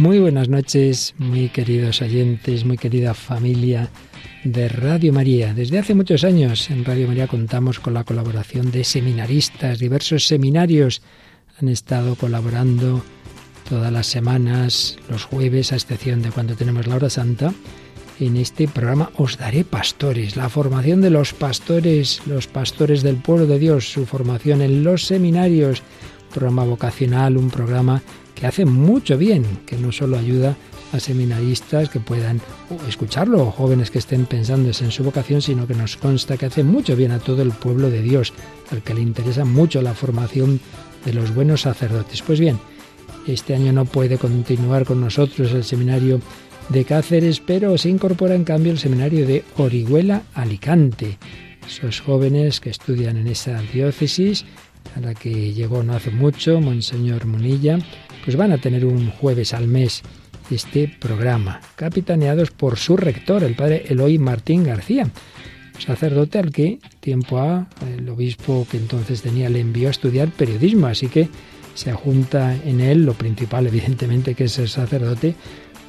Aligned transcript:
Muy 0.00 0.18
buenas 0.18 0.48
noches, 0.48 1.14
muy 1.18 1.50
queridos 1.50 2.00
oyentes, 2.00 2.64
muy 2.64 2.78
querida 2.78 3.12
familia 3.12 3.90
de 4.44 4.66
Radio 4.66 5.12
María. 5.12 5.52
Desde 5.52 5.78
hace 5.78 5.94
muchos 5.94 6.24
años 6.24 6.70
en 6.70 6.86
Radio 6.86 7.06
María 7.06 7.26
contamos 7.26 7.80
con 7.80 7.92
la 7.92 8.04
colaboración 8.04 8.70
de 8.70 8.82
seminaristas, 8.84 9.78
diversos 9.78 10.26
seminarios 10.26 11.02
han 11.60 11.68
estado 11.68 12.14
colaborando 12.14 13.04
todas 13.68 13.92
las 13.92 14.06
semanas, 14.06 14.98
los 15.10 15.24
jueves, 15.24 15.70
a 15.70 15.76
excepción 15.76 16.22
de 16.22 16.30
cuando 16.30 16.54
tenemos 16.54 16.86
la 16.86 16.96
hora 16.96 17.10
santa, 17.10 17.52
en 18.20 18.38
este 18.38 18.68
programa 18.68 19.10
Os 19.18 19.36
Daré 19.36 19.64
Pastores, 19.64 20.34
la 20.34 20.48
formación 20.48 21.02
de 21.02 21.10
los 21.10 21.34
pastores, 21.34 22.22
los 22.24 22.46
pastores 22.46 23.02
del 23.02 23.16
pueblo 23.16 23.46
de 23.46 23.58
Dios, 23.58 23.92
su 23.92 24.06
formación 24.06 24.62
en 24.62 24.82
los 24.82 25.04
seminarios, 25.04 25.82
programa 26.32 26.64
vocacional, 26.64 27.36
un 27.36 27.50
programa 27.50 28.00
que 28.34 28.46
hace 28.46 28.64
mucho 28.64 29.18
bien, 29.18 29.44
que 29.66 29.76
no 29.76 29.92
solo 29.92 30.18
ayuda 30.18 30.56
a 30.92 31.00
seminaristas 31.00 31.88
que 31.88 32.00
puedan 32.00 32.40
escucharlo 32.88 33.42
o 33.42 33.50
jóvenes 33.50 33.90
que 33.90 33.98
estén 33.98 34.26
pensando 34.26 34.68
en 34.68 34.90
su 34.90 35.04
vocación, 35.04 35.40
sino 35.40 35.66
que 35.66 35.74
nos 35.74 35.96
consta 35.96 36.36
que 36.36 36.46
hace 36.46 36.64
mucho 36.64 36.96
bien 36.96 37.12
a 37.12 37.18
todo 37.18 37.42
el 37.42 37.52
pueblo 37.52 37.90
de 37.90 38.02
Dios, 38.02 38.32
al 38.70 38.82
que 38.82 38.94
le 38.94 39.00
interesa 39.00 39.44
mucho 39.44 39.82
la 39.82 39.94
formación 39.94 40.60
de 41.04 41.12
los 41.12 41.34
buenos 41.34 41.62
sacerdotes. 41.62 42.22
Pues 42.22 42.40
bien, 42.40 42.58
este 43.26 43.54
año 43.54 43.72
no 43.72 43.84
puede 43.84 44.18
continuar 44.18 44.84
con 44.84 45.00
nosotros 45.00 45.52
el 45.52 45.64
seminario 45.64 46.20
de 46.68 46.84
Cáceres, 46.84 47.40
pero 47.40 47.76
se 47.78 47.88
incorpora 47.88 48.34
en 48.34 48.44
cambio 48.44 48.72
el 48.72 48.78
seminario 48.78 49.26
de 49.26 49.44
Orihuela 49.56 50.22
Alicante. 50.34 51.18
Esos 51.66 52.00
jóvenes 52.00 52.60
que 52.60 52.70
estudian 52.70 53.16
en 53.16 53.28
esa 53.28 53.60
diócesis, 53.72 54.44
a 54.96 55.00
la 55.00 55.14
que 55.14 55.52
llegó 55.52 55.82
no 55.82 55.94
hace 55.94 56.10
mucho 56.10 56.60
Monseñor 56.60 57.26
Munilla, 57.26 57.78
pues 58.24 58.36
van 58.36 58.52
a 58.52 58.58
tener 58.58 58.84
un 58.84 59.10
jueves 59.10 59.54
al 59.54 59.66
mes 59.66 60.02
este 60.50 60.88
programa, 60.88 61.60
capitaneados 61.76 62.50
por 62.50 62.76
su 62.76 62.96
rector, 62.96 63.44
el 63.44 63.54
padre 63.54 63.84
Eloy 63.88 64.18
Martín 64.18 64.64
García, 64.64 65.08
sacerdote 65.78 66.38
al 66.38 66.50
que 66.50 66.78
tiempo 67.00 67.38
a 67.38 67.68
el 67.96 68.08
obispo 68.08 68.66
que 68.70 68.76
entonces 68.76 69.22
tenía 69.22 69.48
le 69.48 69.60
envió 69.60 69.88
a 69.88 69.92
estudiar 69.92 70.28
periodismo, 70.30 70.86
así 70.86 71.06
que 71.06 71.28
se 71.74 71.92
junta 71.92 72.56
en 72.64 72.80
él 72.80 73.04
lo 73.04 73.14
principal, 73.14 73.66
evidentemente, 73.66 74.34
que 74.34 74.44
es 74.44 74.58
el 74.58 74.68
sacerdote, 74.68 75.34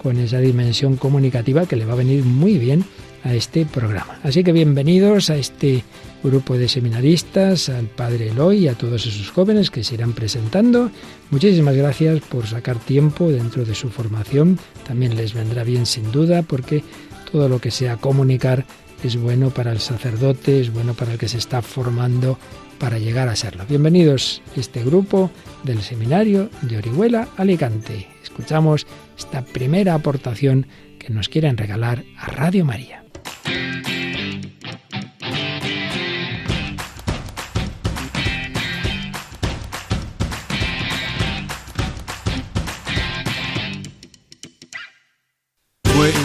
con 0.02 0.18
esa 0.18 0.40
dimensión 0.40 0.96
comunicativa 0.96 1.66
que 1.66 1.76
le 1.76 1.86
va 1.86 1.94
a 1.94 1.98
venir 1.98 2.24
muy 2.24 2.58
bien 2.58 2.84
a 3.24 3.36
este 3.36 3.66
programa. 3.66 4.20
Así 4.24 4.44
que 4.44 4.52
bienvenidos 4.52 5.30
a 5.30 5.36
este 5.38 5.84
grupo 6.24 6.58
de 6.58 6.68
seminaristas, 6.68 7.70
al 7.70 7.86
padre 7.86 8.30
Eloy 8.30 8.60
y 8.60 8.68
a 8.68 8.74
todos 8.74 9.06
esos 9.06 9.30
jóvenes 9.30 9.70
que 9.70 9.84
se 9.84 9.96
irán 9.96 10.14
presentando. 10.14 10.90
Muchísimas 11.32 11.78
gracias 11.78 12.20
por 12.20 12.46
sacar 12.46 12.78
tiempo 12.78 13.32
dentro 13.32 13.64
de 13.64 13.74
su 13.74 13.90
formación. 13.90 14.60
También 14.86 15.16
les 15.16 15.34
vendrá 15.34 15.64
bien 15.64 15.86
sin 15.86 16.12
duda 16.12 16.42
porque 16.42 16.84
todo 17.32 17.48
lo 17.48 17.60
que 17.60 17.72
sea 17.72 17.96
comunicar 17.96 18.66
es 19.02 19.16
bueno 19.16 19.50
para 19.50 19.72
el 19.72 19.80
sacerdote, 19.80 20.60
es 20.60 20.74
bueno 20.74 20.94
para 20.94 21.14
el 21.14 21.18
que 21.18 21.30
se 21.30 21.38
está 21.38 21.62
formando 21.62 22.38
para 22.78 23.00
llegar 23.00 23.30
a 23.30 23.38
serlo. 23.38 23.66
Bienvenidos 23.66 24.42
a 24.58 24.60
este 24.60 24.84
grupo 24.84 25.32
del 25.64 25.82
seminario 25.82 26.50
de 26.64 26.78
Orihuela 26.78 27.30
Alicante. 27.38 28.08
Escuchamos 28.22 28.86
esta 29.18 29.42
primera 29.46 29.94
aportación 29.94 30.68
que 31.00 31.14
nos 31.14 31.30
quieren 31.30 31.56
regalar 31.56 32.04
a 32.18 32.28
Radio 32.28 32.66
María. 32.66 33.01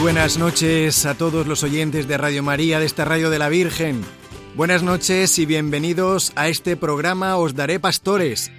Buenas 0.07 0.39
noches 0.39 1.05
a 1.05 1.17
todos 1.17 1.49
los 1.49 1.65
oyentes 1.65 2.07
de 2.07 2.17
Radio 2.17 2.45
María, 2.45 2.79
de 2.79 2.87
esta 2.87 3.05
Radio 3.05 3.29
de 3.29 3.41
la 3.41 3.49
Virgen. 3.49 4.05
Buenas 4.55 4.85
noches 4.85 5.37
y 5.41 5.47
bienvenidos 5.47 6.31
a 6.37 6.47
este 6.47 6.77
programa 6.77 7.37
Os 7.39 7.57
Daré 7.57 7.81
Pastores, 7.81 8.53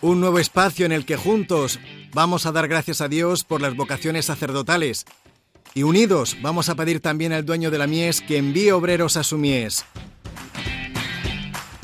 un 0.00 0.20
nuevo 0.22 0.38
espacio 0.38 0.86
en 0.86 0.92
el 0.92 1.04
que 1.04 1.16
juntos 1.16 1.80
vamos 2.14 2.46
a 2.46 2.52
dar 2.52 2.66
gracias 2.66 3.02
a 3.02 3.08
Dios 3.08 3.44
por 3.44 3.60
las 3.60 3.76
vocaciones 3.76 4.24
sacerdotales. 4.24 5.04
Y 5.74 5.82
unidos 5.82 6.38
vamos 6.40 6.70
a 6.70 6.76
pedir 6.76 7.00
también 7.00 7.34
al 7.34 7.44
dueño 7.44 7.70
de 7.70 7.76
la 7.76 7.86
mies 7.86 8.22
que 8.22 8.38
envíe 8.38 8.70
obreros 8.70 9.18
a 9.18 9.22
su 9.22 9.36
mies. 9.36 9.84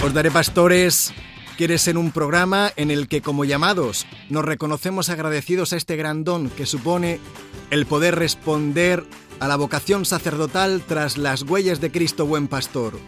Os 0.02 0.14
Daré 0.14 0.30
Pastores 0.30 1.12
quiere 1.58 1.76
ser 1.76 1.98
un 1.98 2.12
programa 2.12 2.72
en 2.76 2.90
el 2.90 3.08
que 3.08 3.20
como 3.20 3.44
llamados 3.44 4.06
nos 4.30 4.46
reconocemos 4.46 5.10
agradecidos 5.10 5.74
a 5.74 5.76
este 5.76 5.96
gran 5.96 6.24
don 6.24 6.48
que 6.48 6.64
supone 6.64 7.20
el 7.70 7.86
poder 7.86 8.14
responder 8.14 9.04
a 9.40 9.48
la 9.48 9.56
vocación 9.56 10.04
sacerdotal 10.04 10.82
tras 10.86 11.18
las 11.18 11.42
huellas 11.42 11.80
de 11.80 11.90
Cristo 11.90 12.26
buen 12.26 12.48
pastor. 12.48 12.98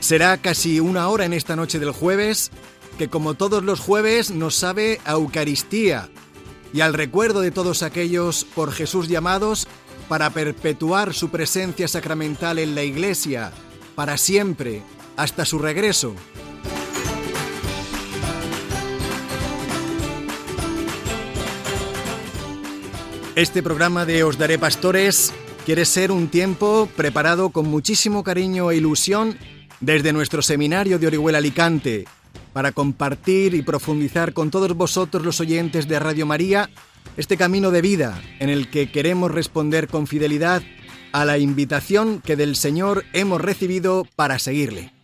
Será 0.00 0.38
casi 0.38 0.80
una 0.80 1.08
hora 1.08 1.24
en 1.24 1.32
esta 1.32 1.56
noche 1.56 1.78
del 1.78 1.90
jueves, 1.90 2.50
que 2.96 3.08
como 3.08 3.34
todos 3.34 3.62
los 3.62 3.80
jueves 3.80 4.30
nos 4.30 4.54
sabe 4.54 5.00
a 5.04 5.12
Eucaristía 5.12 6.08
y 6.72 6.80
al 6.80 6.94
recuerdo 6.94 7.40
de 7.40 7.50
todos 7.50 7.82
aquellos 7.82 8.44
por 8.44 8.72
Jesús 8.72 9.08
llamados 9.08 9.66
para 10.08 10.30
perpetuar 10.30 11.14
su 11.14 11.28
presencia 11.28 11.88
sacramental 11.88 12.58
en 12.58 12.74
la 12.74 12.82
Iglesia 12.82 13.52
para 13.94 14.16
siempre, 14.16 14.82
hasta 15.16 15.44
su 15.44 15.58
regreso. 15.58 16.14
Este 23.38 23.62
programa 23.62 24.04
de 24.04 24.24
Os 24.24 24.36
Daré 24.36 24.58
Pastores 24.58 25.32
quiere 25.64 25.84
ser 25.84 26.10
un 26.10 26.26
tiempo 26.26 26.88
preparado 26.96 27.50
con 27.50 27.68
muchísimo 27.68 28.24
cariño 28.24 28.72
e 28.72 28.76
ilusión 28.78 29.38
desde 29.78 30.12
nuestro 30.12 30.42
seminario 30.42 30.98
de 30.98 31.06
Orihuela 31.06 31.38
Alicante, 31.38 32.06
para 32.52 32.72
compartir 32.72 33.54
y 33.54 33.62
profundizar 33.62 34.32
con 34.32 34.50
todos 34.50 34.74
vosotros 34.74 35.24
los 35.24 35.38
oyentes 35.38 35.86
de 35.86 36.00
Radio 36.00 36.26
María 36.26 36.68
este 37.16 37.36
camino 37.36 37.70
de 37.70 37.80
vida 37.80 38.20
en 38.40 38.48
el 38.48 38.70
que 38.70 38.90
queremos 38.90 39.30
responder 39.30 39.86
con 39.86 40.08
fidelidad 40.08 40.60
a 41.12 41.24
la 41.24 41.38
invitación 41.38 42.20
que 42.20 42.34
del 42.34 42.56
Señor 42.56 43.04
hemos 43.12 43.40
recibido 43.40 44.04
para 44.16 44.40
seguirle. 44.40 44.97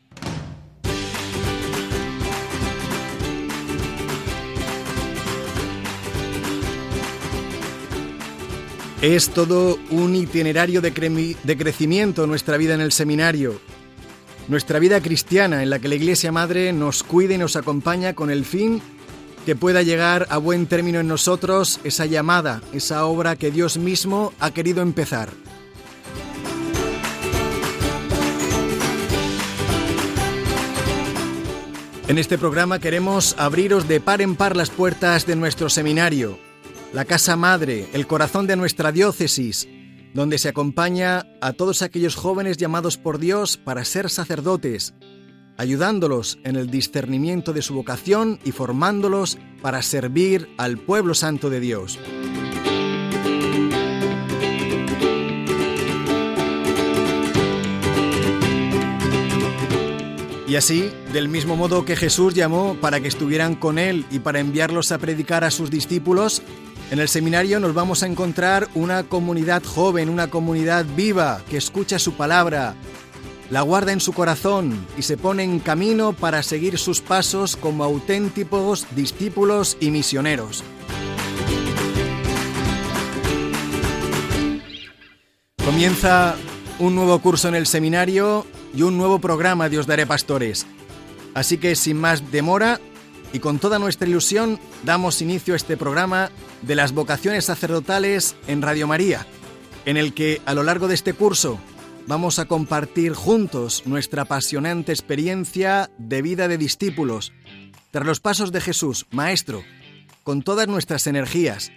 Es 9.05 9.29
todo 9.29 9.79
un 9.91 10.17
itinerario 10.17 10.81
de, 10.81 10.95
crecimiento 10.95 12.27
nuestra 12.27 12.57
vida 12.57 12.73
en 12.73 12.81
el 12.81 12.91
seminario, 12.91 13.61
nuestra 14.49 14.79
vida 14.79 15.03
cristiana 15.03 15.63
en 15.63 15.69
la 15.69 15.79
que 15.79 15.89
la 15.89 15.97
Iglesia 15.97 16.33
Madre 16.33 16.73
nos 16.73 17.03
cuida 17.03 17.35
y 17.35 17.37
nos 17.37 17.55
acompaña 17.55 18.15
con 18.15 18.31
el 18.31 18.47
fin 18.47 18.81
que 19.45 19.57
pueda 19.57 19.83
llegar 19.83 20.27
a 20.31 20.39
buen 20.39 20.65
término 20.65 21.01
en 21.01 21.09
nosotros 21.09 21.81
esa 21.85 22.07
llamada, 22.07 22.63
esa 22.73 23.05
obra 23.05 23.37
que 23.37 23.51
Dios 23.51 23.77
mismo 23.77 24.33
ha 24.41 24.53
querido 24.53 24.81
empezar. 24.81 25.29
En 32.09 32.17
este 32.17 32.39
programa 32.39 32.79
queremos 32.79 33.35
abriros 33.37 33.87
de 33.87 34.01
par 34.01 34.23
en 34.23 34.35
par 34.35 34.57
las 34.57 34.71
puertas 34.71 35.27
de 35.27 35.37
nuestro 35.37 35.69
seminario, 35.69 36.39
la 36.95 37.05
casa 37.05 37.35
madre, 37.35 37.89
el 37.93 38.07
corazón 38.07 38.47
de 38.47 38.55
nuestra 38.55 38.93
diócesis, 38.93 39.69
donde 40.15 40.39
se 40.39 40.49
acompaña 40.49 41.27
a 41.41 41.53
todos 41.53 41.83
aquellos 41.83 42.15
jóvenes 42.15 42.57
llamados 42.57 42.99
por 42.99 43.19
Dios 43.19 43.57
para 43.57 43.85
ser 43.85 44.09
sacerdotes, 44.09 44.95
ayudándolos 45.57 46.39
en 46.45 46.55
el 46.55 46.71
discernimiento 46.71 47.53
de 47.53 47.63
su 47.63 47.75
vocación 47.75 48.39
y 48.45 48.53
formándolos 48.53 49.39
para 49.61 49.83
servir 49.83 50.49
al 50.57 50.79
pueblo 50.79 51.15
santo 51.15 51.51
de 51.51 51.59
Dios. 51.59 51.99
Y 60.47 60.55
así, 60.55 60.93
del 61.13 61.29
mismo 61.29 61.57
modo 61.57 61.85
que 61.85 61.97
Jesús 61.97 62.35
llamó 62.35 62.77
para 62.81 63.01
que 63.01 63.09
estuvieran 63.09 63.57
con 63.57 63.81
Él 63.81 64.07
y 64.13 64.21
para 64.21 64.39
enviarlos 64.39 64.93
a 64.93 64.99
predicar 64.99 65.43
a 65.43 65.51
sus 65.51 65.69
discípulos, 65.69 66.43
en 66.91 66.99
el 66.99 67.09
seminario 67.09 67.61
nos 67.61 67.75
vamos 67.75 68.03
a 68.03 68.07
encontrar 68.07 68.69
una 68.75 69.05
comunidad 69.05 69.63
joven, 69.65 70.09
una 70.09 70.29
comunidad 70.29 70.85
viva 70.97 71.43
que 71.49 71.57
escucha 71.57 71.99
su 71.99 72.13
palabra, 72.15 72.75
la 73.51 73.63
guarda 73.63 73.93
en 73.93 74.01
su 74.01 74.13
corazón 74.13 74.87
y 74.97 75.03
se 75.03 75.17
pone 75.17 75.43
en 75.43 75.61
camino 75.61 76.13
para 76.13 76.43
seguir 76.43 76.79
sus 76.79 77.01
pasos 77.01 77.57
como 77.57 77.85
auténticos 77.85 78.87
discípulos 78.95 79.77
y 79.81 79.91
misioneros. 79.91 80.63
Comienza 85.65 86.37
un 86.79 86.95
nuevo 86.95 87.19
curso 87.21 87.49
en 87.49 87.55
el 87.55 87.67
seminario 87.67 88.47
y 88.75 88.83
un 88.83 88.99
nuevo 88.99 89.19
programa 89.19 89.69
de 89.69 89.79
Os 89.79 89.87
Daré 89.87 90.07
Pastores. 90.07 90.67
Así 91.33 91.59
que 91.59 91.75
sin 91.75 91.99
más 91.99 92.31
demora, 92.31 92.81
y 93.35 93.41
con 93.41 93.59
toda 93.59 93.81
nuestra 93.81 94.09
ilusión 94.09 94.61
damos 94.85 95.21
inicio 95.21 95.55
a 95.55 95.57
este 95.57 95.77
programa 95.77 96.31
de 96.63 96.77
las 96.77 96.93
vocaciones 96.93 97.47
sacerdotales 97.47 98.37
en 98.47 98.63
Radio 98.63 98.87
María, 98.87 99.27
en 99.85 99.97
el 99.97 100.15
que 100.15 100.41
a 100.47 100.55
lo 100.55 100.63
largo 100.63 100.87
de 100.87 100.95
este 100.95 101.15
curso 101.15 101.59
vamos 102.07 102.39
a 102.39 102.45
compartir 102.45 103.13
juntos 103.13 103.83
nuestra 103.87 104.23
apasionante 104.23 104.93
experiencia 104.93 105.91
de 105.99 106.23
vida 106.23 106.47
de 106.47 106.59
discípulos, 106.59 107.33
tras 107.91 108.07
los 108.07 108.21
pasos 108.21 108.53
de 108.53 108.61
Jesús, 108.61 109.05
Maestro, 109.11 109.65
con 110.23 110.43
todas 110.43 110.69
nuestras 110.69 111.09
energías, 111.09 111.73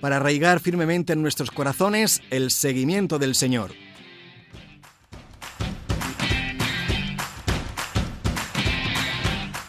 para 0.00 0.16
arraigar 0.16 0.60
firmemente 0.60 1.14
en 1.14 1.22
nuestros 1.22 1.50
corazones 1.50 2.22
el 2.30 2.52
seguimiento 2.52 3.18
del 3.18 3.34
Señor. 3.34 3.72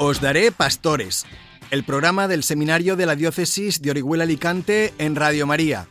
Os 0.05 0.19
daré 0.19 0.51
pastores, 0.51 1.25
el 1.71 1.85
programa 1.85 2.27
del 2.27 2.43
seminario 2.43 2.97
de 2.97 3.05
la 3.05 3.15
diócesis 3.15 3.81
de 3.81 3.91
Orihuela 3.91 4.25
Alicante 4.25 4.93
en 4.97 5.15
Radio 5.15 5.47
María. 5.47 5.87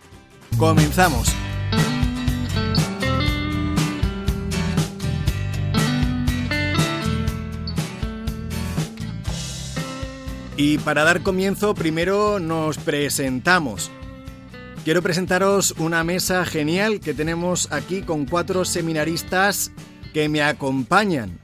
Comenzamos. 0.58 1.28
Y 10.58 10.76
para 10.76 11.04
dar 11.04 11.22
comienzo, 11.22 11.74
primero 11.74 12.38
nos 12.38 12.76
presentamos. 12.76 13.90
Quiero 14.84 15.00
presentaros 15.00 15.74
una 15.78 16.04
mesa 16.04 16.44
genial 16.44 17.00
que 17.00 17.14
tenemos 17.14 17.72
aquí 17.72 18.02
con 18.02 18.26
cuatro 18.26 18.66
seminaristas 18.66 19.72
que 20.12 20.28
me 20.28 20.42
acompañan. 20.42 21.40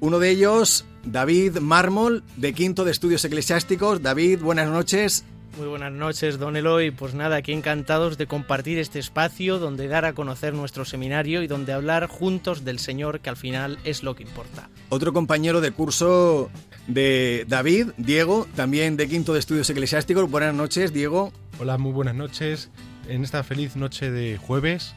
Uno 0.00 0.18
de 0.18 0.28
ellos 0.28 0.84
David 1.10 1.58
Mármol, 1.58 2.22
de 2.36 2.52
Quinto 2.52 2.84
de 2.84 2.90
Estudios 2.90 3.24
Eclesiásticos. 3.24 4.02
David, 4.02 4.40
buenas 4.40 4.68
noches. 4.68 5.24
Muy 5.56 5.66
buenas 5.66 5.92
noches, 5.92 6.38
don 6.38 6.56
Eloy. 6.56 6.90
Pues 6.90 7.14
nada, 7.14 7.36
aquí 7.36 7.52
encantados 7.52 8.18
de 8.18 8.26
compartir 8.26 8.78
este 8.78 8.98
espacio 8.98 9.58
donde 9.58 9.88
dar 9.88 10.04
a 10.04 10.12
conocer 10.12 10.54
nuestro 10.54 10.84
seminario 10.84 11.42
y 11.42 11.46
donde 11.46 11.72
hablar 11.72 12.06
juntos 12.06 12.64
del 12.64 12.78
Señor, 12.78 13.20
que 13.20 13.30
al 13.30 13.36
final 13.36 13.78
es 13.84 14.02
lo 14.02 14.14
que 14.14 14.22
importa. 14.22 14.68
Otro 14.90 15.12
compañero 15.12 15.60
de 15.60 15.72
curso 15.72 16.50
de 16.86 17.44
David, 17.48 17.88
Diego, 17.96 18.46
también 18.54 18.96
de 18.96 19.08
Quinto 19.08 19.32
de 19.32 19.40
Estudios 19.40 19.68
Eclesiásticos. 19.70 20.30
Buenas 20.30 20.54
noches, 20.54 20.92
Diego. 20.92 21.32
Hola, 21.58 21.78
muy 21.78 21.92
buenas 21.92 22.14
noches. 22.14 22.70
En 23.08 23.24
esta 23.24 23.42
feliz 23.42 23.74
noche 23.74 24.10
de 24.10 24.36
jueves 24.36 24.94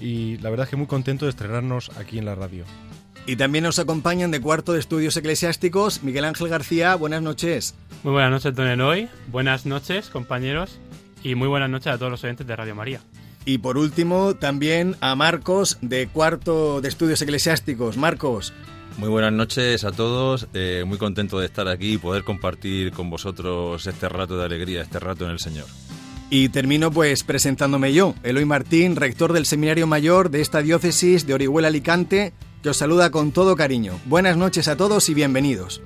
y 0.00 0.36
la 0.38 0.50
verdad 0.50 0.64
es 0.64 0.70
que 0.70 0.76
muy 0.76 0.88
contento 0.88 1.24
de 1.24 1.30
estrenarnos 1.30 1.90
aquí 1.96 2.18
en 2.18 2.24
la 2.24 2.34
radio. 2.34 2.64
Y 3.28 3.34
también 3.34 3.64
nos 3.64 3.80
acompañan 3.80 4.30
de 4.30 4.40
cuarto 4.40 4.72
de 4.72 4.78
estudios 4.78 5.16
eclesiásticos 5.16 6.04
Miguel 6.04 6.24
Ángel 6.24 6.48
García. 6.48 6.94
Buenas 6.94 7.22
noches. 7.22 7.74
Muy 8.04 8.12
buenas 8.12 8.30
noches, 8.30 8.54
don 8.54 8.68
Eloy. 8.68 9.08
Buenas 9.32 9.66
noches, 9.66 10.10
compañeros. 10.10 10.78
Y 11.24 11.34
muy 11.34 11.48
buenas 11.48 11.68
noches 11.68 11.92
a 11.92 11.98
todos 11.98 12.12
los 12.12 12.22
oyentes 12.22 12.46
de 12.46 12.54
Radio 12.54 12.76
María. 12.76 13.00
Y 13.44 13.58
por 13.58 13.78
último, 13.78 14.36
también 14.36 14.94
a 15.00 15.16
Marcos 15.16 15.78
de 15.80 16.06
cuarto 16.06 16.80
de 16.80 16.88
estudios 16.88 17.20
eclesiásticos. 17.20 17.96
Marcos. 17.96 18.52
Muy 18.96 19.08
buenas 19.08 19.32
noches 19.32 19.82
a 19.82 19.90
todos, 19.90 20.46
eh, 20.54 20.84
muy 20.86 20.96
contento 20.96 21.40
de 21.40 21.46
estar 21.46 21.66
aquí 21.66 21.94
y 21.94 21.98
poder 21.98 22.22
compartir 22.22 22.92
con 22.92 23.10
vosotros 23.10 23.86
este 23.88 24.08
rato 24.08 24.38
de 24.38 24.44
alegría, 24.44 24.82
este 24.82 25.00
rato 25.00 25.24
en 25.24 25.32
el 25.32 25.40
Señor. 25.40 25.66
Y 26.30 26.48
termino 26.48 26.90
pues 26.90 27.22
presentándome 27.24 27.92
yo, 27.92 28.14
Eloy 28.22 28.44
Martín, 28.44 28.96
rector 28.96 29.32
del 29.32 29.46
Seminario 29.46 29.86
Mayor 29.86 30.30
de 30.30 30.40
esta 30.40 30.62
diócesis 30.62 31.26
de 31.26 31.34
Orihuela 31.34 31.68
Alicante, 31.68 32.32
que 32.62 32.70
os 32.70 32.76
saluda 32.76 33.10
con 33.10 33.32
todo 33.32 33.56
cariño. 33.56 33.98
Buenas 34.06 34.36
noches 34.36 34.68
a 34.68 34.76
todos 34.76 35.08
y 35.08 35.14
bienvenidos. 35.14 35.82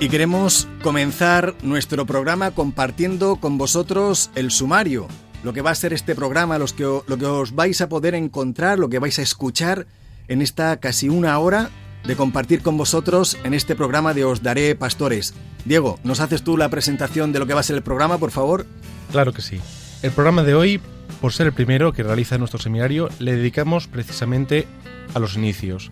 Y 0.00 0.08
queremos 0.08 0.68
comenzar 0.82 1.54
nuestro 1.62 2.04
programa 2.04 2.50
compartiendo 2.50 3.36
con 3.36 3.56
vosotros 3.56 4.30
el 4.34 4.50
sumario, 4.50 5.08
lo 5.42 5.54
que 5.54 5.62
va 5.62 5.70
a 5.70 5.74
ser 5.74 5.94
este 5.94 6.14
programa, 6.14 6.58
que, 6.76 6.82
lo 6.82 7.16
que 7.16 7.24
os 7.24 7.54
vais 7.54 7.80
a 7.80 7.88
poder 7.88 8.14
encontrar, 8.14 8.78
lo 8.78 8.90
que 8.90 8.98
vais 8.98 9.18
a 9.18 9.22
escuchar 9.22 9.86
en 10.28 10.42
esta 10.42 10.78
casi 10.78 11.08
una 11.08 11.38
hora 11.38 11.70
de 12.06 12.16
compartir 12.16 12.62
con 12.62 12.76
vosotros 12.76 13.36
en 13.44 13.54
este 13.54 13.74
programa 13.74 14.14
de 14.14 14.24
Os 14.24 14.42
Daré 14.42 14.74
Pastores. 14.74 15.34
Diego, 15.64 15.98
¿nos 16.04 16.20
haces 16.20 16.42
tú 16.42 16.56
la 16.56 16.68
presentación 16.68 17.32
de 17.32 17.38
lo 17.38 17.46
que 17.46 17.54
va 17.54 17.60
a 17.60 17.64
ser 17.64 17.76
el 17.76 17.82
programa, 17.82 18.18
por 18.18 18.30
favor? 18.30 18.66
Claro 19.10 19.32
que 19.32 19.42
sí. 19.42 19.60
El 20.02 20.12
programa 20.12 20.42
de 20.42 20.54
hoy, 20.54 20.80
por 21.20 21.32
ser 21.32 21.46
el 21.46 21.52
primero 21.52 21.92
que 21.92 22.02
realiza 22.02 22.38
nuestro 22.38 22.60
seminario, 22.60 23.08
le 23.18 23.36
dedicamos 23.36 23.86
precisamente 23.86 24.66
a 25.14 25.18
los 25.18 25.36
inicios. 25.36 25.90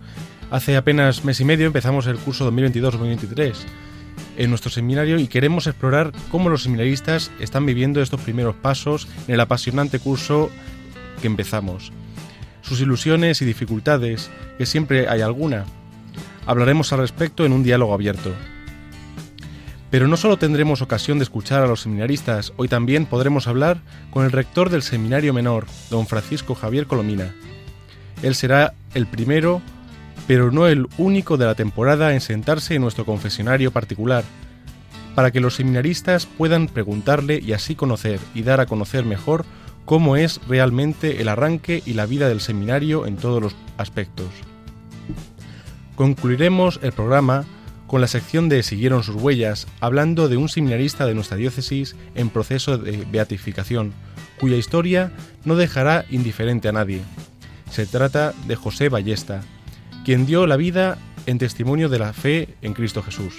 Hace 0.50 0.76
apenas 0.76 1.24
mes 1.24 1.40
y 1.40 1.44
medio 1.44 1.66
empezamos 1.66 2.06
el 2.06 2.18
curso 2.18 2.50
2022-2023 2.52 3.54
en 4.36 4.50
nuestro 4.50 4.70
seminario 4.70 5.18
y 5.18 5.26
queremos 5.26 5.66
explorar 5.66 6.12
cómo 6.30 6.48
los 6.48 6.62
seminaristas 6.62 7.30
están 7.40 7.66
viviendo 7.66 8.02
estos 8.02 8.20
primeros 8.20 8.54
pasos 8.54 9.08
en 9.28 9.34
el 9.34 9.40
apasionante 9.40 9.98
curso 9.98 10.50
que 11.20 11.26
empezamos. 11.26 11.92
Sus 12.62 12.80
ilusiones 12.80 13.42
y 13.42 13.44
dificultades, 13.44 14.30
que 14.58 14.66
siempre 14.66 15.08
hay 15.08 15.20
alguna. 15.20 15.64
Hablaremos 16.46 16.92
al 16.92 17.00
respecto 17.00 17.44
en 17.44 17.52
un 17.52 17.62
diálogo 17.62 17.94
abierto. 17.94 18.32
Pero 19.90 20.08
no 20.08 20.16
solo 20.16 20.38
tendremos 20.38 20.80
ocasión 20.80 21.18
de 21.18 21.24
escuchar 21.24 21.62
a 21.62 21.66
los 21.66 21.82
seminaristas, 21.82 22.54
hoy 22.56 22.66
también 22.66 23.04
podremos 23.04 23.46
hablar 23.46 23.82
con 24.10 24.24
el 24.24 24.32
rector 24.32 24.70
del 24.70 24.82
Seminario 24.82 25.34
Menor, 25.34 25.66
don 25.90 26.06
Francisco 26.06 26.54
Javier 26.54 26.86
Colomina. 26.86 27.34
Él 28.22 28.34
será 28.34 28.72
el 28.94 29.06
primero, 29.06 29.60
pero 30.26 30.50
no 30.50 30.66
el 30.66 30.88
único 30.96 31.36
de 31.36 31.44
la 31.44 31.54
temporada 31.54 32.14
en 32.14 32.22
sentarse 32.22 32.74
en 32.74 32.82
nuestro 32.82 33.04
confesionario 33.04 33.70
particular, 33.70 34.24
para 35.14 35.30
que 35.30 35.40
los 35.40 35.56
seminaristas 35.56 36.24
puedan 36.24 36.68
preguntarle 36.68 37.38
y 37.38 37.52
así 37.52 37.74
conocer 37.74 38.18
y 38.34 38.42
dar 38.42 38.60
a 38.60 38.66
conocer 38.66 39.04
mejor 39.04 39.44
cómo 39.84 40.16
es 40.16 40.40
realmente 40.48 41.20
el 41.20 41.28
arranque 41.28 41.82
y 41.84 41.92
la 41.92 42.06
vida 42.06 42.28
del 42.28 42.40
seminario 42.40 43.06
en 43.06 43.16
todos 43.16 43.42
los 43.42 43.54
aspectos. 43.76 44.30
Concluiremos 45.96 46.80
el 46.82 46.92
programa 46.92 47.44
con 47.86 48.00
la 48.00 48.06
sección 48.06 48.48
de 48.48 48.62
Siguieron 48.62 49.02
sus 49.02 49.16
huellas, 49.16 49.66
hablando 49.80 50.28
de 50.28 50.38
un 50.38 50.48
seminarista 50.48 51.04
de 51.04 51.14
nuestra 51.14 51.36
diócesis 51.36 51.94
en 52.14 52.30
proceso 52.30 52.78
de 52.78 53.04
beatificación, 53.10 53.92
cuya 54.40 54.56
historia 54.56 55.12
no 55.44 55.56
dejará 55.56 56.06
indiferente 56.10 56.68
a 56.68 56.72
nadie. 56.72 57.02
Se 57.70 57.84
trata 57.86 58.32
de 58.46 58.56
José 58.56 58.88
Ballesta, 58.88 59.42
quien 60.04 60.24
dio 60.24 60.46
la 60.46 60.56
vida 60.56 60.96
en 61.26 61.38
testimonio 61.38 61.88
de 61.90 61.98
la 61.98 62.14
fe 62.14 62.56
en 62.62 62.72
Cristo 62.72 63.02
Jesús. 63.02 63.34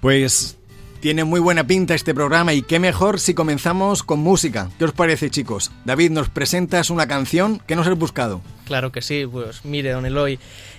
Pues 0.00 0.56
tiene 1.00 1.24
muy 1.24 1.40
buena 1.40 1.66
pinta 1.66 1.94
este 1.94 2.14
programa 2.14 2.54
y 2.54 2.62
qué 2.62 2.78
mejor 2.78 3.20
si 3.20 3.34
comenzamos 3.34 4.02
con 4.02 4.20
música. 4.20 4.70
¿Qué 4.78 4.86
os 4.86 4.92
parece, 4.92 5.30
chicos? 5.30 5.70
David, 5.84 6.10
¿nos 6.10 6.30
presentas 6.30 6.90
una 6.90 7.06
canción 7.06 7.60
que 7.66 7.76
nos 7.76 7.86
has 7.86 7.98
buscado? 7.98 8.40
Claro 8.70 8.92
que 8.92 9.02
sí, 9.02 9.26
pues 9.26 9.64
mire, 9.64 9.90
don 9.90 10.06
Eloy, 10.06 10.38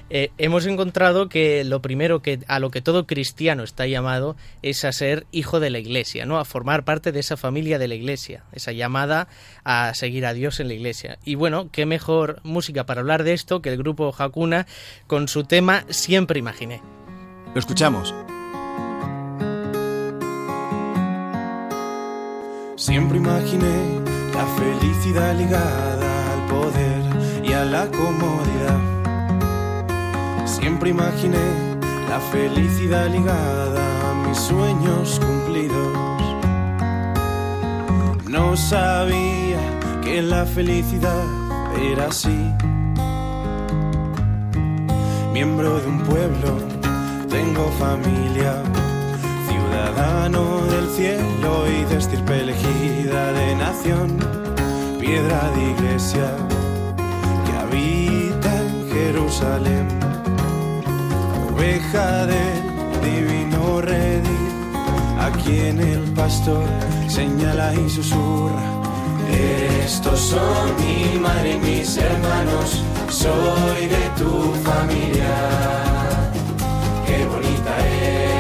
eh, 0.10 0.32
hemos 0.38 0.66
encontrado 0.66 1.28
que 1.28 1.66
lo 1.66 1.82
primero 1.82 2.22
que 2.22 2.40
a 2.48 2.60
lo 2.60 2.72
que 2.72 2.80
todo 2.80 3.06
cristiano 3.06 3.64
está 3.64 3.86
llamado 3.86 4.38
es 4.62 4.86
a 4.86 4.94
ser 4.94 5.26
hijo 5.34 5.60
de 5.60 5.72
la 5.72 5.80
Iglesia, 5.80 6.26
¿no? 6.26 6.40
A 6.40 6.46
formar 6.46 6.86
parte 6.86 7.12
de 7.12 7.20
esa 7.20 7.36
familia 7.36 7.80
de 7.80 7.90
la 7.90 7.96
Iglesia, 7.96 8.46
esa 8.54 8.72
llamada 8.72 9.28
a 9.66 9.94
seguir 9.94 10.26
a 10.26 10.34
Dios 10.34 10.62
en 10.62 10.70
la 10.70 10.74
Iglesia. 10.74 11.18
Y 11.26 11.36
bueno, 11.36 11.68
qué 11.70 11.86
mejor 11.86 12.40
música 12.44 12.86
para 12.86 13.02
hablar 13.02 13.26
de 13.26 13.34
esto 13.34 13.62
que 13.62 13.68
el 13.68 13.78
grupo 13.78 14.16
Hakuna 14.18 14.68
con 15.06 15.28
su 15.28 15.44
tema 15.44 15.84
Siempre 15.90 16.40
imaginé. 16.40 16.82
Lo 17.54 17.60
escuchamos. 17.60 18.16
Siempre 22.78 23.18
imaginé 23.18 24.00
la 24.34 24.46
felicidad 24.46 25.36
ligada 25.36 26.34
al 26.34 26.48
poder 26.48 27.11
la 27.66 27.88
comodidad 27.88 28.80
Siempre 30.46 30.90
imaginé 30.90 31.40
la 32.10 32.20
felicidad 32.20 33.08
ligada 33.10 34.12
a 34.12 34.28
mis 34.28 34.38
sueños 34.38 35.20
cumplidos. 35.20 36.22
No 38.28 38.56
sabía 38.58 39.60
que 40.04 40.22
la 40.22 40.46
felicidad 40.46 41.24
era 41.82 42.08
así. 42.08 42.38
Miembro 45.34 45.80
de 45.80 45.88
un 45.88 46.00
pueblo, 46.02 46.58
tengo 47.30 47.72
familia, 47.80 48.62
ciudadano 49.48 50.66
del 50.68 50.88
cielo 50.90 51.66
y 51.68 51.86
de 51.86 51.98
estirpe 51.98 52.42
elegida 52.42 53.32
de 53.32 53.56
nación, 53.56 54.20
piedra 55.00 55.50
de 55.56 55.72
iglesia 55.72 56.61
habita 57.72 58.54
en 58.62 58.90
Jerusalén 58.92 59.88
oveja 61.54 62.26
del 62.26 63.02
divino 63.02 63.82
redil, 63.82 64.50
a 65.20 65.32
quien 65.44 65.80
el 65.80 66.04
pastor 66.14 66.66
señala 67.08 67.74
y 67.74 67.90
susurra. 67.90 68.62
Estos 69.86 70.20
son 70.20 70.76
mi 70.80 71.20
madre 71.20 71.54
y 71.54 71.60
mis 71.60 71.98
hermanos, 71.98 72.84
soy 73.10 73.88
de 73.88 74.04
tu 74.18 74.54
familia. 74.70 75.34
Qué 77.06 77.26
bonita 77.26 77.74
es 77.88 78.31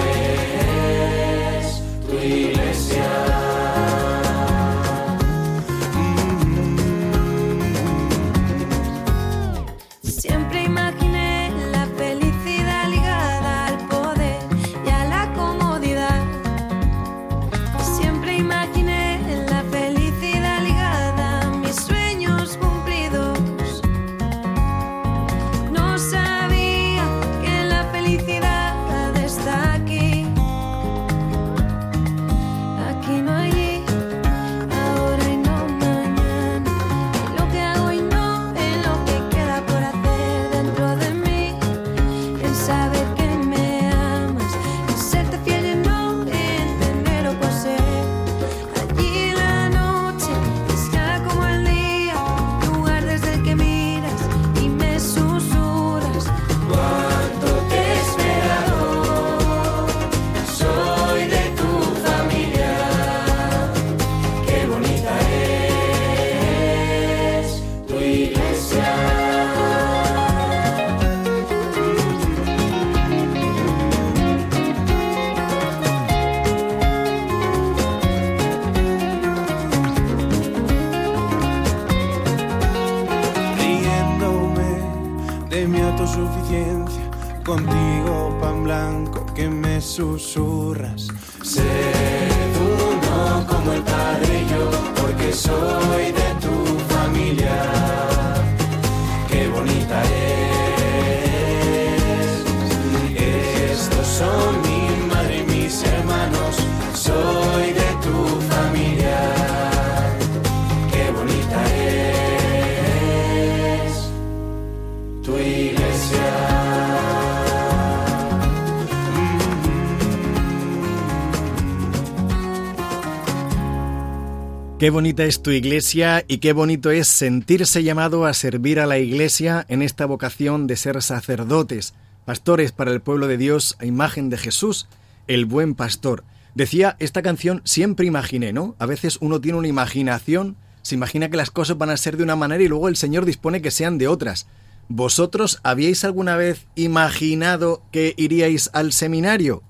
Qué 124.81 124.89
bonita 124.89 125.25
es 125.25 125.43
tu 125.43 125.51
iglesia 125.51 126.25
y 126.27 126.39
qué 126.39 126.53
bonito 126.53 126.89
es 126.89 127.07
sentirse 127.07 127.83
llamado 127.83 128.25
a 128.25 128.33
servir 128.33 128.79
a 128.79 128.87
la 128.87 128.97
iglesia 128.97 129.63
en 129.69 129.83
esta 129.83 130.07
vocación 130.07 130.65
de 130.65 130.75
ser 130.75 130.99
sacerdotes, 131.03 131.93
pastores 132.25 132.71
para 132.71 132.89
el 132.89 132.99
pueblo 132.99 133.27
de 133.27 133.37
Dios 133.37 133.75
a 133.77 133.85
imagen 133.85 134.31
de 134.31 134.37
Jesús, 134.37 134.87
el 135.27 135.45
buen 135.45 135.75
pastor. 135.75 136.23
Decía 136.55 136.95
esta 136.97 137.21
canción, 137.21 137.61
siempre 137.63 138.07
imaginé, 138.07 138.53
¿no? 138.53 138.75
A 138.79 138.87
veces 138.87 139.19
uno 139.21 139.39
tiene 139.39 139.59
una 139.59 139.67
imaginación, 139.67 140.55
se 140.81 140.95
imagina 140.95 141.29
que 141.29 141.37
las 141.37 141.51
cosas 141.51 141.77
van 141.77 141.91
a 141.91 141.97
ser 141.97 142.17
de 142.17 142.23
una 142.23 142.35
manera 142.35 142.63
y 142.63 142.67
luego 142.67 142.87
el 142.87 142.95
Señor 142.95 143.25
dispone 143.25 143.61
que 143.61 143.69
sean 143.69 143.99
de 143.99 144.07
otras. 144.07 144.47
¿Vosotros 144.89 145.59
habíais 145.61 146.03
alguna 146.05 146.37
vez 146.37 146.65
imaginado 146.73 147.83
que 147.91 148.15
iríais 148.17 148.71
al 148.73 148.93
seminario? 148.93 149.61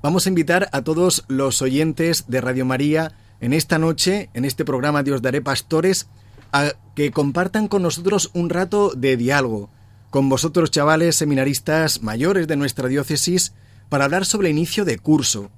Vamos 0.00 0.24
a 0.24 0.30
invitar 0.30 0.70
a 0.72 0.80
todos 0.80 1.26
los 1.28 1.60
oyentes 1.60 2.24
de 2.28 2.40
Radio 2.40 2.64
María 2.64 3.12
en 3.44 3.52
esta 3.52 3.78
noche, 3.78 4.30
en 4.32 4.46
este 4.46 4.64
programa 4.64 5.02
de 5.02 5.12
Os 5.12 5.20
Daré 5.20 5.42
Pastores, 5.42 6.08
a 6.50 6.72
que 6.96 7.10
compartan 7.10 7.68
con 7.68 7.82
nosotros 7.82 8.30
un 8.32 8.48
rato 8.48 8.92
de 8.96 9.18
diálogo, 9.18 9.68
con 10.08 10.30
vosotros 10.30 10.70
chavales 10.70 11.16
seminaristas 11.16 12.02
mayores 12.02 12.48
de 12.48 12.56
nuestra 12.56 12.88
diócesis, 12.88 13.52
para 13.90 14.06
hablar 14.06 14.24
sobre 14.24 14.48
el 14.48 14.56
inicio 14.56 14.86
de 14.86 14.98
curso. 14.98 15.50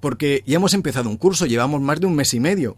Porque 0.00 0.42
ya 0.48 0.56
hemos 0.56 0.74
empezado 0.74 1.08
un 1.08 1.16
curso, 1.16 1.46
llevamos 1.46 1.80
más 1.80 2.00
de 2.00 2.06
un 2.06 2.16
mes 2.16 2.34
y 2.34 2.40
medio, 2.40 2.76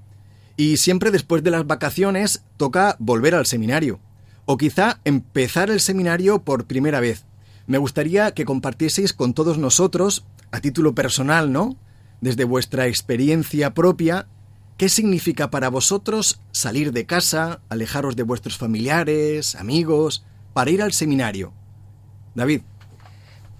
y 0.58 0.76
siempre 0.76 1.10
después 1.10 1.42
de 1.42 1.52
las 1.52 1.66
vacaciones 1.66 2.42
toca 2.58 2.96
volver 2.98 3.34
al 3.34 3.46
seminario, 3.46 3.98
o 4.44 4.58
quizá 4.58 5.00
empezar 5.06 5.70
el 5.70 5.80
seminario 5.80 6.42
por 6.42 6.66
primera 6.66 7.00
vez. 7.00 7.24
Me 7.66 7.78
gustaría 7.78 8.32
que 8.32 8.44
compartieseis 8.44 9.14
con 9.14 9.32
todos 9.32 9.56
nosotros, 9.56 10.26
a 10.50 10.60
título 10.60 10.94
personal, 10.94 11.50
¿no? 11.50 11.78
Desde 12.20 12.44
vuestra 12.44 12.88
experiencia 12.88 13.72
propia, 13.72 14.26
¿Qué 14.80 14.88
significa 14.88 15.50
para 15.50 15.68
vosotros 15.68 16.40
salir 16.52 16.92
de 16.92 17.04
casa, 17.04 17.60
alejaros 17.68 18.16
de 18.16 18.22
vuestros 18.22 18.56
familiares, 18.56 19.54
amigos, 19.54 20.24
para 20.54 20.70
ir 20.70 20.80
al 20.80 20.94
seminario? 20.94 21.52
David. 22.34 22.62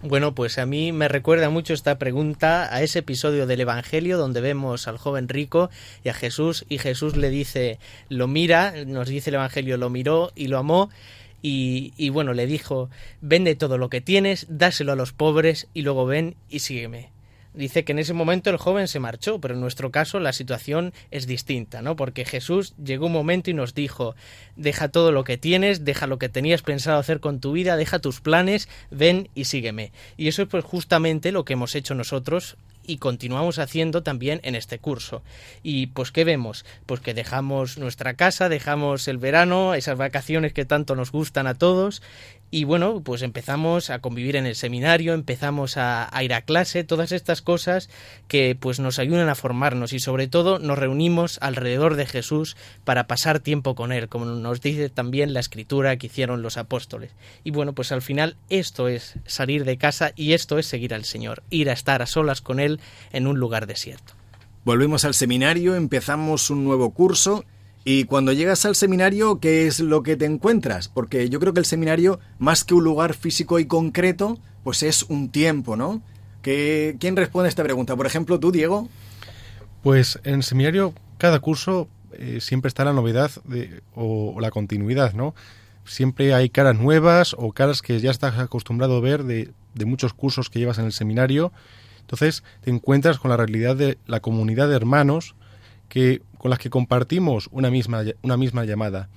Bueno, 0.02 0.34
pues 0.34 0.56
a 0.56 0.64
mí 0.64 0.92
me 0.92 1.08
recuerda 1.08 1.50
mucho 1.50 1.74
esta 1.74 1.98
pregunta 1.98 2.74
a 2.74 2.80
ese 2.80 3.00
episodio 3.00 3.46
del 3.46 3.60
Evangelio 3.60 4.16
donde 4.16 4.40
vemos 4.40 4.88
al 4.88 4.96
joven 4.96 5.28
rico 5.28 5.68
y 6.02 6.08
a 6.08 6.14
Jesús 6.14 6.64
y 6.70 6.78
Jesús 6.78 7.18
le 7.18 7.28
dice, 7.28 7.78
lo 8.08 8.26
mira, 8.26 8.72
nos 8.86 9.06
dice 9.06 9.28
el 9.28 9.34
Evangelio, 9.34 9.76
lo 9.76 9.90
miró 9.90 10.32
y 10.34 10.46
lo 10.46 10.56
amó 10.56 10.88
y, 11.42 12.08
bueno, 12.08 12.32
le 12.32 12.46
dijo, 12.46 12.88
vende 13.20 13.56
todo 13.56 13.76
lo 13.76 13.90
que 13.90 14.00
tienes, 14.00 14.46
dáselo 14.48 14.92
a 14.92 14.96
los 14.96 15.12
pobres 15.12 15.68
y 15.74 15.82
luego 15.82 16.06
ven 16.06 16.36
y 16.48 16.60
sígueme. 16.60 17.12
Dice 17.52 17.84
que 17.84 17.92
en 17.92 17.98
ese 17.98 18.12
momento 18.12 18.50
el 18.50 18.58
joven 18.58 18.86
se 18.86 19.00
marchó, 19.00 19.40
pero 19.40 19.54
en 19.54 19.60
nuestro 19.60 19.90
caso 19.90 20.20
la 20.20 20.32
situación 20.32 20.92
es 21.10 21.26
distinta, 21.26 21.82
¿no? 21.82 21.96
Porque 21.96 22.24
Jesús 22.24 22.74
llegó 22.82 23.06
un 23.06 23.12
momento 23.12 23.50
y 23.50 23.54
nos 23.54 23.74
dijo, 23.74 24.14
deja 24.56 24.88
todo 24.88 25.10
lo 25.10 25.24
que 25.24 25.36
tienes, 25.36 25.84
deja 25.84 26.06
lo 26.06 26.18
que 26.18 26.28
tenías 26.28 26.62
pensado 26.62 26.98
hacer 26.98 27.18
con 27.18 27.40
tu 27.40 27.52
vida, 27.52 27.76
deja 27.76 27.98
tus 27.98 28.20
planes, 28.20 28.68
ven 28.90 29.28
y 29.34 29.46
sígueme. 29.46 29.92
Y 30.16 30.28
eso 30.28 30.42
es 30.42 30.48
pues 30.48 30.64
justamente 30.64 31.32
lo 31.32 31.44
que 31.44 31.54
hemos 31.54 31.74
hecho 31.74 31.94
nosotros 31.94 32.56
y 32.86 32.98
continuamos 32.98 33.58
haciendo 33.58 34.02
también 34.02 34.40
en 34.42 34.54
este 34.54 34.78
curso. 34.78 35.22
Y 35.62 35.88
pues 35.88 36.12
¿qué 36.12 36.24
vemos? 36.24 36.64
Pues 36.86 37.00
que 37.00 37.14
dejamos 37.14 37.78
nuestra 37.78 38.14
casa, 38.14 38.48
dejamos 38.48 39.06
el 39.08 39.18
verano, 39.18 39.74
esas 39.74 39.96
vacaciones 39.96 40.52
que 40.52 40.64
tanto 40.64 40.96
nos 40.96 41.12
gustan 41.12 41.46
a 41.46 41.54
todos 41.54 42.02
y 42.50 42.64
bueno, 42.64 43.00
pues 43.04 43.22
empezamos 43.22 43.90
a 43.90 44.00
convivir 44.00 44.34
en 44.34 44.44
el 44.44 44.56
seminario, 44.56 45.14
empezamos 45.14 45.76
a, 45.76 46.10
ir 46.22 46.34
a 46.34 46.42
clase, 46.42 46.82
todas 46.82 47.12
estas 47.12 47.42
cosas 47.42 47.88
que 48.26 48.56
pues 48.58 48.80
nos 48.80 48.98
ayudan 48.98 49.28
a 49.28 49.36
formarnos 49.36 49.92
y 49.92 50.00
sobre 50.00 50.26
todo 50.26 50.58
nos 50.58 50.78
reunimos 50.78 51.38
alrededor 51.40 51.94
de 51.94 52.06
Jesús 52.06 52.56
para 52.84 53.06
pasar 53.06 53.38
tiempo 53.38 53.76
con 53.76 53.92
él, 53.92 54.08
como 54.08 54.24
nos 54.24 54.60
dice 54.60 54.88
también 54.88 55.32
la 55.32 55.40
escritura 55.40 55.96
que 55.96 56.08
hicieron 56.08 56.42
los 56.42 56.56
apóstoles. 56.56 57.12
Y 57.44 57.52
bueno, 57.52 57.72
pues 57.72 57.92
al 57.92 58.02
final 58.02 58.36
esto 58.48 58.88
es 58.88 59.14
salir 59.26 59.64
de 59.64 59.78
casa 59.78 60.12
y 60.16 60.32
esto 60.32 60.58
es 60.58 60.66
seguir 60.66 60.92
al 60.92 61.04
Señor, 61.04 61.44
ir 61.50 61.70
a 61.70 61.74
estar 61.74 62.02
a 62.02 62.06
solas 62.06 62.40
con 62.40 62.58
él 62.58 62.80
en 63.12 63.28
un 63.28 63.38
lugar 63.38 63.68
desierto. 63.68 64.14
Volvemos 64.64 65.04
al 65.04 65.14
seminario, 65.14 65.76
empezamos 65.76 66.50
un 66.50 66.64
nuevo 66.64 66.90
curso 66.90 67.44
y 67.84 68.04
cuando 68.04 68.32
llegas 68.32 68.66
al 68.66 68.74
seminario, 68.74 69.40
¿qué 69.40 69.66
es 69.66 69.80
lo 69.80 70.02
que 70.02 70.16
te 70.16 70.26
encuentras? 70.26 70.88
Porque 70.88 71.30
yo 71.30 71.40
creo 71.40 71.54
que 71.54 71.60
el 71.60 71.66
seminario, 71.66 72.20
más 72.38 72.64
que 72.64 72.74
un 72.74 72.84
lugar 72.84 73.14
físico 73.14 73.58
y 73.58 73.66
concreto, 73.66 74.38
pues 74.64 74.82
es 74.82 75.04
un 75.04 75.30
tiempo, 75.30 75.76
¿no? 75.76 76.02
¿Qué, 76.42 76.96
¿Quién 77.00 77.16
responde 77.16 77.46
a 77.46 77.48
esta 77.48 77.62
pregunta? 77.62 77.96
Por 77.96 78.06
ejemplo, 78.06 78.38
tú, 78.38 78.52
Diego. 78.52 78.88
Pues 79.82 80.20
en 80.24 80.34
el 80.34 80.42
seminario, 80.42 80.92
cada 81.16 81.40
curso 81.40 81.88
eh, 82.12 82.38
siempre 82.40 82.68
está 82.68 82.84
la 82.84 82.92
novedad 82.92 83.30
o, 83.94 84.38
la 84.40 84.50
continuidad, 84.50 85.14
¿no? 85.14 85.34
Siempre 85.86 86.34
hay 86.34 86.50
caras 86.50 86.78
nuevas 86.78 87.34
o 87.38 87.52
caras 87.52 87.80
que 87.80 87.98
ya 87.98 88.10
estás 88.10 88.38
acostumbrado 88.38 88.98
a 88.98 89.00
ver 89.00 89.24
de, 89.24 89.52
de 89.74 89.84
muchos 89.86 90.12
cursos 90.12 90.50
que 90.50 90.58
llevas 90.58 90.78
en 90.78 90.84
el 90.84 90.92
seminario. 90.92 91.50
Entonces 92.00 92.44
te 92.60 92.70
encuentras 92.70 93.18
con 93.18 93.30
la 93.30 93.38
realidad 93.38 93.74
de 93.74 93.96
la 94.06 94.20
comunidad 94.20 94.68
de 94.68 94.76
hermanos 94.76 95.34
que, 95.90 96.22
con 96.38 96.48
las 96.48 96.58
que 96.58 96.70
compartimos 96.70 97.50
una 97.52 97.70
misma, 97.70 98.02
una 98.22 98.38
misma 98.38 98.64
llamada. 98.64 99.10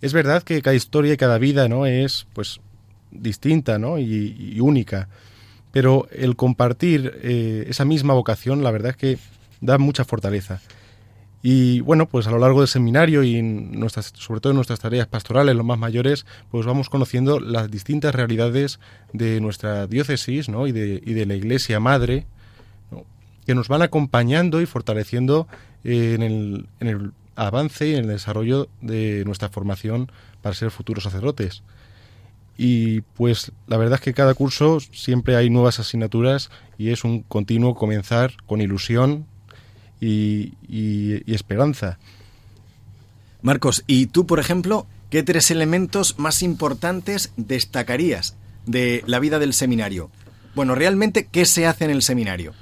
Es 0.00 0.12
verdad 0.12 0.44
que 0.44 0.62
cada 0.62 0.76
historia 0.76 1.14
y 1.14 1.16
cada 1.16 1.38
vida, 1.38 1.68
¿no? 1.68 1.86
Es, 1.86 2.28
pues, 2.34 2.60
distinta, 3.10 3.78
¿no? 3.78 3.98
Y, 3.98 4.60
única. 4.60 5.08
Pero 5.72 6.06
el 6.12 6.36
compartir 6.36 7.18
eh, 7.22 7.64
esa 7.68 7.84
misma 7.84 8.14
vocación, 8.14 8.62
la 8.62 8.70
verdad 8.70 8.90
es 8.90 8.96
que 8.96 9.18
da 9.60 9.78
mucha 9.78 10.04
fortaleza. 10.04 10.60
Y 11.42 11.80
bueno, 11.80 12.06
pues 12.06 12.28
a 12.28 12.30
lo 12.30 12.38
largo 12.38 12.60
del 12.60 12.68
seminario 12.68 13.24
y 13.24 13.42
nuestras, 13.42 14.12
sobre 14.16 14.40
todo 14.40 14.52
en 14.52 14.56
nuestras 14.56 14.78
tareas 14.78 15.08
pastorales, 15.08 15.56
los 15.56 15.66
más 15.66 15.78
mayores, 15.78 16.24
pues 16.52 16.66
vamos 16.66 16.88
conociendo 16.88 17.40
las 17.40 17.68
distintas 17.68 18.14
realidades 18.14 18.78
de 19.12 19.40
nuestra 19.40 19.88
diócesis 19.88 20.48
¿no? 20.48 20.68
y, 20.68 20.72
de, 20.72 21.02
y 21.04 21.14
de 21.14 21.26
la 21.26 21.34
Iglesia 21.34 21.80
Madre, 21.80 22.26
que 23.44 23.56
nos 23.56 23.66
van 23.66 23.82
acompañando 23.82 24.60
y 24.60 24.66
fortaleciendo 24.66 25.48
en, 25.84 26.22
el, 26.22 26.66
en 26.80 26.88
el 26.88 27.12
avance 27.36 27.88
y 27.88 27.92
en 27.94 28.00
el 28.04 28.08
desarrollo 28.08 28.68
de 28.80 29.24
nuestra 29.24 29.48
formación 29.48 30.10
para 30.42 30.54
ser 30.54 30.70
futuros 30.70 31.04
sacerdotes. 31.04 31.62
Y 32.58 33.00
pues 33.00 33.52
la 33.66 33.76
verdad 33.78 33.94
es 33.94 34.00
que 34.02 34.12
cada 34.14 34.34
curso 34.34 34.78
siempre 34.80 35.36
hay 35.36 35.48
nuevas 35.50 35.80
asignaturas 35.80 36.50
y 36.78 36.90
es 36.90 37.02
un 37.04 37.22
continuo 37.22 37.74
comenzar 37.74 38.32
con 38.46 38.60
ilusión 38.60 39.26
y, 40.00 40.54
y- 40.68 41.22
y 41.24 41.34
esperanza. 41.34 41.98
Marcos, 43.40 43.82
¿y 43.86 44.06
tú, 44.06 44.26
por 44.26 44.38
ejemplo, 44.38 44.86
qué 45.10 45.22
tres 45.22 45.50
elementos 45.50 46.18
más 46.18 46.42
importantes 46.42 47.32
destacarías 47.36 48.36
de 48.66 49.02
la 49.06 49.18
vida 49.18 49.38
del 49.38 49.54
seminario? 49.54 50.10
Bueno, 50.54 50.74
realmente, 50.74 51.26
¿qué 51.30 51.44
se 51.46 51.66
hace 51.66 51.84
en 51.86 51.90
el 51.90 52.02
seminario? 52.02 52.52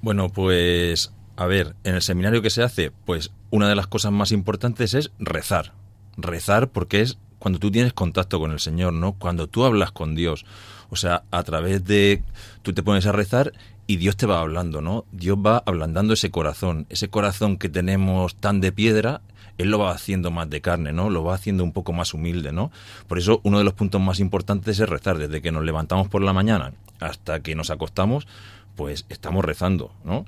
Bueno, 0.00 0.28
pues 0.30 1.12
a 1.38 1.46
ver, 1.46 1.76
en 1.84 1.94
el 1.94 2.02
seminario 2.02 2.42
que 2.42 2.50
se 2.50 2.64
hace, 2.64 2.90
pues 2.90 3.30
una 3.50 3.68
de 3.68 3.76
las 3.76 3.86
cosas 3.86 4.10
más 4.10 4.32
importantes 4.32 4.92
es 4.94 5.12
rezar. 5.20 5.72
Rezar 6.16 6.70
porque 6.70 7.00
es 7.00 7.16
cuando 7.38 7.60
tú 7.60 7.70
tienes 7.70 7.92
contacto 7.92 8.40
con 8.40 8.50
el 8.50 8.58
Señor, 8.58 8.92
¿no? 8.92 9.12
Cuando 9.12 9.46
tú 9.46 9.64
hablas 9.64 9.92
con 9.92 10.16
Dios. 10.16 10.44
O 10.90 10.96
sea, 10.96 11.22
a 11.30 11.44
través 11.44 11.84
de 11.84 12.24
tú 12.62 12.72
te 12.72 12.82
pones 12.82 13.06
a 13.06 13.12
rezar 13.12 13.52
y 13.86 13.98
Dios 13.98 14.16
te 14.16 14.26
va 14.26 14.40
hablando, 14.40 14.80
¿no? 14.80 15.04
Dios 15.12 15.38
va 15.38 15.62
ablandando 15.64 16.14
ese 16.14 16.32
corazón, 16.32 16.86
ese 16.88 17.08
corazón 17.08 17.56
que 17.56 17.68
tenemos 17.68 18.34
tan 18.34 18.60
de 18.60 18.72
piedra, 18.72 19.20
él 19.58 19.70
lo 19.70 19.78
va 19.78 19.92
haciendo 19.92 20.32
más 20.32 20.50
de 20.50 20.60
carne, 20.60 20.92
¿no? 20.92 21.08
Lo 21.08 21.22
va 21.22 21.36
haciendo 21.36 21.62
un 21.62 21.70
poco 21.70 21.92
más 21.92 22.14
humilde, 22.14 22.50
¿no? 22.50 22.72
Por 23.06 23.16
eso 23.16 23.40
uno 23.44 23.58
de 23.58 23.64
los 23.64 23.74
puntos 23.74 24.00
más 24.00 24.18
importantes 24.18 24.80
es 24.80 24.88
rezar, 24.88 25.18
desde 25.18 25.40
que 25.40 25.52
nos 25.52 25.62
levantamos 25.62 26.08
por 26.08 26.20
la 26.20 26.32
mañana 26.32 26.72
hasta 26.98 27.44
que 27.44 27.54
nos 27.54 27.70
acostamos, 27.70 28.26
pues 28.74 29.06
estamos 29.08 29.44
rezando, 29.44 29.92
¿no? 30.04 30.24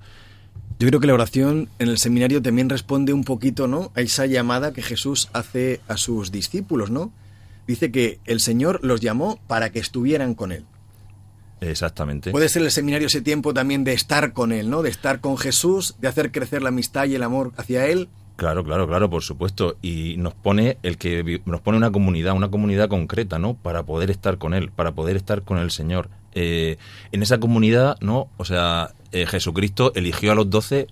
Yo 0.78 0.88
creo 0.88 1.00
que 1.00 1.06
la 1.06 1.14
oración 1.14 1.68
en 1.78 1.88
el 1.88 1.98
seminario 1.98 2.40
también 2.40 2.70
responde 2.70 3.12
un 3.12 3.24
poquito, 3.24 3.66
¿no? 3.68 3.92
A 3.94 4.00
esa 4.00 4.26
llamada 4.26 4.72
que 4.72 4.82
Jesús 4.82 5.28
hace 5.32 5.80
a 5.88 5.96
sus 5.96 6.30
discípulos, 6.32 6.90
¿no? 6.90 7.12
Dice 7.66 7.92
que 7.92 8.18
el 8.24 8.40
Señor 8.40 8.80
los 8.82 9.00
llamó 9.00 9.38
para 9.46 9.70
que 9.70 9.78
estuvieran 9.78 10.34
con 10.34 10.52
Él. 10.52 10.64
Exactamente. 11.60 12.30
Puede 12.30 12.48
ser 12.48 12.62
el 12.62 12.70
seminario 12.70 13.08
ese 13.08 13.20
tiempo 13.20 13.52
también 13.52 13.84
de 13.84 13.92
estar 13.92 14.32
con 14.32 14.52
Él, 14.52 14.70
¿no? 14.70 14.82
De 14.82 14.88
estar 14.88 15.20
con 15.20 15.36
Jesús, 15.36 15.96
de 16.00 16.08
hacer 16.08 16.32
crecer 16.32 16.62
la 16.62 16.70
amistad 16.70 17.04
y 17.06 17.14
el 17.14 17.22
amor 17.22 17.52
hacia 17.56 17.86
Él. 17.86 18.08
Claro, 18.40 18.64
claro, 18.64 18.88
claro, 18.88 19.10
por 19.10 19.22
supuesto. 19.22 19.76
Y 19.82 20.16
nos 20.16 20.32
pone 20.32 20.78
el 20.82 20.96
que 20.96 21.42
nos 21.44 21.60
pone 21.60 21.76
una 21.76 21.92
comunidad, 21.92 22.34
una 22.34 22.50
comunidad 22.50 22.88
concreta, 22.88 23.38
¿no? 23.38 23.52
Para 23.52 23.82
poder 23.82 24.10
estar 24.10 24.38
con 24.38 24.54
él, 24.54 24.70
para 24.70 24.92
poder 24.92 25.16
estar 25.16 25.42
con 25.42 25.58
el 25.58 25.70
Señor. 25.70 26.08
Eh, 26.34 26.76
en 27.12 27.22
esa 27.22 27.38
comunidad, 27.38 27.96
¿no? 28.00 28.28
O 28.36 28.44
sea, 28.44 28.94
eh, 29.12 29.26
Jesucristo 29.26 29.92
eligió 29.94 30.32
a 30.32 30.34
los 30.34 30.48
doce 30.48 30.86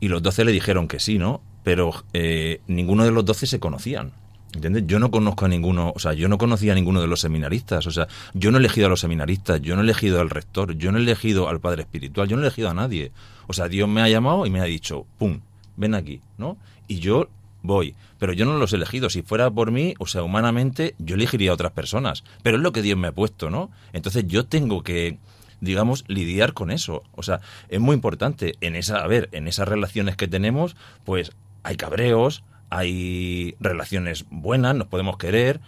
y 0.00 0.08
los 0.08 0.22
doce 0.22 0.44
le 0.44 0.52
dijeron 0.52 0.88
que 0.88 1.00
sí, 1.00 1.18
¿no? 1.18 1.42
Pero 1.62 1.92
eh, 2.12 2.60
ninguno 2.66 3.04
de 3.04 3.10
los 3.10 3.24
doce 3.24 3.46
se 3.46 3.60
conocían. 3.60 4.12
¿Entiendes? 4.54 4.84
Yo 4.86 4.98
no 4.98 5.10
conozco 5.10 5.44
a 5.44 5.48
ninguno, 5.48 5.92
o 5.94 5.98
sea, 5.98 6.14
yo 6.14 6.28
no 6.28 6.38
conocía 6.38 6.72
a 6.72 6.74
ninguno 6.74 7.02
de 7.02 7.08
los 7.08 7.20
seminaristas, 7.20 7.86
o 7.86 7.90
sea, 7.90 8.06
yo 8.32 8.50
no 8.50 8.56
he 8.56 8.60
elegido 8.60 8.86
a 8.86 8.90
los 8.90 9.00
seminaristas, 9.00 9.60
yo 9.60 9.74
no 9.74 9.82
he 9.82 9.84
elegido 9.84 10.20
al 10.20 10.30
rector, 10.30 10.72
yo 10.78 10.92
no 10.92 10.98
he 10.98 11.02
elegido 11.02 11.48
al 11.48 11.60
padre 11.60 11.82
espiritual, 11.82 12.26
yo 12.26 12.36
no 12.36 12.42
he 12.42 12.46
elegido 12.46 12.70
a 12.70 12.74
nadie. 12.74 13.12
O 13.48 13.52
sea, 13.52 13.68
Dios 13.68 13.86
me 13.88 14.00
ha 14.00 14.08
llamado 14.08 14.46
y 14.46 14.50
me 14.50 14.60
ha 14.60 14.64
dicho, 14.64 15.04
pum, 15.18 15.40
ven 15.76 15.94
aquí, 15.94 16.20
¿no? 16.38 16.56
Y 16.88 17.00
yo 17.00 17.28
voy, 17.66 17.94
pero 18.18 18.32
yo 18.32 18.46
no 18.46 18.56
los 18.56 18.72
he 18.72 18.76
elegido. 18.76 19.10
Si 19.10 19.22
fuera 19.22 19.50
por 19.50 19.70
mí, 19.70 19.94
o 19.98 20.06
sea, 20.06 20.22
humanamente, 20.22 20.94
yo 20.98 21.16
elegiría 21.16 21.50
a 21.50 21.54
otras 21.54 21.72
personas, 21.72 22.24
pero 22.42 22.56
es 22.56 22.62
lo 22.62 22.72
que 22.72 22.82
Dios 22.82 22.98
me 22.98 23.08
ha 23.08 23.12
puesto, 23.12 23.50
¿no? 23.50 23.70
Entonces 23.92 24.26
yo 24.26 24.46
tengo 24.46 24.82
que 24.82 25.18
digamos, 25.60 26.04
lidiar 26.06 26.52
con 26.52 26.70
eso. 26.70 27.02
O 27.14 27.22
sea, 27.22 27.40
es 27.68 27.80
muy 27.80 27.94
importante. 27.94 28.56
En 28.60 28.76
esa, 28.76 28.98
a 28.98 29.06
ver, 29.06 29.28
en 29.32 29.48
esas 29.48 29.66
relaciones 29.66 30.16
que 30.16 30.28
tenemos, 30.28 30.76
pues 31.04 31.32
hay 31.62 31.76
cabreos, 31.76 32.44
hay 32.70 33.56
relaciones 33.60 34.26
buenas, 34.30 34.74
nos 34.74 34.88
podemos 34.88 35.16
querer. 35.16 35.60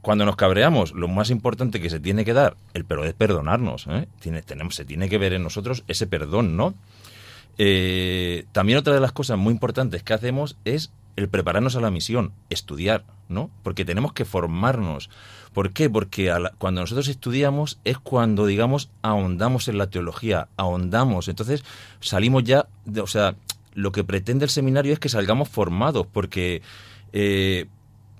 Cuando 0.00 0.24
nos 0.24 0.36
cabreamos, 0.36 0.92
lo 0.92 1.08
más 1.08 1.30
importante 1.30 1.80
que 1.80 1.90
se 1.90 1.98
tiene 1.98 2.24
que 2.24 2.32
dar, 2.32 2.56
el 2.74 2.84
pero 2.84 3.04
es 3.04 3.12
perdonarnos. 3.14 3.86
¿eh? 3.88 4.06
Tenemos, 4.20 4.74
se 4.74 4.84
tiene 4.84 5.08
que 5.08 5.18
ver 5.18 5.32
en 5.32 5.42
nosotros 5.42 5.84
ese 5.88 6.06
perdón, 6.06 6.56
¿no? 6.56 6.74
Eh, 7.58 8.44
también 8.52 8.78
otra 8.78 8.94
de 8.94 9.00
las 9.00 9.12
cosas 9.12 9.38
muy 9.38 9.52
importantes 9.52 10.02
que 10.02 10.12
hacemos 10.12 10.56
es 10.64 10.92
el 11.16 11.28
prepararnos 11.28 11.76
a 11.76 11.80
la 11.80 11.90
misión, 11.90 12.32
estudiar, 12.50 13.04
¿no? 13.28 13.50
Porque 13.62 13.84
tenemos 13.84 14.12
que 14.12 14.24
formarnos. 14.24 15.10
¿Por 15.52 15.72
qué? 15.72 15.88
Porque 15.88 16.26
la- 16.26 16.52
cuando 16.58 16.82
nosotros 16.82 17.08
estudiamos 17.08 17.78
es 17.84 17.98
cuando, 17.98 18.46
digamos, 18.46 18.90
ahondamos 19.02 19.68
en 19.68 19.78
la 19.78 19.88
teología, 19.88 20.48
ahondamos. 20.56 21.28
Entonces 21.28 21.64
salimos 22.00 22.44
ya, 22.44 22.66
de- 22.84 23.00
o 23.00 23.06
sea, 23.06 23.34
lo 23.74 23.92
que 23.92 24.04
pretende 24.04 24.44
el 24.44 24.50
seminario 24.50 24.92
es 24.92 24.98
que 24.98 25.08
salgamos 25.08 25.48
formados, 25.48 26.06
porque 26.06 26.62
eh, 27.12 27.66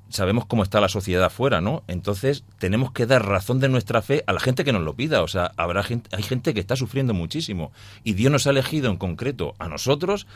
sabemos 0.09 0.47
cómo 0.47 0.63
está 0.63 0.81
la 0.81 0.89
sociedad 0.89 1.25
afuera, 1.25 1.61
¿no? 1.61 1.83
Entonces 1.89 2.45
tenemos 2.59 2.93
que 2.93 3.07
dar 3.07 3.27
razón 3.27 3.59
de 3.61 3.69
nuestra 3.69 4.01
fe 4.03 4.23
a 4.27 4.33
la 4.33 4.41
gente 4.41 4.65
que 4.65 4.73
nos 4.73 4.83
lo 4.83 4.95
pida. 4.95 5.23
O 5.23 5.29
sea, 5.29 5.53
habrá 5.57 5.83
gente, 5.83 6.09
hay 6.17 6.23
gente 6.23 6.55
que 6.55 6.61
está 6.61 6.77
sufriendo 6.77 7.13
muchísimo 7.13 7.73
y 8.05 8.15
Dios 8.15 8.31
nos 8.33 8.47
ha 8.47 8.51
elegido 8.51 8.91
en 8.91 8.97
concreto 8.97 9.55
a 9.59 9.69
nosotros 9.69 10.27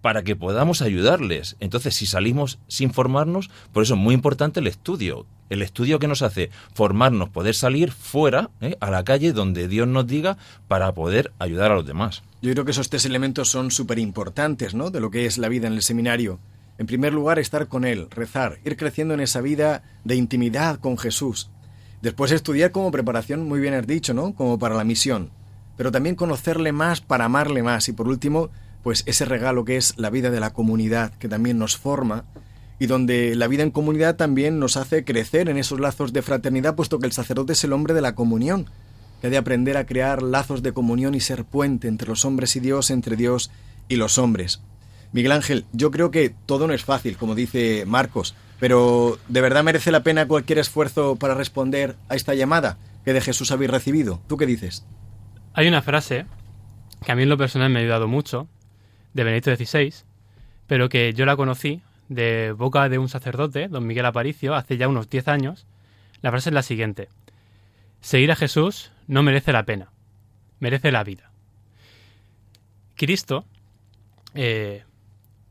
para 0.00 0.22
que 0.22 0.36
podamos 0.36 0.82
ayudarles. 0.82 1.56
Entonces, 1.60 1.94
si 1.94 2.06
salimos 2.06 2.58
sin 2.68 2.92
formarnos, 2.92 3.50
por 3.72 3.82
eso 3.82 3.94
es 3.94 4.00
muy 4.00 4.14
importante 4.14 4.60
el 4.60 4.66
estudio. 4.66 5.26
El 5.50 5.62
estudio 5.62 5.98
que 5.98 6.08
nos 6.08 6.22
hace 6.22 6.50
formarnos, 6.74 7.30
poder 7.30 7.54
salir 7.54 7.90
fuera, 7.90 8.50
¿eh? 8.60 8.76
a 8.80 8.90
la 8.90 9.04
calle, 9.04 9.32
donde 9.32 9.66
Dios 9.66 9.88
nos 9.88 10.06
diga, 10.06 10.36
para 10.68 10.92
poder 10.92 11.32
ayudar 11.38 11.72
a 11.72 11.74
los 11.74 11.86
demás. 11.86 12.22
Yo 12.42 12.52
creo 12.52 12.64
que 12.64 12.70
esos 12.72 12.90
tres 12.90 13.04
elementos 13.04 13.50
son 13.50 13.70
súper 13.70 13.98
importantes, 13.98 14.74
¿no? 14.74 14.90
De 14.90 15.00
lo 15.00 15.10
que 15.10 15.26
es 15.26 15.38
la 15.38 15.48
vida 15.48 15.66
en 15.66 15.72
el 15.72 15.82
seminario. 15.82 16.38
En 16.76 16.86
primer 16.86 17.12
lugar, 17.12 17.38
estar 17.38 17.66
con 17.66 17.84
Él, 17.84 18.08
rezar, 18.10 18.58
ir 18.64 18.76
creciendo 18.76 19.14
en 19.14 19.20
esa 19.20 19.40
vida 19.40 19.82
de 20.04 20.14
intimidad 20.14 20.78
con 20.78 20.96
Jesús. 20.96 21.50
Después 22.02 22.30
estudiar 22.30 22.70
como 22.70 22.92
preparación, 22.92 23.48
muy 23.48 23.58
bien 23.58 23.74
has 23.74 23.86
dicho, 23.86 24.14
¿no? 24.14 24.34
Como 24.34 24.58
para 24.58 24.76
la 24.76 24.84
misión. 24.84 25.30
Pero 25.76 25.90
también 25.90 26.14
conocerle 26.14 26.70
más 26.70 27.00
para 27.00 27.24
amarle 27.24 27.64
más. 27.64 27.88
Y 27.88 27.92
por 27.92 28.06
último, 28.06 28.50
pues 28.82 29.02
ese 29.06 29.24
regalo 29.24 29.64
que 29.64 29.76
es 29.76 29.94
la 29.96 30.10
vida 30.10 30.30
de 30.30 30.40
la 30.40 30.52
comunidad, 30.52 31.12
que 31.14 31.28
también 31.28 31.58
nos 31.58 31.76
forma 31.76 32.24
y 32.78 32.86
donde 32.86 33.34
la 33.34 33.48
vida 33.48 33.62
en 33.62 33.70
comunidad 33.70 34.16
también 34.16 34.58
nos 34.58 34.76
hace 34.76 35.04
crecer 35.04 35.48
en 35.48 35.58
esos 35.58 35.80
lazos 35.80 36.12
de 36.12 36.22
fraternidad, 36.22 36.76
puesto 36.76 36.98
que 36.98 37.06
el 37.06 37.12
sacerdote 37.12 37.54
es 37.54 37.64
el 37.64 37.72
hombre 37.72 37.94
de 37.94 38.00
la 38.00 38.14
comunión, 38.14 38.66
que 39.20 39.26
ha 39.26 39.30
de 39.30 39.36
aprender 39.36 39.76
a 39.76 39.86
crear 39.86 40.22
lazos 40.22 40.62
de 40.62 40.72
comunión 40.72 41.14
y 41.14 41.20
ser 41.20 41.44
puente 41.44 41.88
entre 41.88 42.08
los 42.08 42.24
hombres 42.24 42.54
y 42.56 42.60
Dios, 42.60 42.90
entre 42.90 43.16
Dios 43.16 43.50
y 43.88 43.96
los 43.96 44.18
hombres. 44.18 44.60
Miguel 45.12 45.32
Ángel, 45.32 45.64
yo 45.72 45.90
creo 45.90 46.10
que 46.10 46.32
todo 46.46 46.66
no 46.66 46.74
es 46.74 46.84
fácil, 46.84 47.16
como 47.16 47.34
dice 47.34 47.84
Marcos, 47.86 48.36
pero 48.60 49.18
¿de 49.28 49.40
verdad 49.40 49.64
merece 49.64 49.90
la 49.90 50.02
pena 50.02 50.28
cualquier 50.28 50.58
esfuerzo 50.58 51.16
para 51.16 51.34
responder 51.34 51.96
a 52.08 52.14
esta 52.14 52.34
llamada 52.34 52.78
que 53.04 53.12
de 53.12 53.20
Jesús 53.20 53.50
habéis 53.50 53.70
recibido? 53.70 54.20
¿Tú 54.28 54.36
qué 54.36 54.46
dices? 54.46 54.84
Hay 55.54 55.66
una 55.66 55.82
frase 55.82 56.26
que 57.04 57.10
a 57.10 57.16
mí 57.16 57.22
en 57.22 57.28
lo 57.28 57.38
personal 57.38 57.70
me 57.70 57.78
ha 57.78 57.82
ayudado 57.82 58.06
mucho, 58.06 58.48
de 59.14 59.24
Benedicto 59.24 59.54
XVI, 59.54 59.94
pero 60.66 60.88
que 60.88 61.12
yo 61.14 61.26
la 61.26 61.36
conocí 61.36 61.82
de 62.08 62.52
boca 62.52 62.88
de 62.88 62.98
un 62.98 63.08
sacerdote, 63.08 63.68
don 63.68 63.86
Miguel 63.86 64.06
Aparicio, 64.06 64.54
hace 64.54 64.76
ya 64.76 64.88
unos 64.88 65.08
10 65.10 65.28
años. 65.28 65.66
La 66.22 66.30
frase 66.30 66.50
es 66.50 66.54
la 66.54 66.62
siguiente. 66.62 67.08
Seguir 68.00 68.32
a 68.32 68.36
Jesús 68.36 68.92
no 69.06 69.22
merece 69.22 69.52
la 69.52 69.64
pena, 69.64 69.90
merece 70.60 70.92
la 70.92 71.04
vida. 71.04 71.30
Cristo 72.94 73.44
eh, 74.34 74.84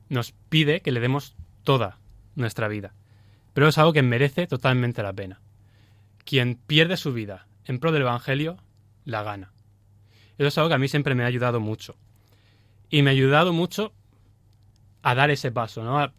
nos 0.09 0.33
pide 0.49 0.81
que 0.81 0.91
le 0.91 0.99
demos 0.99 1.35
toda 1.63 1.97
nuestra 2.35 2.67
vida, 2.67 2.93
pero 3.53 3.67
es 3.67 3.77
algo 3.77 3.93
que 3.93 4.03
merece 4.03 4.47
totalmente 4.47 5.03
la 5.03 5.13
pena. 5.13 5.39
Quien 6.25 6.55
pierde 6.55 6.97
su 6.97 7.13
vida 7.13 7.47
en 7.65 7.79
pro 7.79 7.91
del 7.91 8.03
Evangelio, 8.03 8.57
la 9.05 9.23
gana. 9.23 9.51
Eso 10.37 10.47
es 10.47 10.57
algo 10.57 10.69
que 10.69 10.75
a 10.75 10.79
mí 10.79 10.87
siempre 10.87 11.15
me 11.15 11.23
ha 11.23 11.27
ayudado 11.27 11.59
mucho. 11.59 11.95
Y 12.89 13.01
me 13.01 13.09
ha 13.09 13.13
ayudado 13.13 13.53
mucho 13.53 13.93
a 15.01 15.15
dar 15.15 15.29
ese 15.29 15.51
paso, 15.51 15.83
¿no? 15.83 15.99
A 15.99 16.13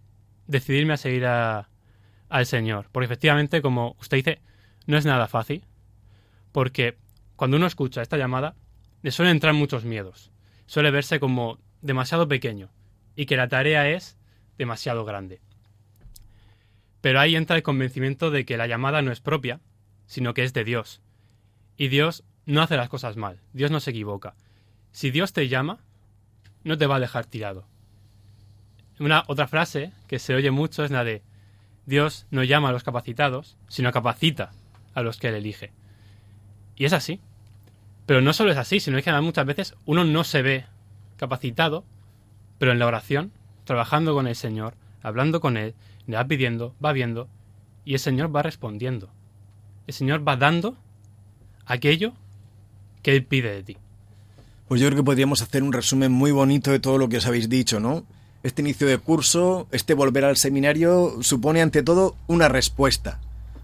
decidirme 0.47 0.95
a 0.95 0.99
seguir 0.99 1.27
al 1.27 2.47
Señor. 2.47 2.89
Porque 2.93 3.07
efectivamente, 3.07 3.63
como 3.63 3.97
usted 4.01 4.19
dice, 4.19 4.41
no 4.87 4.97
es 4.97 5.07
nada 5.07 5.29
fácil. 5.29 5.65
Porque 6.53 6.99
cuando 7.37 7.57
uno 7.57 7.67
escucha 7.67 8.03
esta 8.03 8.17
llamada, 8.17 8.57
le 9.03 9.11
suelen 9.11 9.33
entrar 9.33 9.55
muchos 9.55 9.85
miedos. 9.85 10.33
Suele 10.67 10.91
verse 10.91 11.21
como 11.21 11.59
demasiado 11.81 12.29
pequeño 12.29 12.71
y 13.15 13.27
que 13.27 13.37
la 13.37 13.49
tarea 13.49 13.89
es 13.89 14.17
demasiado 14.59 15.05
grande. 15.05 15.41
Pero 17.01 17.21
ahí 17.21 17.37
entra 17.37 17.57
el 17.57 17.63
convencimiento 17.63 18.31
de 18.31 18.45
que 18.45 18.57
la 18.57 18.67
llamada 18.67 19.03
no 19.03 19.13
es 19.13 19.21
propia, 19.21 19.61
sino 20.07 20.35
que 20.35 20.45
es 20.45 20.53
de 20.53 20.65
Dios. 20.65 21.01
Y 21.77 21.89
Dios 21.89 22.25
no 22.45 22.63
hace 22.63 22.77
las 22.77 22.89
cosas 22.89 23.17
mal, 23.17 23.41
Dios 23.53 23.71
no 23.71 23.81
se 23.81 23.91
equivoca. 23.91 24.35
Si 24.91 25.11
Dios 25.11 25.33
te 25.33 25.49
llama, 25.49 25.79
no 26.69 26.79
te 26.79 26.87
va 26.87 26.97
a 26.97 27.01
dejar 27.01 27.27
tirado. 27.27 27.67
Una 29.01 29.25
otra 29.27 29.49
frase 29.49 29.93
que 30.07 30.19
se 30.19 30.35
oye 30.35 30.51
mucho 30.51 30.85
es 30.85 30.91
la 30.91 31.03
de 31.03 31.23
Dios 31.87 32.27
no 32.31 32.45
llama 32.45 32.69
a 32.69 32.73
los 32.73 32.85
capacitados, 32.85 33.57
sino 33.69 33.91
capacita 33.93 34.53
a 34.95 35.03
los 35.03 35.19
que 35.19 35.29
él 35.29 35.35
elige. 35.35 35.73
Y 36.77 36.85
es 36.85 36.93
así. 36.93 37.21
Pero 38.07 38.21
no 38.21 38.33
solo 38.33 38.51
es 38.51 38.59
así, 38.59 38.81
sino 38.81 39.01
que 39.01 39.13
muchas 39.21 39.47
veces 39.47 39.75
uno 39.87 40.05
no 40.05 40.25
se 40.25 40.43
ve 40.43 40.67
capacitado, 41.17 41.85
pero 42.59 42.73
en 42.73 42.79
la 42.79 42.87
oración, 42.87 43.33
trabajando 43.65 44.15
con 44.15 44.27
el 44.27 44.37
Señor, 44.37 44.75
hablando 45.03 45.41
con 45.41 45.57
Él, 45.57 45.75
le 46.07 46.17
va 46.17 46.25
pidiendo, 46.27 46.75
va 46.85 46.93
viendo, 46.93 47.29
y 47.85 47.95
el 47.95 48.01
Señor 48.01 48.35
va 48.35 48.43
respondiendo. 48.43 49.11
El 49.87 49.95
Señor 49.95 50.27
va 50.27 50.37
dando 50.37 50.77
aquello 51.67 52.13
que 53.03 53.15
Él 53.15 53.25
pide 53.25 53.55
de 53.55 53.63
ti. 53.63 53.77
Pues 54.69 54.83
yo 54.83 54.89
creo 54.89 54.99
que 54.99 55.05
podríamos 55.05 55.41
hacer 55.41 55.63
un 55.63 55.73
resumen 55.73 56.13
muy 56.13 56.31
bonito 56.31 56.71
de 56.71 56.79
todo 56.79 56.99
lo 56.99 57.09
que 57.09 57.17
os 57.17 57.27
habéis 57.27 57.49
dicho, 57.49 57.81
¿no? 57.81 58.05
Este 58.43 58.61
inicio 58.61 58.87
de 58.87 58.99
curso, 58.99 59.67
este 59.73 59.95
volver 59.95 60.27
al 60.27 60.37
seminario, 60.37 61.17
supone 61.23 61.63
ante 61.63 61.83
todo 61.83 62.17
una 62.27 62.49
respuesta. 62.49 63.19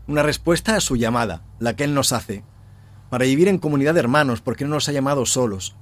Una 0.08 0.22
respuesta 0.22 0.76
a 0.76 0.80
su 0.80 0.96
llamada, 0.96 1.42
la 1.58 1.76
que 1.76 1.84
Él 1.84 1.92
nos 1.92 2.12
hace. 2.12 2.42
Para 3.10 3.26
vivir 3.26 3.48
en 3.48 3.58
comunidad 3.58 3.92
de 3.92 4.00
hermanos, 4.00 4.40
porque 4.40 4.64
no 4.64 4.70
nos 4.70 4.88
ha 4.88 4.92
llamado 4.92 5.26
solos. 5.26 5.76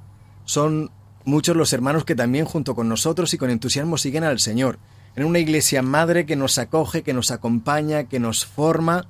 Son 0.45 0.91
muchos 1.25 1.57
los 1.57 1.73
hermanos 1.73 2.05
que 2.05 2.17
también 2.17 2.45
junto 2.45 2.75
con 2.75 2.89
nosotros 2.89 3.33
y 3.33 3.39
con 3.39 3.51
entusiasmo 3.51 3.99
siguen 3.99 4.25
al 4.25 4.41
Señor. 4.41 4.81
En 5.15 5.25
una 5.25 5.39
iglesia 5.39 5.83
madre 5.83 6.27
que 6.27 6.35
nos 6.35 6.59
acoge, 6.59 7.05
que 7.05 7.15
nos 7.15 7.31
acompaña, 7.31 8.05
que 8.05 8.19
nos 8.19 8.45
forma 8.45 9.07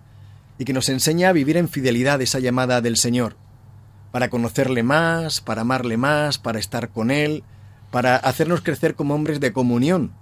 y 0.59 0.67
que 0.67 0.75
nos 0.75 0.91
enseña 0.91 1.31
a 1.31 1.33
vivir 1.33 1.57
en 1.57 1.71
fidelidad 1.71 2.21
esa 2.21 2.39
llamada 2.39 2.83
del 2.83 2.99
Señor. 2.99 3.37
Para 4.13 4.31
conocerle 4.31 4.85
más, 4.85 5.41
para 5.41 5.63
amarle 5.63 5.97
más, 5.97 6.39
para 6.39 6.61
estar 6.61 6.91
con 6.91 7.11
Él, 7.11 7.43
para 7.91 8.17
hacernos 8.17 8.61
crecer 8.61 8.95
como 8.95 9.15
hombres 9.15 9.41
de 9.41 9.53
comunión, 9.53 10.13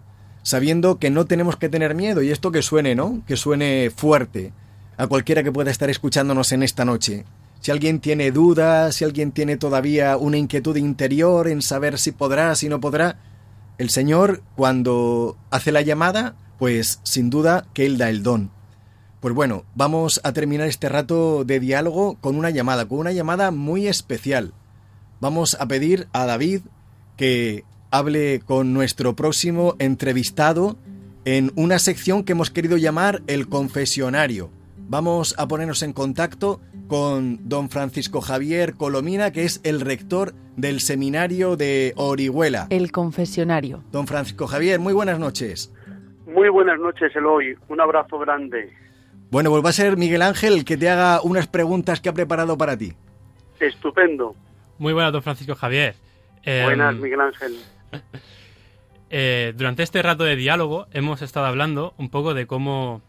sabiendo 0.43 0.99
que 0.99 1.11
no 1.11 1.27
tenemos 1.27 1.57
que 1.57 1.69
tener 1.69 1.95
miedo, 1.95 2.23
y 2.23 2.31
esto 2.31 2.51
que 2.51 2.63
suene, 2.63 2.95
¿no? 2.95 3.23
Que 3.27 3.37
suene 3.37 3.91
fuerte 3.95 4.53
a 4.97 5.07
cualquiera 5.07 5.43
que 5.43 5.53
pueda 5.53 5.71
estar 5.71 5.91
escuchándonos 5.91 6.53
en 6.53 6.63
esta 6.63 6.85
noche. 6.85 7.25
Si 7.61 7.71
alguien 7.71 8.01
tiene 8.01 8.33
dudas, 8.33 8.97
si 8.97 9.05
alguien 9.05 9.33
tiene 9.33 9.57
todavía 9.57 10.17
una 10.17 10.39
inquietud 10.39 10.77
interior 10.77 11.47
en 11.47 11.61
saber 11.61 11.99
si 11.99 12.13
podrá, 12.13 12.55
si 12.55 12.69
no 12.69 12.81
podrá, 12.81 13.19
el 13.79 13.91
Señor, 13.91 14.43
cuando 14.57 15.37
hace 15.51 15.73
la 15.73 15.81
llamada, 15.81 16.35
pues 16.59 17.01
sin 17.03 17.31
duda 17.31 17.67
que 17.73 17.87
Él 17.87 17.99
da 17.99 18.11
el 18.11 18.23
don. 18.23 18.51
Pues 19.21 19.35
bueno, 19.35 19.65
vamos 19.75 20.19
a 20.25 20.33
terminar 20.33 20.67
este 20.67 20.89
rato 20.89 21.45
de 21.45 21.61
diálogo 21.61 22.17
con 22.23 22.37
una 22.37 22.49
llamada, 22.49 22.89
con 22.89 23.01
una 23.01 23.13
llamada 23.13 23.51
muy 23.51 23.87
especial. 23.87 24.55
Vamos 25.21 25.59
a 25.61 25.69
pedir 25.69 26.07
a 26.15 26.25
David 26.25 26.63
que 27.19 27.65
hable 27.91 28.41
con 28.41 28.73
nuestro 28.73 29.15
próximo 29.15 29.77
entrevistado 29.79 30.79
en 31.27 31.53
una 31.55 31.79
sección 31.79 32.25
que 32.25 32.33
hemos 32.33 32.51
querido 32.51 32.79
llamar 32.79 33.21
el 33.27 33.47
confesionario. 33.47 34.51
Vamos 34.89 35.35
a 35.37 35.47
ponernos 35.47 35.83
en 35.83 35.93
contacto 35.93 36.63
con 36.89 37.47
don 37.47 37.69
Francisco 37.69 38.23
Javier 38.23 38.75
Colomina, 38.75 39.33
que 39.33 39.45
es 39.45 39.61
el 39.65 39.83
rector 39.83 40.33
del 40.57 40.81
seminario 40.81 41.57
de 41.57 41.93
Orihuela. 41.97 42.69
El 42.71 42.91
confesionario. 42.91 43.85
Don 43.93 44.07
Francisco 44.07 44.47
Javier, 44.47 44.81
muy 44.81 44.95
buenas 44.95 45.19
noches. 45.19 45.71
Muy 46.27 46.49
buenas 46.49 46.81
noches, 46.81 47.15
Eloy. 47.15 47.55
Un 47.69 47.83
abrazo 47.83 48.19
grande. 48.19 48.73
Bueno, 49.31 49.51
pues 49.51 49.65
va 49.65 49.71
a 49.71 49.73
ser 49.73 49.97
Miguel 49.97 50.23
Ángel 50.23 50.55
el 50.55 50.65
que 50.65 50.77
te 50.77 50.89
haga 50.89 51.21
unas 51.23 51.47
preguntas 51.47 52.01
que 52.01 52.09
ha 52.09 52.13
preparado 52.13 52.59
para 52.59 52.77
ti. 52.77 52.93
Estupendo. 53.61 54.35
Muy 54.79 54.93
buenas, 54.93 55.13
don 55.13 55.23
Francisco 55.23 55.55
Javier. 55.55 55.95
Eh, 56.45 56.63
Buenas, 56.65 56.97
Miguel 56.97 57.21
Ángel. 57.21 57.53
eh, 59.11 59.53
durante 59.57 59.83
este 59.83 60.03
rato 60.03 60.25
de 60.25 60.37
diálogo 60.37 60.87
hemos 60.93 61.23
estado 61.23 61.47
hablando 61.47 61.95
un 61.99 62.09
poco 62.09 62.35
de 62.35 62.47
cómo 62.47 63.03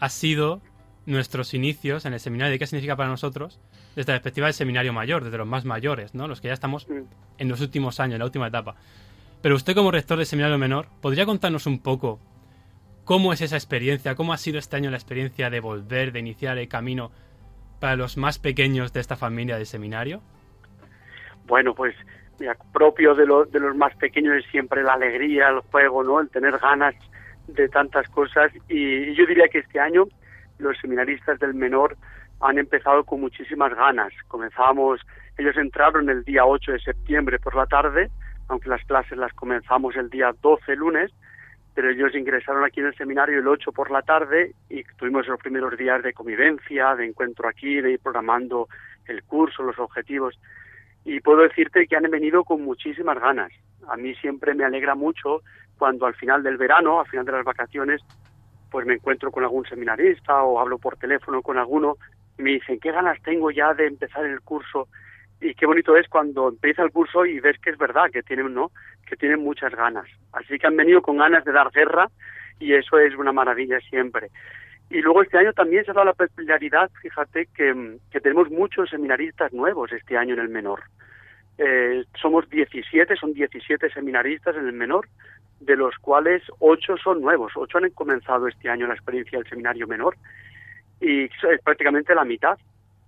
ha 0.00 0.08
sido 0.08 0.60
nuestros 1.06 1.54
inicios 1.54 2.04
en 2.06 2.14
el 2.14 2.20
seminario 2.20 2.54
y 2.54 2.58
qué 2.58 2.66
significa 2.66 2.96
para 2.96 3.08
nosotros 3.10 3.60
desde 3.94 4.12
la 4.12 4.16
perspectiva 4.18 4.46
del 4.46 4.54
seminario 4.54 4.92
mayor, 4.92 5.22
desde 5.22 5.38
los 5.38 5.46
más 5.46 5.64
mayores, 5.64 6.14
¿no? 6.14 6.26
los 6.26 6.40
que 6.40 6.48
ya 6.48 6.54
estamos 6.54 6.88
Mm. 6.88 7.02
en 7.38 7.48
los 7.48 7.60
últimos 7.60 8.00
años, 8.00 8.14
en 8.14 8.18
la 8.20 8.24
última 8.24 8.48
etapa. 8.48 8.74
Pero 9.40 9.54
usted 9.54 9.74
como 9.74 9.90
rector 9.90 10.16
del 10.18 10.26
seminario 10.26 10.58
menor, 10.58 10.88
¿podría 11.00 11.26
contarnos 11.26 11.66
un 11.66 11.78
poco 11.78 12.18
cómo 13.04 13.32
es 13.32 13.40
esa 13.40 13.56
experiencia, 13.56 14.14
cómo 14.14 14.32
ha 14.32 14.38
sido 14.38 14.58
este 14.58 14.76
año 14.76 14.90
la 14.90 14.96
experiencia 14.96 15.50
de 15.50 15.60
volver, 15.60 16.12
de 16.12 16.20
iniciar 16.20 16.58
el 16.58 16.68
camino 16.68 17.10
para 17.80 17.96
los 17.96 18.16
más 18.16 18.38
pequeños 18.38 18.92
de 18.92 19.00
esta 19.00 19.16
familia 19.16 19.56
del 19.56 19.66
seminario? 19.66 20.22
Bueno, 21.46 21.74
pues 21.74 21.94
mira, 22.38 22.56
propio 22.72 23.14
de, 23.14 23.26
de 23.50 23.60
los 23.60 23.76
más 23.76 23.94
pequeños 23.96 24.36
es 24.36 24.50
siempre 24.50 24.82
la 24.82 24.94
alegría, 24.94 25.48
el 25.48 25.60
juego, 25.60 26.02
¿no? 26.02 26.20
El 26.20 26.30
tener 26.30 26.58
ganas 26.58 26.94
de 27.48 27.68
tantas 27.68 28.08
cosas. 28.08 28.52
Y 28.68 29.14
yo 29.14 29.26
diría 29.26 29.48
que 29.48 29.58
este 29.58 29.78
año 29.78 30.06
los 30.58 30.78
seminaristas 30.78 31.38
del 31.38 31.54
menor 31.54 31.96
han 32.40 32.58
empezado 32.58 33.04
con 33.04 33.20
muchísimas 33.20 33.74
ganas. 33.74 34.12
Comenzamos, 34.28 35.00
ellos 35.38 35.56
entraron 35.56 36.08
el 36.08 36.24
día 36.24 36.44
8 36.44 36.72
de 36.72 36.80
septiembre 36.80 37.38
por 37.38 37.54
la 37.54 37.66
tarde, 37.66 38.10
aunque 38.48 38.68
las 38.68 38.84
clases 38.84 39.18
las 39.18 39.32
comenzamos 39.34 39.96
el 39.96 40.10
día 40.10 40.34
12 40.42 40.76
lunes, 40.76 41.10
pero 41.74 41.90
ellos 41.90 42.14
ingresaron 42.14 42.64
aquí 42.64 42.80
en 42.80 42.86
el 42.86 42.96
seminario 42.96 43.38
el 43.38 43.48
8 43.48 43.72
por 43.72 43.90
la 43.90 44.02
tarde 44.02 44.52
y 44.70 44.84
tuvimos 44.96 45.26
los 45.26 45.40
primeros 45.40 45.76
días 45.76 46.02
de 46.02 46.12
convivencia, 46.12 46.94
de 46.94 47.06
encuentro 47.06 47.48
aquí, 47.48 47.80
de 47.80 47.92
ir 47.92 48.00
programando 48.00 48.68
el 49.06 49.22
curso, 49.24 49.62
los 49.62 49.78
objetivos. 49.78 50.38
Y 51.04 51.20
puedo 51.20 51.42
decirte 51.42 51.86
que 51.86 51.96
han 51.96 52.10
venido 52.10 52.44
con 52.44 52.62
muchísimas 52.62 53.18
ganas. 53.20 53.52
A 53.88 53.96
mí 53.96 54.14
siempre 54.14 54.54
me 54.54 54.64
alegra 54.64 54.94
mucho 54.94 55.42
cuando 55.76 56.06
al 56.06 56.14
final 56.14 56.42
del 56.42 56.56
verano, 56.56 57.00
al 57.00 57.08
final 57.08 57.26
de 57.26 57.32
las 57.32 57.44
vacaciones, 57.44 58.00
pues 58.70 58.86
me 58.86 58.94
encuentro 58.94 59.30
con 59.30 59.42
algún 59.42 59.66
seminarista 59.66 60.42
o 60.42 60.60
hablo 60.60 60.78
por 60.78 60.96
teléfono 60.96 61.42
con 61.42 61.58
alguno 61.58 61.96
me 62.38 62.50
dicen, 62.50 62.78
qué 62.80 62.90
ganas 62.90 63.20
tengo 63.22 63.50
ya 63.50 63.74
de 63.74 63.86
empezar 63.86 64.24
el 64.24 64.40
curso. 64.40 64.88
Y 65.40 65.54
qué 65.54 65.66
bonito 65.66 65.96
es 65.96 66.08
cuando 66.08 66.48
empieza 66.48 66.82
el 66.82 66.90
curso 66.90 67.26
y 67.26 67.40
ves 67.40 67.58
que 67.60 67.70
es 67.70 67.78
verdad, 67.78 68.10
que 68.12 68.22
tienen, 68.22 68.54
¿no? 68.54 68.70
Que 69.04 69.16
tienen 69.16 69.40
muchas 69.40 69.74
ganas. 69.74 70.06
Así 70.32 70.58
que 70.58 70.66
han 70.66 70.76
venido 70.76 71.02
con 71.02 71.18
ganas 71.18 71.44
de 71.44 71.52
dar 71.52 71.70
guerra 71.70 72.08
y 72.58 72.74
eso 72.74 72.98
es 72.98 73.14
una 73.16 73.32
maravilla 73.32 73.80
siempre. 73.80 74.30
Y 74.90 75.00
luego 75.00 75.22
este 75.22 75.38
año 75.38 75.52
también 75.52 75.84
se 75.84 75.90
ha 75.90 75.94
dado 75.94 76.06
la 76.06 76.12
peculiaridad, 76.12 76.90
fíjate, 77.00 77.48
que, 77.54 77.98
que 78.10 78.20
tenemos 78.20 78.50
muchos 78.50 78.90
seminaristas 78.90 79.52
nuevos 79.52 79.92
este 79.92 80.16
año 80.16 80.34
en 80.34 80.40
el 80.40 80.48
menor. 80.48 80.82
Eh, 81.56 82.04
somos 82.20 82.48
17, 82.50 83.16
son 83.16 83.32
17 83.32 83.90
seminaristas 83.90 84.56
en 84.56 84.66
el 84.66 84.72
menor, 84.72 85.08
de 85.60 85.76
los 85.76 85.96
cuales 85.98 86.42
8 86.58 86.96
son 87.02 87.20
nuevos. 87.20 87.52
8 87.54 87.78
han 87.78 87.90
comenzado 87.90 88.48
este 88.48 88.68
año 88.68 88.86
la 88.86 88.94
experiencia 88.94 89.38
del 89.38 89.48
seminario 89.48 89.86
menor 89.86 90.16
y 91.00 91.24
es 91.24 91.62
prácticamente 91.64 92.14
la 92.14 92.24
mitad. 92.24 92.58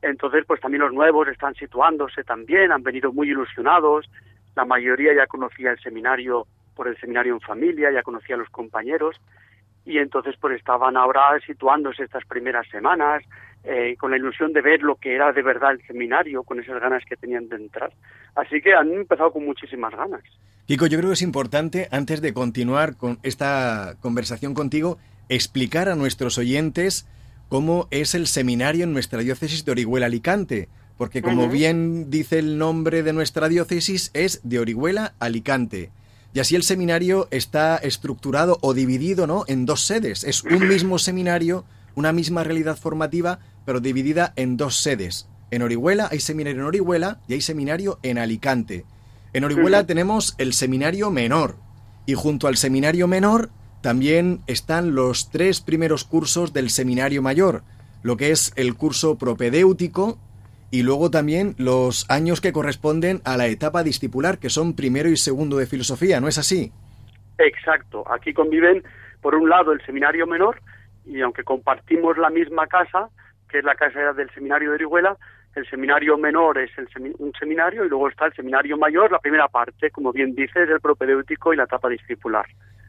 Entonces, 0.03 0.45
pues 0.47 0.61
también 0.61 0.83
los 0.83 0.93
nuevos 0.93 1.27
están 1.29 1.55
situándose 1.55 2.23
también, 2.23 2.71
han 2.71 2.83
venido 2.83 3.13
muy 3.13 3.31
ilusionados. 3.31 4.09
La 4.57 4.65
mayoría 4.65 5.15
ya 5.15 5.27
conocía 5.27 5.71
el 5.71 5.79
seminario 5.79 6.47
por 6.75 6.89
el 6.89 6.99
seminario 6.99 7.35
en 7.35 7.41
familia, 7.41 7.93
ya 7.93 8.03
conocía 8.03 8.35
a 8.35 8.39
los 8.39 8.51
compañeros 8.51 9.17
y 9.85 9.99
entonces 9.99 10.35
pues 10.41 10.57
estaban 10.57 10.97
ahora 10.97 11.39
situándose 11.47 12.03
estas 12.03 12.25
primeras 12.25 12.67
semanas 12.69 13.23
eh, 13.63 13.97
con 13.99 14.11
la 14.11 14.17
ilusión 14.17 14.53
de 14.53 14.61
ver 14.61 14.83
lo 14.83 14.97
que 14.97 15.15
era 15.15 15.33
de 15.33 15.43
verdad 15.43 15.73
el 15.73 15.87
seminario, 15.87 16.43
con 16.43 16.61
esas 16.61 16.81
ganas 16.81 17.05
que 17.09 17.17
tenían 17.17 17.49
de 17.49 17.57
entrar. 17.57 17.93
Así 18.35 18.61
que 18.61 18.75
han 18.75 18.93
empezado 18.93 19.33
con 19.33 19.45
muchísimas 19.45 19.95
ganas. 19.95 20.23
Kiko, 20.67 20.87
yo 20.87 20.99
creo 20.99 21.11
que 21.11 21.15
es 21.15 21.23
importante, 21.23 21.89
antes 21.93 22.21
de 22.21 22.35
continuar 22.35 22.97
con 22.97 23.19
esta 23.23 23.95
conversación 24.01 24.55
contigo, 24.55 24.99
explicar 25.29 25.89
a 25.89 25.95
nuestros 25.95 26.39
oyentes 26.39 27.09
cómo 27.49 27.87
es 27.91 28.15
el 28.15 28.27
seminario 28.27 28.85
en 28.85 28.93
nuestra 28.93 29.21
diócesis 29.21 29.65
de 29.65 29.73
Orihuela 29.73 30.07
Alicante. 30.07 30.69
Porque 30.97 31.21
como 31.21 31.49
bien 31.49 32.11
dice 32.11 32.39
el 32.39 32.57
nombre 32.57 33.03
de 33.03 33.13
nuestra 33.13 33.49
diócesis, 33.49 34.11
es 34.15 34.41
de 34.45 34.59
Orihuela 34.59 35.15
Alicante. 35.19 35.91
Y 36.33 36.41
así 36.41 36.55
el 36.55 36.63
seminario 36.63 37.29
está 37.31 37.77
estructurado 37.77 38.59
o 38.63 38.75
dividido 38.75 39.27
¿no? 39.27 39.45
en 39.47 39.67
dos 39.67 39.87
sedes. 39.87 40.25
Es 40.25 40.43
un 40.43 40.69
mismo 40.69 40.99
seminario, 40.99 41.65
una 41.95 42.13
misma 42.13 42.45
realidad 42.45 42.77
formativa, 42.77 43.41
pero 43.65 43.81
dividida 43.81 44.33
en 44.37 44.57
dos 44.57 44.77
sedes. 44.77 45.29
En 45.51 45.63
Orihuela 45.63 46.09
hay 46.11 46.21
seminario 46.21 46.61
en 46.61 46.67
Orihuela 46.67 47.21
y 47.29 47.35
hay 47.35 47.41
seminario 47.41 47.99
en 48.03 48.19
Alicante. 48.19 48.85
En 49.33 49.45
Orihuela 49.45 49.87
tenemos 49.87 50.35
el 50.39 50.55
seminario 50.55 51.11
menor 51.11 51.57
y 52.07 52.15
junto 52.15 52.49
al 52.49 52.57
seminario 52.57 53.07
menor 53.07 53.51
también 53.81 54.41
están 54.47 54.95
los 54.95 55.31
tres 55.31 55.61
primeros 55.61 56.05
cursos 56.05 56.53
del 56.53 56.71
seminario 56.71 57.23
mayor, 57.23 57.63
lo 58.03 58.17
que 58.17 58.31
es 58.31 58.53
el 58.57 58.75
curso 58.75 59.17
propedéutico 59.17 60.19
y 60.71 60.83
luego 60.83 61.11
también 61.11 61.55
los 61.59 62.11
años 62.11 62.41
que 62.41 62.53
corresponden 62.53 63.21
a 63.25 63.37
la 63.37 63.47
etapa 63.47 63.83
discipular, 63.83 64.39
que 64.39 64.51
son 64.51 64.75
primero 64.75 65.09
y 65.09 65.17
segundo 65.17 65.57
de 65.57 65.67
filosofía, 65.67 66.21
¿no 66.21 66.29
es 66.29 66.39
así? 66.39 66.73
Exacto. 67.39 68.05
Aquí 68.11 68.33
conviven, 68.33 68.83
por 69.21 69.35
un 69.35 69.49
lado, 69.49 69.73
el 69.73 69.85
seminario 69.85 70.27
menor 70.27 70.61
y 71.07 71.21
aunque 71.21 71.45
compartimos 71.45 72.19
la 72.19 72.31
misma 72.31 72.67
casa, 72.67 73.09
que 73.49 73.59
es 73.59 73.65
la 73.65 73.75
casa 73.75 74.13
del 74.13 74.31
seminario 74.31 74.71
de 74.71 74.77
Orihuela, 74.77 75.17
el 75.55 75.69
seminario 75.71 76.19
menor 76.19 76.59
es 76.59 76.71
el 76.77 77.15
un 77.19 77.33
seminario 77.39 77.85
y 77.85 77.89
luego 77.89 78.09
está 78.09 78.27
el 78.27 78.35
seminario 78.35 78.77
mayor, 78.77 79.11
la 79.11 79.19
primera 79.19 79.49
parte, 79.49 79.91
como 79.91 80.13
bien 80.13 80.35
dices, 80.35 80.69
el 80.69 80.81
propedéutico 80.81 81.55
y 81.55 81.57
la 81.57 81.65
etapa 81.65 81.89
discipular. 81.89 82.45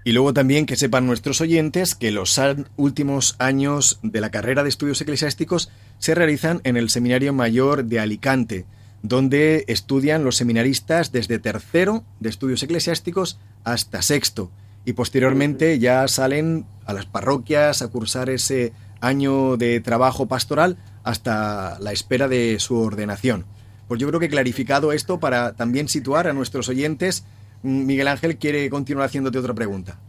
Y 0.08 0.14
luego 0.14 0.34
también 0.34 0.66
que 0.66 0.78
sepan 0.78 1.06
nuestros 1.06 1.42
oyentes 1.42 1.94
que 1.94 2.12
los 2.12 2.40
últimos 2.78 3.36
años 3.40 4.00
de 4.04 4.22
la 4.22 4.32
carrera 4.32 4.64
de 4.64 4.70
estudios 4.70 5.02
eclesiásticos 5.02 5.70
se 6.00 6.16
realizan 6.16 6.62
en 6.64 6.78
el 6.78 6.90
Seminario 6.90 7.34
Mayor 7.34 7.84
de 7.84 8.00
Alicante, 8.00 8.66
donde 9.04 9.66
estudian 9.68 10.24
los 10.24 10.38
seminaristas 10.38 11.12
desde 11.12 11.40
tercero 11.40 12.06
de 12.22 12.30
estudios 12.30 12.64
eclesiásticos 12.64 13.38
hasta 13.66 14.02
sexto. 14.02 14.50
Y 14.86 14.94
posteriormente 14.94 15.78
ya 15.78 16.08
salen 16.08 16.66
a 16.86 16.94
las 16.94 17.06
parroquias 17.06 17.82
a 17.82 17.90
cursar 17.90 18.30
ese 18.30 18.72
año 19.02 19.58
de 19.58 19.82
trabajo 19.82 20.26
pastoral 20.26 20.78
hasta 21.04 21.80
la 21.82 21.92
espera 21.92 22.30
de 22.30 22.62
su 22.62 22.78
ordenación. 22.78 23.46
Pues 23.90 24.00
yo 24.00 24.08
creo 24.08 24.22
que 24.22 24.30
clarificado 24.30 24.94
esto 24.94 25.20
para 25.20 25.52
también 25.58 25.90
situar 25.90 26.28
a 26.28 26.34
nuestros 26.34 26.70
oyentes, 26.70 27.26
Miguel 27.64 28.08
Ángel 28.08 28.38
quiere 28.38 28.70
continuar 28.70 29.06
haciéndote 29.08 29.38
otra 29.40 29.54
pregunta. 29.54 30.00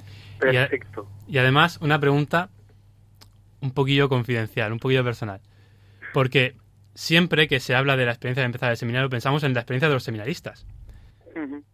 Y 0.42 0.56
a- 0.56 0.68
Perfecto. 0.68 1.08
Y 1.26 1.38
además, 1.38 1.78
una 1.80 1.98
pregunta 1.98 2.50
un 3.60 3.72
poquillo 3.72 4.08
confidencial, 4.08 4.72
un 4.72 4.78
poquillo 4.78 5.02
personal. 5.04 5.40
Porque 6.12 6.54
siempre 6.94 7.48
que 7.48 7.60
se 7.60 7.74
habla 7.74 7.96
de 7.96 8.06
la 8.06 8.12
experiencia 8.12 8.42
de 8.42 8.46
empezar 8.46 8.70
el 8.70 8.76
seminario, 8.76 9.10
pensamos 9.10 9.42
en 9.42 9.52
la 9.54 9.60
experiencia 9.60 9.88
de 9.88 9.94
los 9.94 10.04
seminaristas. 10.04 10.66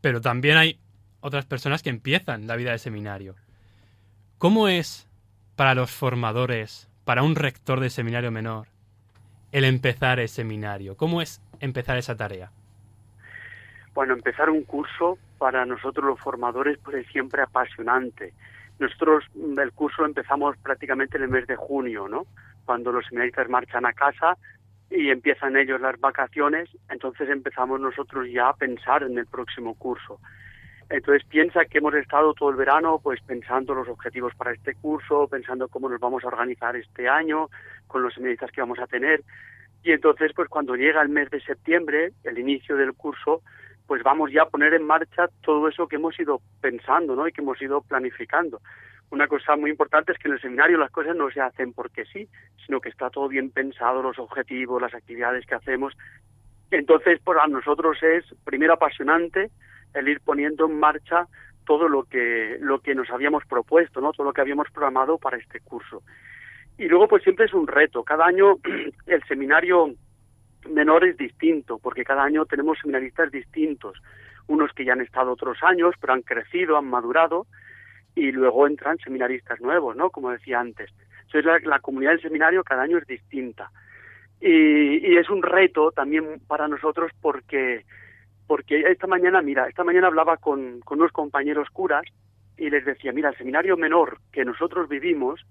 Pero 0.00 0.20
también 0.20 0.56
hay 0.58 0.78
otras 1.20 1.46
personas 1.46 1.82
que 1.82 1.88
empiezan 1.90 2.46
la 2.46 2.56
vida 2.56 2.70
del 2.70 2.78
seminario. 2.78 3.34
¿Cómo 4.38 4.68
es 4.68 5.08
para 5.56 5.74
los 5.74 5.90
formadores, 5.90 6.88
para 7.04 7.22
un 7.22 7.34
rector 7.34 7.80
de 7.80 7.88
seminario 7.90 8.30
menor, 8.30 8.66
el 9.52 9.64
empezar 9.64 10.20
el 10.20 10.28
seminario? 10.28 10.96
¿Cómo 10.96 11.22
es 11.22 11.40
empezar 11.60 11.96
esa 11.96 12.16
tarea? 12.16 12.50
Bueno, 13.94 14.12
empezar 14.14 14.50
un 14.50 14.64
curso 14.64 15.16
para 15.44 15.66
nosotros 15.66 16.07
los 16.07 16.20
formadores 16.20 16.78
pues 16.83 16.96
es 16.96 17.07
siempre 17.09 17.42
apasionante. 17.42 18.33
Nosotros 18.78 19.24
mm, 19.35 19.61
el 19.61 19.72
curso 19.72 20.07
empezamos 20.07 20.57
prácticamente 20.57 21.18
en 21.18 21.24
el 21.24 21.28
mes 21.28 21.46
de 21.46 21.54
junio, 21.54 22.09
¿no? 22.09 22.24
Cuando 22.64 22.90
los 22.90 23.04
seminaristas 23.04 23.50
marchan 23.50 23.85
a 23.85 23.92
casa 23.92 24.38
y 24.88 25.11
empiezan 25.11 25.59
ellos 25.59 25.83
las 25.83 26.00
vacaciones, 26.00 26.70
entonces 26.88 27.28
empezamos 27.28 27.78
nosotros 27.78 28.26
ya 28.33 28.48
a 28.48 28.57
pensar 28.57 29.02
en 29.02 29.18
el 29.18 29.26
próximo 29.26 29.74
curso. 29.74 30.18
Entonces 30.88 31.28
piensa 31.28 31.66
que 31.66 31.76
hemos 31.76 31.92
estado 31.92 32.33
todo 32.33 32.48
el 32.48 32.57
verano 32.57 32.98
pues 33.02 33.20
pensando 33.20 33.74
los 33.74 33.87
objetivos 33.87 34.35
para 34.37 34.52
este 34.52 34.74
curso, 34.74 35.28
pensando 35.28 35.68
cómo 35.68 35.90
nos 35.90 36.00
vamos 36.00 36.24
a 36.24 36.28
organizar 36.28 36.74
este 36.74 37.07
año, 37.07 37.50
con 37.87 38.02
los 38.02 38.14
seminaristas 38.14 38.50
que 38.50 38.62
vamos 38.62 38.78
a 38.78 38.87
tener. 38.87 39.22
Y 39.83 39.92
entonces 39.92 40.33
pues 40.35 40.48
cuando 40.48 40.74
llega 40.74 41.02
el 41.02 41.11
mes 41.11 41.28
de 41.28 41.42
septiembre, 41.42 42.12
el 42.22 42.38
inicio 42.38 42.78
del 42.78 42.94
curso, 42.94 43.42
pues 43.87 44.03
vamos 44.03 44.33
ya 44.33 44.42
a 44.42 44.49
poner 44.49 44.75
en 44.75 44.87
marcha 44.87 45.29
todo 45.42 45.68
eso 45.68 45.87
que 45.87 45.97
hemos 45.97 46.18
ido 46.18 46.40
pensando, 46.61 47.14
¿no? 47.14 47.29
Y 47.29 47.33
que 47.33 47.42
hemos 47.42 47.61
ido 47.61 47.83
planificando. 47.83 48.61
Una 49.11 49.29
cosa 49.29 49.57
muy 49.57 49.70
importante 49.70 50.12
es 50.12 50.18
que 50.18 50.29
en 50.29 50.35
el 50.35 50.40
seminario 50.40 50.79
las 50.79 50.90
cosas 50.90 51.14
no 51.14 51.31
se 51.31 51.40
hacen 51.40 51.73
porque 51.73 52.05
sí, 52.07 52.29
sino 52.64 52.81
que 52.81 52.88
está 52.88 53.11
todo 53.11 53.29
bien 53.29 53.51
pensado, 53.51 54.03
los 54.03 54.18
objetivos, 54.18 54.81
las 54.81 54.94
actividades 54.94 55.47
que 55.47 55.55
hacemos. 55.55 55.94
Entonces, 56.70 57.20
para 57.20 57.47
nosotros 57.47 58.03
es 58.03 58.25
primero 58.44 58.73
apasionante 58.73 59.51
el 59.94 60.09
ir 60.09 60.20
poniendo 60.20 60.66
en 60.66 60.81
marcha 60.81 61.27
todo 61.64 61.88
lo 61.88 62.05
que 62.05 62.59
lo 62.61 62.81
que 62.81 62.94
nos 62.94 63.11
habíamos 63.11 63.44
propuesto, 63.47 64.01
¿no? 64.01 64.12
Todo 64.12 64.27
lo 64.27 64.33
que 64.33 64.40
habíamos 64.40 64.70
programado 64.70 65.18
para 65.18 65.37
este 65.37 65.61
curso. 65.61 66.03
Y 66.77 66.88
luego 66.88 67.07
pues 67.07 67.23
siempre 67.23 67.47
es 67.47 67.55
un 67.55 67.66
reto. 67.66 68.03
Cada 68.03 68.27
año 68.27 68.57
el 69.07 69.23
seminario 69.25 69.94
menor 70.68 71.05
es 71.05 71.16
distinto, 71.16 71.79
porque 71.79 72.05
cada 72.05 72.24
año 72.24 72.46
tenemos 72.46 72.79
seminaristas 72.79 73.31
distintos, 73.31 74.00
unos 74.46 74.72
que 74.72 74.85
ya 74.85 74.92
han 74.92 75.00
estado 75.00 75.33
otros 75.33 75.62
años, 75.62 75.94
pero 76.00 76.12
han 76.12 76.22
crecido, 76.22 76.77
han 76.77 76.87
madurado, 76.87 77.46
y 78.14 78.31
luego 78.33 78.66
entran 78.66 78.98
seminaristas 78.98 79.61
nuevos, 79.61 79.96
¿no? 79.96 80.11
Como 80.11 80.31
decía 80.31 80.61
antes. 80.61 80.90
Entonces 81.27 81.44
la, 81.44 81.59
la 81.68 81.81
comunidad 81.81 82.12
del 82.12 82.22
seminario 82.22 82.62
cada 82.62 82.83
año 82.83 82.98
es 82.98 83.07
distinta. 83.07 83.70
Y, 84.40 84.98
y 85.07 85.16
es 85.16 85.29
un 85.31 85.42
reto 85.42 85.90
también 85.90 86.40
para 86.46 86.68
nosotros 86.68 87.11
porque, 87.20 87.85
porque 88.46 88.81
esta 88.90 89.07
mañana, 89.07 89.42
mira, 89.42 89.68
esta 89.68 89.85
mañana 89.85 90.09
hablaba 90.09 90.37
con, 90.37 90.81
con 90.81 91.00
unos 91.00 91.12
compañeros 91.12 91.68
curas 91.70 92.05
y 92.57 92.70
les 92.70 92.85
decía, 92.85 93.12
mira, 93.12 93.31
el 93.31 93.37
seminario 93.37 93.77
menor 93.77 94.18
que 94.33 94.44
nosotros 94.44 94.88
vivimos 94.88 95.44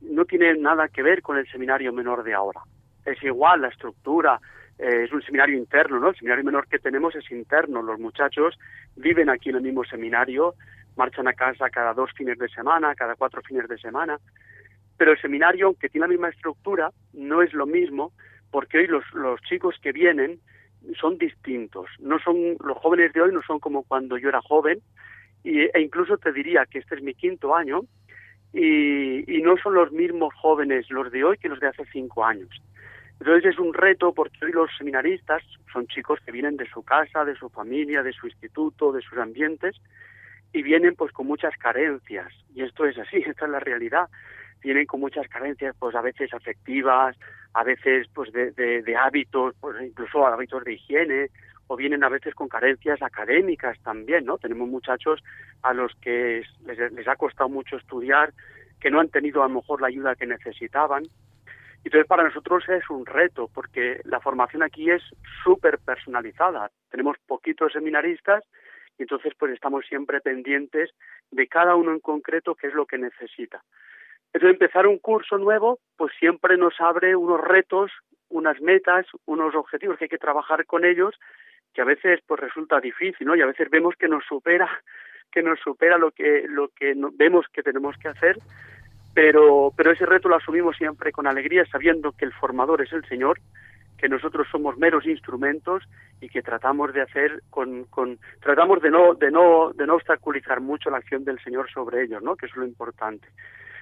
no 0.00 0.24
tiene 0.24 0.54
nada 0.56 0.88
que 0.88 1.02
ver 1.02 1.22
con 1.22 1.36
el 1.36 1.46
seminario 1.50 1.92
menor 1.92 2.24
de 2.24 2.34
ahora. 2.34 2.60
Es 3.04 3.22
igual 3.22 3.62
la 3.62 3.68
estructura, 3.68 4.40
eh, 4.78 5.04
es 5.04 5.12
un 5.12 5.22
seminario 5.22 5.56
interno, 5.56 5.98
¿no? 5.98 6.10
El 6.10 6.16
seminario 6.16 6.44
menor 6.44 6.68
que 6.68 6.78
tenemos 6.78 7.14
es 7.16 7.30
interno. 7.30 7.82
Los 7.82 7.98
muchachos 7.98 8.58
viven 8.96 9.28
aquí 9.28 9.50
en 9.50 9.56
el 9.56 9.62
mismo 9.62 9.84
seminario, 9.84 10.54
marchan 10.96 11.28
a 11.28 11.32
casa 11.32 11.70
cada 11.70 11.94
dos 11.94 12.10
fines 12.12 12.38
de 12.38 12.48
semana, 12.48 12.94
cada 12.94 13.16
cuatro 13.16 13.42
fines 13.42 13.68
de 13.68 13.78
semana. 13.78 14.18
Pero 14.96 15.12
el 15.12 15.20
seminario, 15.20 15.66
aunque 15.66 15.88
tiene 15.88 16.06
la 16.06 16.12
misma 16.12 16.28
estructura, 16.28 16.90
no 17.12 17.42
es 17.42 17.52
lo 17.52 17.66
mismo 17.66 18.12
porque 18.50 18.78
hoy 18.78 18.86
los, 18.86 19.04
los 19.12 19.40
chicos 19.42 19.76
que 19.82 19.92
vienen 19.92 20.40
son 20.98 21.18
distintos. 21.18 21.86
No 21.98 22.18
son 22.20 22.56
los 22.60 22.78
jóvenes 22.78 23.12
de 23.12 23.20
hoy 23.20 23.32
no 23.32 23.42
son 23.42 23.58
como 23.58 23.82
cuando 23.82 24.16
yo 24.16 24.28
era 24.28 24.40
joven 24.40 24.80
y, 25.44 25.60
e 25.60 25.80
incluso 25.80 26.18
te 26.18 26.32
diría 26.32 26.66
que 26.66 26.78
este 26.78 26.94
es 26.94 27.02
mi 27.02 27.14
quinto 27.14 27.54
año 27.54 27.82
y, 28.52 29.38
y 29.38 29.42
no 29.42 29.56
son 29.56 29.74
los 29.74 29.92
mismos 29.92 30.32
jóvenes 30.34 30.88
los 30.90 31.10
de 31.10 31.24
hoy 31.24 31.36
que 31.38 31.48
los 31.48 31.60
de 31.60 31.68
hace 31.68 31.84
cinco 31.92 32.24
años. 32.24 32.48
Entonces 33.20 33.52
es 33.52 33.58
un 33.58 33.74
reto 33.74 34.12
porque 34.12 34.44
hoy 34.44 34.52
los 34.52 34.70
seminaristas 34.76 35.42
son 35.72 35.86
chicos 35.88 36.20
que 36.24 36.32
vienen 36.32 36.56
de 36.56 36.68
su 36.68 36.82
casa, 36.84 37.24
de 37.24 37.34
su 37.34 37.48
familia, 37.48 38.02
de 38.02 38.12
su 38.12 38.26
instituto, 38.26 38.92
de 38.92 39.02
sus 39.02 39.18
ambientes 39.18 39.76
y 40.52 40.62
vienen 40.62 40.94
pues 40.94 41.12
con 41.12 41.26
muchas 41.26 41.56
carencias 41.56 42.32
y 42.54 42.62
esto 42.62 42.86
es 42.86 42.96
así, 42.98 43.16
esta 43.26 43.46
es 43.46 43.50
la 43.50 43.60
realidad. 43.60 44.08
Vienen 44.62 44.86
con 44.86 45.00
muchas 45.00 45.28
carencias 45.28 45.74
pues 45.78 45.94
a 45.94 46.00
veces 46.00 46.32
afectivas, 46.32 47.16
a 47.54 47.64
veces 47.64 48.06
pues 48.14 48.32
de, 48.32 48.52
de, 48.52 48.82
de 48.82 48.96
hábitos, 48.96 49.54
pues 49.60 49.76
incluso 49.82 50.26
hábitos 50.26 50.64
de 50.64 50.74
higiene 50.74 51.30
o 51.66 51.76
vienen 51.76 52.02
a 52.02 52.08
veces 52.08 52.34
con 52.34 52.48
carencias 52.48 53.02
académicas 53.02 53.78
también, 53.82 54.24
¿no? 54.24 54.38
Tenemos 54.38 54.68
muchachos 54.68 55.22
a 55.62 55.74
los 55.74 55.92
que 55.96 56.42
les, 56.64 56.92
les 56.92 57.08
ha 57.08 57.16
costado 57.16 57.48
mucho 57.48 57.76
estudiar, 57.76 58.32
que 58.80 58.90
no 58.90 59.00
han 59.00 59.10
tenido 59.10 59.42
a 59.42 59.48
lo 59.48 59.56
mejor 59.56 59.82
la 59.82 59.88
ayuda 59.88 60.14
que 60.14 60.26
necesitaban 60.26 61.02
entonces, 61.84 62.06
para 62.06 62.24
nosotros 62.24 62.68
es 62.68 62.88
un 62.90 63.06
reto, 63.06 63.48
porque 63.54 64.00
la 64.04 64.20
formación 64.20 64.62
aquí 64.62 64.90
es 64.90 65.02
súper 65.42 65.78
personalizada. 65.78 66.70
Tenemos 66.90 67.16
poquitos 67.26 67.72
seminaristas 67.72 68.44
y 68.98 69.02
entonces 69.02 69.32
pues 69.38 69.52
estamos 69.52 69.86
siempre 69.86 70.20
pendientes 70.20 70.90
de 71.30 71.46
cada 71.46 71.76
uno 71.76 71.92
en 71.92 72.00
concreto 72.00 72.54
qué 72.54 72.66
es 72.66 72.74
lo 72.74 72.84
que 72.84 72.98
necesita. 72.98 73.62
Entonces, 74.32 74.54
empezar 74.54 74.86
un 74.86 74.98
curso 74.98 75.38
nuevo, 75.38 75.78
pues 75.96 76.12
siempre 76.18 76.56
nos 76.56 76.78
abre 76.80 77.16
unos 77.16 77.40
retos, 77.40 77.90
unas 78.28 78.60
metas, 78.60 79.06
unos 79.24 79.54
objetivos 79.54 79.96
que 79.96 80.04
hay 80.04 80.10
que 80.10 80.18
trabajar 80.18 80.66
con 80.66 80.84
ellos, 80.84 81.14
que 81.72 81.80
a 81.80 81.84
veces 81.84 82.20
pues 82.26 82.40
resulta 82.40 82.80
difícil, 82.80 83.26
¿no? 83.26 83.36
Y 83.36 83.40
a 83.40 83.46
veces 83.46 83.70
vemos 83.70 83.94
que 83.96 84.08
nos 84.08 84.24
supera, 84.24 84.68
que 85.30 85.42
nos 85.42 85.58
supera 85.60 85.96
lo 85.96 86.10
que 86.10 86.44
lo 86.48 86.68
que 86.68 86.94
vemos 87.14 87.46
que 87.52 87.62
tenemos 87.62 87.96
que 87.96 88.08
hacer, 88.08 88.36
pero, 89.20 89.72
pero 89.76 89.90
ese 89.90 90.06
reto 90.06 90.28
lo 90.28 90.36
asumimos 90.36 90.76
siempre 90.76 91.10
con 91.10 91.26
alegría, 91.26 91.66
sabiendo 91.66 92.12
que 92.12 92.24
el 92.24 92.32
formador 92.32 92.82
es 92.82 92.92
el 92.92 93.04
Señor, 93.06 93.40
que 93.96 94.08
nosotros 94.08 94.46
somos 94.48 94.78
meros 94.78 95.06
instrumentos 95.06 95.82
y 96.20 96.28
que 96.28 96.40
tratamos 96.40 96.94
de 96.94 97.02
hacer 97.02 97.42
con, 97.50 97.88
tratamos 98.40 98.80
de 98.80 98.92
no, 98.92 99.14
de 99.14 99.32
no, 99.32 99.72
de 99.72 99.88
no 99.88 99.96
obstaculizar 99.96 100.60
mucho 100.60 100.88
la 100.88 100.98
acción 100.98 101.24
del 101.24 101.40
Señor 101.40 101.68
sobre 101.68 102.04
ellos, 102.04 102.22
¿no? 102.22 102.36
Que 102.36 102.46
es 102.46 102.54
lo 102.54 102.64
importante. 102.64 103.26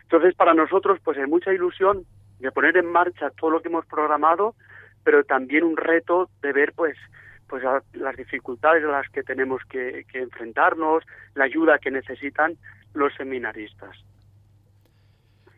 Entonces, 0.05 0.35
para 0.35 0.55
nosotros, 0.55 1.01
pues 1.05 1.19
hay 1.19 1.27
mucha 1.27 1.53
ilusión 1.53 2.07
de 2.39 2.51
poner 2.51 2.79
en 2.79 2.87
marcha 2.87 3.29
todo 3.39 3.51
lo 3.51 3.61
que 3.61 3.69
hemos 3.69 3.85
programado, 3.85 4.55
pero 5.05 5.23
también 5.23 5.65
un 5.65 5.77
reto 5.77 6.31
de 6.41 6.55
ver, 6.55 6.73
pues, 6.75 6.97
pues 7.47 7.63
las 7.93 8.17
dificultades 8.17 8.83
a 8.85 8.89
las 8.89 9.11
que 9.11 9.23
tenemos 9.23 9.61
que 9.69 10.07
enfrentarnos, 10.15 11.05
la 11.35 11.45
ayuda 11.45 11.79
que 11.79 11.91
necesitan 11.91 12.57
los 12.95 13.13
seminaristas. 13.17 14.03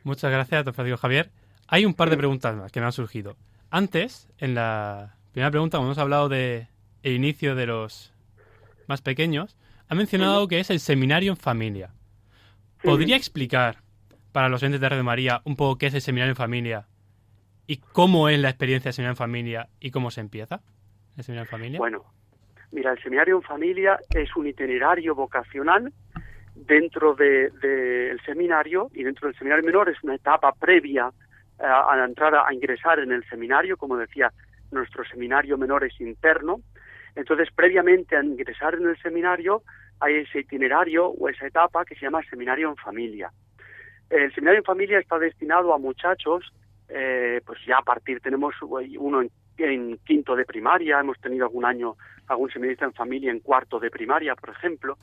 Muchas 0.08 0.32
gracias, 0.32 0.64
don 0.64 0.72
Francisco 0.72 0.96
Javier. 0.96 1.28
Hay 1.66 1.84
un 1.84 1.92
par 1.92 2.08
de 2.08 2.16
preguntas 2.16 2.56
más 2.56 2.72
que 2.72 2.80
me 2.80 2.86
han 2.86 2.92
surgido. 2.92 3.36
Antes, 3.70 4.26
en 4.38 4.54
la 4.54 5.16
primera 5.32 5.50
pregunta, 5.50 5.76
cuando 5.76 5.90
hemos 5.90 5.98
hablado 5.98 6.30
de 6.30 6.66
el 7.02 7.12
inicio 7.12 7.54
de 7.54 7.66
los 7.66 8.14
más 8.86 9.02
pequeños, 9.02 9.58
ha 9.86 9.94
mencionado 9.94 10.48
que 10.48 10.60
es 10.60 10.70
el 10.70 10.80
seminario 10.80 11.32
en 11.32 11.36
familia. 11.36 11.90
¿Podría 12.82 13.16
explicar 13.16 13.82
para 14.32 14.48
los 14.48 14.62
oyentes 14.62 14.80
de 14.80 14.88
Radio 14.88 15.04
María 15.04 15.42
un 15.44 15.56
poco 15.56 15.76
qué 15.76 15.88
es 15.88 15.94
el 15.94 16.00
seminario 16.00 16.32
en 16.32 16.36
familia 16.36 16.86
y 17.66 17.76
cómo 17.76 18.30
es 18.30 18.38
la 18.38 18.48
experiencia 18.48 18.88
del 18.88 18.94
seminario 18.94 19.12
en 19.12 19.18
familia 19.18 19.68
y 19.78 19.90
cómo 19.90 20.10
se 20.10 20.22
empieza 20.22 20.62
el 21.18 21.24
seminario 21.24 21.48
en 21.48 21.50
familia? 21.50 21.78
Bueno, 21.80 22.06
mira, 22.72 22.92
el 22.92 23.02
seminario 23.02 23.36
en 23.36 23.42
familia 23.42 24.00
es 24.08 24.34
un 24.36 24.46
itinerario 24.46 25.14
vocacional 25.14 25.92
dentro 26.66 27.14
del 27.14 27.52
de, 27.60 27.68
del 27.68 28.20
seminario 28.22 28.90
y 28.94 29.04
dentro 29.04 29.28
del 29.28 29.36
seminario 29.36 29.64
menor 29.64 29.88
es 29.88 30.02
una 30.02 30.14
etapa 30.14 30.52
previa 30.52 31.10
eh, 31.58 31.64
a 31.64 32.04
entrar 32.04 32.34
a, 32.34 32.46
a 32.46 32.54
ingresar 32.54 32.98
en 32.98 33.12
el 33.12 33.24
seminario, 33.28 33.76
como 33.76 33.96
decía, 33.96 34.32
nuestro 34.70 35.04
seminario 35.04 35.56
menor 35.56 35.84
es 35.84 36.00
interno. 36.00 36.60
Entonces, 37.14 37.48
previamente 37.54 38.16
a 38.16 38.22
ingresar 38.22 38.74
en 38.74 38.86
el 38.86 38.96
seminario, 38.98 39.62
hay 40.00 40.16
ese 40.16 40.40
itinerario 40.40 41.06
o 41.06 41.28
esa 41.28 41.46
etapa 41.46 41.84
que 41.84 41.94
se 41.94 42.02
llama 42.02 42.22
seminario 42.28 42.68
en 42.68 42.76
familia. 42.76 43.30
El 44.10 44.32
seminario 44.34 44.60
en 44.60 44.64
familia 44.64 44.98
está 44.98 45.18
destinado 45.18 45.74
a 45.74 45.78
muchachos, 45.78 46.52
eh, 46.88 47.40
pues 47.44 47.58
ya 47.66 47.78
a 47.78 47.82
partir, 47.82 48.20
tenemos 48.20 48.54
uno 48.62 49.22
en, 49.22 49.30
en, 49.58 49.98
quinto 49.98 50.34
de 50.34 50.44
primaria, 50.44 51.00
hemos 51.00 51.20
tenido 51.20 51.44
algún 51.44 51.64
año 51.64 51.96
algún 52.28 52.50
seminarista 52.50 52.84
en 52.84 52.92
familia 52.92 53.30
en 53.30 53.40
cuarto 53.40 53.80
de 53.80 53.90
primaria, 53.90 54.34
por 54.34 54.50
ejemplo. 54.50 54.98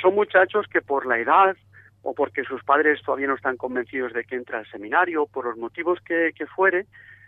Son 0.00 0.14
muchachos 0.14 0.66
que 0.68 0.82
por 0.82 1.06
la 1.06 1.18
edad 1.18 1.56
o 2.02 2.14
porque 2.14 2.44
sus 2.44 2.62
padres 2.62 3.02
todavía 3.02 3.26
no 3.26 3.34
están 3.34 3.56
convencidos 3.56 4.12
de 4.12 4.24
que 4.24 4.36
entra 4.36 4.58
al 4.58 4.70
seminario, 4.70 5.26
por 5.26 5.44
los 5.44 5.56
motivos 5.56 5.98
que, 6.00 6.32
que 6.36 6.46
fuere, 6.46 6.86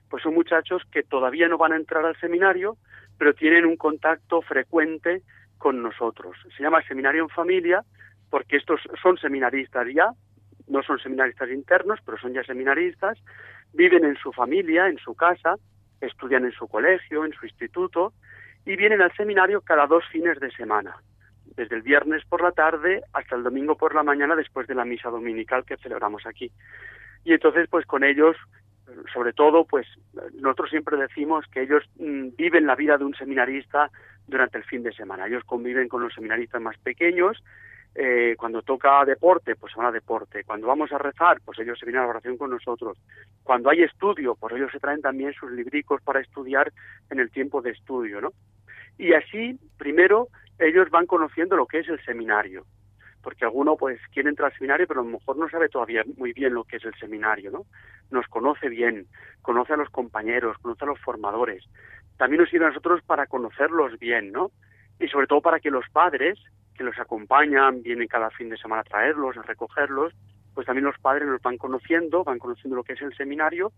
pues 0.09 0.23
son 0.23 0.35
muchachos 0.35 0.83
que 0.93 1.03
todavía 1.03 1.49
no 1.49 1.59
van 1.59 1.73
a 1.73 1.77
entrar 1.77 2.05
al 2.05 2.19
seminario, 2.21 2.77
pero 3.19 3.35
tienen 3.35 3.67
un 3.67 3.77
contacto 3.77 4.41
frecuente 4.43 5.23
con 5.59 5.83
nosotros. 5.83 6.37
Se 6.57 6.63
llama 6.63 6.83
seminario 6.83 7.25
en 7.25 7.29
familia 7.29 7.83
porque 8.31 8.57
estos 8.57 8.81
son 9.03 9.19
seminaristas 9.19 9.87
ya, 9.93 10.11
no 10.69 10.83
son 10.83 10.99
seminaristas 10.99 11.51
internos, 11.51 11.99
pero 12.05 12.19
son 12.19 12.35
ya 12.35 12.45
seminaristas, 12.45 13.19
viven 13.73 14.05
en 14.05 14.17
su 14.17 14.33
familia, 14.33 14.89
en 14.89 14.99
su 14.99 15.15
casa, 15.15 15.57
estudian 16.01 16.45
en 16.45 16.53
su 16.53 16.69
colegio, 16.69 17.25
en 17.25 17.33
su 17.33 17.47
instituto, 17.47 18.13
y 18.65 18.77
vienen 18.77 19.01
al 19.01 19.15
seminario 19.17 19.63
cada 19.63 19.87
dos 19.87 20.05
fines 20.13 20.39
de 20.41 20.51
semana, 20.51 20.97
desde 21.59 21.75
el 21.75 21.83
viernes 21.83 22.25
por 22.25 22.41
la 22.41 22.53
tarde 22.53 23.03
hasta 23.13 23.35
el 23.35 23.43
domingo 23.43 23.77
por 23.77 23.93
la 23.93 24.05
mañana 24.05 24.37
después 24.37 24.69
de 24.69 24.77
la 24.77 24.85
misa 24.85 25.11
dominical 25.11 25.65
que 25.65 25.77
celebramos 25.77 26.25
aquí. 26.25 26.53
Y 27.25 27.33
entonces, 27.33 27.69
pues 27.69 27.85
con 27.85 28.05
ellos, 28.05 28.37
sobre 29.13 29.33
todo, 29.33 29.65
pues 29.65 29.85
nosotros 30.35 30.71
siempre 30.71 30.97
decimos 30.97 31.45
que 31.53 31.63
ellos 31.63 31.83
mmm, 31.99 32.29
viven 32.37 32.65
la 32.65 32.77
vida 32.77 32.97
de 32.97 33.05
un 33.05 33.15
seminarista 33.15 33.91
durante 34.29 34.59
el 34.59 34.65
fin 34.65 34.85
de 34.85 34.93
semana. 34.93 35.27
Ellos 35.27 35.43
conviven 35.45 35.89
con 35.89 36.01
los 36.01 36.15
seminaristas 36.15 36.63
más 36.63 36.79
pequeños, 36.79 37.43
eh, 37.97 38.37
cuando 38.39 38.63
toca 38.63 39.05
deporte, 39.05 39.57
pues 39.57 39.75
van 39.75 39.87
a 39.87 39.91
deporte. 39.91 40.45
Cuando 40.45 40.69
vamos 40.69 40.93
a 40.93 40.99
rezar, 40.99 41.41
pues 41.45 41.59
ellos 41.59 41.77
se 41.77 41.87
vienen 41.87 42.03
a 42.03 42.05
la 42.05 42.11
oración 42.11 42.37
con 42.37 42.51
nosotros. 42.51 42.97
Cuando 43.43 43.71
hay 43.71 43.83
estudio, 43.83 44.37
pues 44.37 44.55
ellos 44.55 44.71
se 44.71 44.79
traen 44.79 45.01
también 45.01 45.33
sus 45.33 45.51
libricos 45.51 46.01
para 46.03 46.21
estudiar 46.21 46.73
en 47.11 47.19
el 47.19 47.33
tiempo 47.33 47.61
de 47.61 47.71
estudio, 47.71 48.21
¿no? 48.21 48.33
Y 48.99 49.15
así, 49.15 49.59
primero, 49.79 50.29
ellos 50.59 50.91
van 50.91 51.07
conociendo 51.07 51.57
lo 51.57 51.67
que 51.67 51.79
es 51.79 51.89
el 51.89 52.05
seminario. 52.05 52.67
Porque 53.23 53.45
alguno, 53.45 53.77
pues, 53.77 54.01
quiere 54.13 54.29
entrar 54.29 54.51
al 54.51 54.57
seminario, 54.57 54.87
pero 54.87 55.01
a 55.01 55.05
lo 55.05 55.11
mejor 55.11 55.37
no 55.37 55.49
sabe 55.49 55.69
todavía 55.69 56.03
muy 56.17 56.33
bien 56.33 56.55
lo 56.55 56.65
que 56.65 56.77
es 56.77 56.85
el 56.85 56.95
seminario, 56.95 57.51
¿no? 57.51 57.67
Nos 58.11 58.27
conoce 58.27 58.69
bien, 58.69 59.07
conoce 59.43 59.73
a 59.73 59.77
los 59.77 59.91
compañeros, 59.91 60.59
conoce 60.59 60.85
a 60.85 60.89
los 60.89 61.01
formadores. 61.01 61.65
También 62.17 62.41
nos 62.43 62.51
sirve 62.51 62.67
a 62.67 62.69
nosotros 62.69 63.03
para 63.03 63.27
conocerlos 63.27 63.99
bien, 63.99 64.33
¿no? 64.33 64.51
Y 64.99 65.09
sobre 65.09 65.27
todo 65.27 65.41
para 65.41 65.61
que 65.61 65.71
los 65.71 65.89
padres 65.91 66.39
que 66.79 66.85
los 66.85 66.99
acompañan, 66.99 67.83
vienen 67.83 68.09
cada 68.09 68.31
fin 68.31 68.49
de 68.49 68.57
semana 68.57 68.81
a 68.81 68.85
traerlos, 68.85 69.37
a 69.37 69.43
recogerlos, 69.43 70.15
pues 70.59 70.67
también 70.67 70.87
los 70.87 70.99
padres 70.99 71.29
los 71.29 71.41
van 71.41 71.57
conociendo, 71.57 72.25
van 72.25 72.41
conociendo 72.41 72.75
lo 72.75 72.83
que 72.83 72.95
es 72.95 73.01
el 73.01 73.15
seminario 73.15 73.71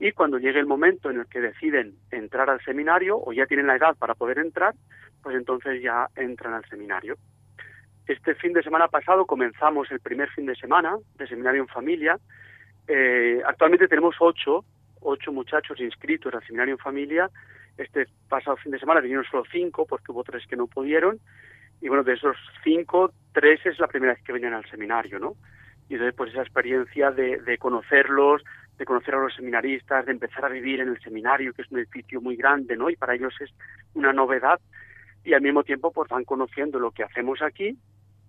y 0.00 0.10
cuando 0.10 0.40
llegue 0.40 0.58
el 0.58 0.66
momento 0.66 1.08
en 1.08 1.20
el 1.20 1.26
que 1.26 1.40
deciden 1.40 1.94
entrar 2.10 2.50
al 2.50 2.60
seminario 2.64 3.16
o 3.24 3.32
ya 3.32 3.46
tienen 3.46 3.68
la 3.68 3.76
edad 3.76 3.94
para 3.96 4.16
poder 4.16 4.40
entrar, 4.40 4.74
pues 5.22 5.36
entonces 5.36 5.80
ya 5.80 6.08
entran 6.16 6.54
al 6.54 6.68
seminario. 6.68 7.14
Este 8.08 8.34
fin 8.34 8.52
de 8.52 8.64
semana 8.64 8.88
pasado 8.88 9.26
comenzamos 9.26 9.88
el 9.92 10.00
primer 10.00 10.28
fin 10.30 10.46
de 10.46 10.56
semana 10.56 10.96
de 11.16 11.28
seminario 11.28 11.62
en 11.62 11.68
familia. 11.68 12.18
Eh, 12.88 13.40
actualmente 13.46 13.86
tenemos 13.86 14.16
ocho, 14.18 14.64
ocho 15.02 15.30
muchachos 15.30 15.78
inscritos 15.78 16.34
al 16.34 16.44
seminario 16.44 16.74
en 16.74 16.78
familia. 16.78 17.30
Este 17.78 18.08
pasado 18.28 18.56
fin 18.56 18.72
de 18.72 18.80
semana 18.80 18.98
vinieron 18.98 19.24
solo 19.24 19.44
cinco 19.52 19.86
porque 19.86 20.10
hubo 20.10 20.24
tres 20.24 20.44
que 20.48 20.56
no 20.56 20.66
pudieron 20.66 21.20
y 21.80 21.86
bueno, 21.86 22.02
de 22.02 22.14
esos 22.14 22.36
cinco, 22.64 23.12
tres 23.32 23.64
es 23.66 23.78
la 23.78 23.86
primera 23.86 24.14
vez 24.14 24.22
que 24.24 24.32
vienen 24.32 24.54
al 24.54 24.68
seminario, 24.68 25.20
¿no? 25.20 25.36
Y 25.88 25.94
entonces, 25.94 26.14
pues 26.16 26.32
esa 26.32 26.42
experiencia 26.42 27.10
de, 27.10 27.38
de, 27.38 27.58
conocerlos, 27.58 28.42
de 28.78 28.84
conocer 28.84 29.14
a 29.14 29.20
los 29.20 29.34
seminaristas, 29.34 30.06
de 30.06 30.12
empezar 30.12 30.44
a 30.44 30.48
vivir 30.48 30.80
en 30.80 30.88
el 30.88 31.00
seminario, 31.00 31.52
que 31.52 31.62
es 31.62 31.70
un 31.70 31.78
edificio 31.78 32.20
muy 32.20 32.36
grande, 32.36 32.76
¿no? 32.76 32.90
Y 32.90 32.96
para 32.96 33.14
ellos 33.14 33.34
es 33.40 33.50
una 33.94 34.12
novedad. 34.12 34.60
Y 35.24 35.34
al 35.34 35.42
mismo 35.42 35.62
tiempo, 35.62 35.90
pues 35.92 36.08
van 36.08 36.24
conociendo 36.24 36.78
lo 36.78 36.90
que 36.90 37.02
hacemos 37.02 37.42
aquí 37.42 37.76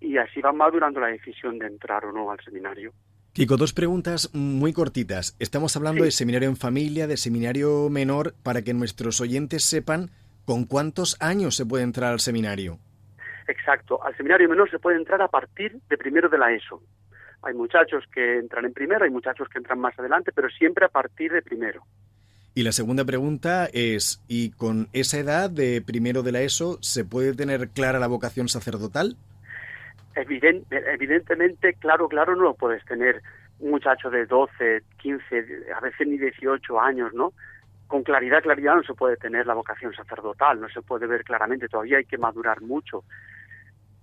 y 0.00 0.18
así 0.18 0.40
van 0.40 0.56
madurando 0.56 1.00
la 1.00 1.08
decisión 1.08 1.58
de 1.58 1.66
entrar 1.66 2.04
o 2.04 2.12
no 2.12 2.30
al 2.30 2.40
seminario. 2.40 2.92
Kiko, 3.32 3.56
dos 3.56 3.74
preguntas 3.74 4.30
muy 4.34 4.72
cortitas. 4.72 5.36
Estamos 5.38 5.76
hablando 5.76 6.00
sí. 6.00 6.04
de 6.06 6.10
seminario 6.10 6.48
en 6.48 6.56
familia, 6.56 7.06
de 7.06 7.18
seminario 7.18 7.90
menor, 7.90 8.34
para 8.42 8.62
que 8.62 8.72
nuestros 8.72 9.20
oyentes 9.20 9.64
sepan 9.64 10.10
con 10.46 10.64
cuántos 10.64 11.20
años 11.20 11.54
se 11.54 11.66
puede 11.66 11.84
entrar 11.84 12.12
al 12.12 12.20
seminario. 12.20 12.78
Exacto. 13.46 14.02
Al 14.02 14.16
seminario 14.16 14.48
menor 14.48 14.70
se 14.70 14.78
puede 14.78 14.96
entrar 14.96 15.20
a 15.20 15.28
partir 15.28 15.78
de 15.88 15.98
primero 15.98 16.28
de 16.28 16.38
la 16.38 16.52
ESO. 16.52 16.82
Hay 17.46 17.54
muchachos 17.54 18.04
que 18.12 18.38
entran 18.38 18.64
en 18.64 18.72
primero, 18.72 19.04
hay 19.04 19.10
muchachos 19.10 19.48
que 19.48 19.58
entran 19.58 19.78
más 19.78 19.96
adelante, 19.96 20.32
pero 20.34 20.48
siempre 20.48 20.84
a 20.84 20.88
partir 20.88 21.32
de 21.32 21.42
primero. 21.42 21.82
Y 22.54 22.64
la 22.64 22.72
segunda 22.72 23.04
pregunta 23.04 23.68
es, 23.72 24.20
¿y 24.26 24.50
con 24.50 24.88
esa 24.92 25.18
edad 25.18 25.48
de 25.48 25.80
primero 25.80 26.24
de 26.24 26.32
la 26.32 26.40
ESO 26.40 26.78
se 26.80 27.04
puede 27.04 27.34
tener 27.34 27.68
clara 27.68 28.00
la 28.00 28.08
vocación 28.08 28.48
sacerdotal? 28.48 29.16
Evident, 30.16 30.66
evidentemente, 30.72 31.74
claro, 31.74 32.08
claro, 32.08 32.34
no 32.34 32.42
lo 32.42 32.54
puedes 32.54 32.84
tener 32.84 33.22
un 33.60 33.70
muchacho 33.70 34.10
de 34.10 34.26
12, 34.26 34.82
15, 34.96 35.44
a 35.72 35.80
veces 35.80 36.08
ni 36.08 36.18
18 36.18 36.80
años, 36.80 37.14
¿no? 37.14 37.32
Con 37.86 38.02
claridad, 38.02 38.42
claridad 38.42 38.74
no 38.74 38.82
se 38.82 38.94
puede 38.94 39.16
tener 39.16 39.46
la 39.46 39.54
vocación 39.54 39.94
sacerdotal, 39.94 40.60
no 40.60 40.68
se 40.68 40.82
puede 40.82 41.06
ver 41.06 41.22
claramente, 41.22 41.68
todavía 41.68 41.98
hay 41.98 42.06
que 42.06 42.18
madurar 42.18 42.60
mucho 42.60 43.04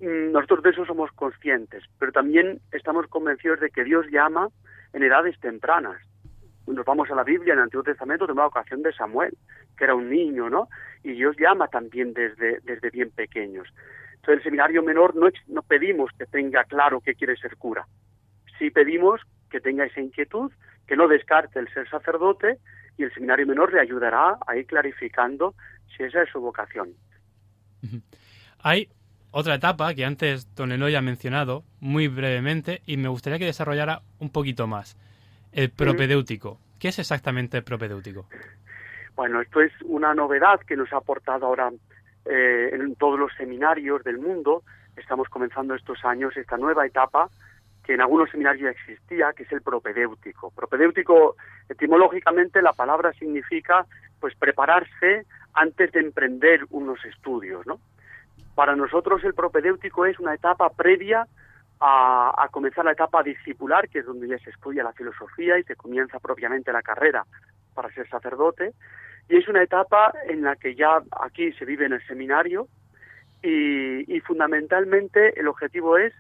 nosotros 0.04 0.64
de 0.64 0.72
eso 0.72 0.86
somos 0.86 1.12
conscientes, 1.12 1.84
pero 2.00 2.12
también 2.12 2.60
estamos 2.72 3.08
convencidos 3.08 3.60
de 3.60 3.70
que 3.70 3.84
Dios 3.84 4.06
llama 4.12 4.50
en 4.94 5.04
edades 5.04 5.40
tempranas. 5.40 6.02
Nos 6.68 6.86
vamos 6.86 7.10
a 7.12 7.16
la 7.16 7.24
Biblia, 7.24 7.54
en 7.54 7.60
el 7.60 7.64
Antiguo 7.66 7.84
Testamento, 7.84 8.26
tenemos 8.26 8.44
la 8.44 8.48
ocasión 8.48 8.82
de 8.84 8.94
Samuel, 8.94 9.38
que 9.78 9.84
era 9.84 9.96
un 9.96 10.10
niño, 10.10 10.50
¿no? 10.50 10.68
Y 11.04 11.14
Dios 11.14 11.36
llama 11.38 11.68
también 11.68 12.14
desde, 12.14 12.60
desde 12.62 12.90
bien 12.90 13.12
pequeños. 13.12 13.68
Entonces, 14.16 14.38
el 14.38 14.44
seminario 14.44 14.84
menor 14.84 15.16
no, 15.16 15.30
no 15.48 15.62
pedimos 15.62 16.12
que 16.18 16.26
tenga 16.26 16.64
claro 16.64 17.02
que 17.02 17.16
quiere 17.16 17.36
ser 17.36 17.58
cura. 17.58 17.86
Sí 18.58 18.70
pedimos 18.70 19.22
que 19.50 19.60
tenga 19.60 19.86
esa 19.86 20.00
inquietud, 20.00 20.52
que 20.88 20.96
no 20.96 21.08
descarte 21.08 21.60
el 21.60 21.68
ser 21.74 21.90
sacerdote, 21.90 22.60
y 22.98 23.04
el 23.04 23.14
seminario 23.14 23.46
menor 23.46 23.74
le 23.74 23.82
ayudará 23.82 24.38
a 24.48 24.56
ir 24.56 24.66
clarificando 24.66 25.56
si 25.96 26.04
esa 26.04 26.24
es 26.24 26.30
su 26.30 26.40
vocación. 26.40 26.94
Hay 28.60 28.88
otra 29.34 29.56
etapa 29.56 29.94
que 29.96 30.06
antes 30.06 30.56
Don 30.56 30.72
Eloy 30.72 30.96
ha 30.96 31.02
mencionado 31.02 31.64
muy 31.80 32.08
brevemente 32.08 32.82
y 32.86 32.98
me 32.98 33.10
gustaría 33.10 33.40
que 33.40 33.46
desarrollara 33.46 34.02
un 34.20 34.30
poquito 34.30 34.68
más. 34.68 34.96
El 35.52 35.72
propedéutico. 35.72 36.60
¿Qué 36.80 36.90
es 36.90 37.00
exactamente 37.00 37.58
el 37.58 37.64
propedéutico? 37.64 38.28
Bueno, 39.16 39.42
esto 39.42 39.62
es 39.62 39.72
una 39.86 40.14
novedad 40.14 40.60
que 40.62 40.76
nos 40.76 40.94
ha 40.94 40.98
aportado 40.98 41.48
ahora 41.48 41.72
eh, 42.26 42.70
en 42.74 42.96
todos 42.96 43.20
los 43.20 43.34
seminarios 43.36 44.04
del 44.04 44.20
mundo. 44.20 44.62
Estamos 44.96 45.28
comenzando 45.30 45.74
estos 45.74 46.06
años 46.06 46.38
esta 46.38 46.58
nueva 46.58 46.86
etapa 46.86 47.28
que 47.84 47.96
en 47.96 48.02
algunos 48.02 48.30
seminarios 48.30 48.64
ya 48.64 48.70
existía, 48.70 49.34
que 49.34 49.44
es 49.44 49.52
el 49.52 49.62
propedéutico. 49.62 50.52
Propedéutico, 50.52 51.36
etimológicamente, 51.68 52.62
la 52.62 52.74
palabra 52.74 53.12
significa 53.14 53.86
pues 54.20 54.36
prepararse 54.36 55.26
antes 55.54 55.92
de 55.92 56.00
emprender 56.02 56.62
unos 56.70 57.04
estudios, 57.04 57.66
¿no? 57.66 57.80
Para 58.56 58.76
nosotros 58.76 59.24
el 59.24 59.34
propedéutico 59.34 60.06
es 60.06 60.20
una 60.20 60.36
etapa 60.36 60.70
previa 60.70 61.28
a, 61.80 62.34
a, 62.38 62.48
comenzar 62.50 62.86
la 62.86 62.92
etapa 62.92 63.24
discipular, 63.24 63.90
que 63.90 64.00
es 64.00 64.06
donde 64.06 64.28
ya 64.28 64.38
se 64.40 64.52
estudia 64.52 64.84
la 64.84 64.94
filosofía 64.94 65.58
y 65.58 65.64
se 65.64 65.76
comienza 65.76 66.20
propiamente 66.20 66.72
la 66.72 66.82
carrera 66.82 67.26
para 67.74 67.92
ser 67.94 68.08
sacerdote. 68.10 68.74
Y 69.30 69.38
es 69.38 69.48
una 69.48 69.64
etapa 69.64 70.14
en 70.28 70.44
la 70.44 70.56
que 70.56 70.76
ya 70.76 71.02
aquí 71.22 71.52
se 71.54 71.66
vive 71.66 71.86
en 71.86 71.94
el 71.94 72.06
seminario 72.06 72.68
y, 73.42 74.16
y 74.16 74.20
fundamentalmente 74.22 75.40
el 75.40 75.48
objetivo 75.48 75.98
es 75.98 76.14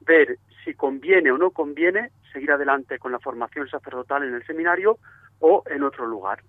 ver 0.00 0.38
si 0.64 0.74
conviene 0.74 1.30
o 1.30 1.38
no 1.38 1.50
conviene 1.50 2.10
seguir 2.32 2.50
adelante 2.50 2.98
con 2.98 3.12
la 3.12 3.20
formación 3.20 3.68
sacerdotal 3.68 4.24
en 4.24 4.34
el 4.34 4.44
seminario 4.44 4.98
o 5.40 5.62
en 5.66 5.82
otro 5.82 6.06
lugar. 6.06 6.42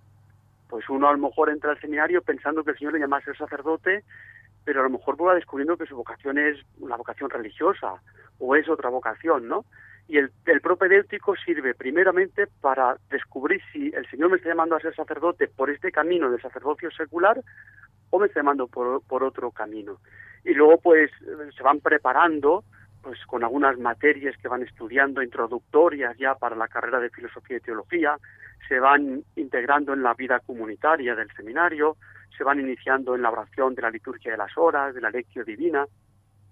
Pues 0.70 0.90
uno 0.90 1.08
a 1.08 1.14
lo 1.14 1.20
mejor 1.20 1.50
entra 1.50 1.72
al 1.72 1.80
seminario 1.80 2.22
pensando 2.22 2.64
que 2.64 2.72
el 2.72 2.78
Señor 2.78 2.94
le 2.94 3.00
llama 3.00 3.18
a 3.18 3.22
ser 3.22 3.38
sacerdote 3.38 4.04
pero 4.68 4.82
a 4.82 4.84
lo 4.84 4.90
mejor 4.90 5.16
va 5.16 5.34
descubriendo 5.34 5.78
que 5.78 5.86
su 5.86 5.96
vocación 5.96 6.38
es 6.38 6.58
una 6.80 6.98
vocación 6.98 7.30
religiosa 7.30 7.94
o 8.38 8.54
es 8.54 8.68
otra 8.68 8.90
vocación, 8.90 9.48
¿no? 9.48 9.64
Y 10.10 10.18
el, 10.18 10.30
el 10.46 10.60
propedéutico 10.60 11.38
sirve 11.38 11.74
primeramente 11.74 12.48
para 12.60 12.98
descubrir 13.10 13.62
si 13.72 13.94
el 13.96 14.06
Señor 14.10 14.30
me 14.30 14.36
está 14.36 14.50
llamando 14.50 14.76
a 14.76 14.82
ser 14.82 14.94
sacerdote 14.94 15.48
por 15.48 15.70
este 15.70 15.90
camino 15.90 16.30
del 16.30 16.42
sacerdocio 16.42 16.92
secular 16.92 17.42
o 18.10 18.20
me 18.20 18.28
está 18.28 18.42
llamando 18.42 18.68
por, 18.68 19.02
por 19.04 19.24
otro 19.24 19.52
camino. 19.52 20.02
Y 20.44 20.54
luego 20.54 20.82
pues 20.82 21.12
se 21.56 21.64
van 21.64 21.80
preparando 21.80 22.66
pues 23.02 23.26
con 23.26 23.46
algunas 23.46 23.80
materias 23.80 24.36
que 24.36 24.50
van 24.50 24.64
estudiando 24.64 25.24
introductorias 25.24 26.18
ya 26.18 26.36
para 26.36 26.58
la 26.58 26.68
carrera 26.68 27.00
de 27.00 27.10
filosofía 27.10 27.56
y 27.56 27.62
teología, 27.62 28.18
se 28.68 28.82
van 28.82 29.24
integrando 29.38 29.94
en 29.94 30.04
la 30.04 30.14
vida 30.14 30.42
comunitaria 30.42 31.16
del 31.16 31.32
seminario, 31.38 31.96
se 32.38 32.44
van 32.44 32.60
iniciando 32.60 33.16
en 33.16 33.22
la 33.22 33.32
oración 33.32 33.74
de 33.76 33.82
la 33.82 33.90
liturgia 33.92 34.32
de 34.32 34.38
las 34.38 34.56
horas, 34.58 34.94
de 34.94 35.02
la 35.02 35.10
lectio 35.10 35.44
divina, 35.44 35.86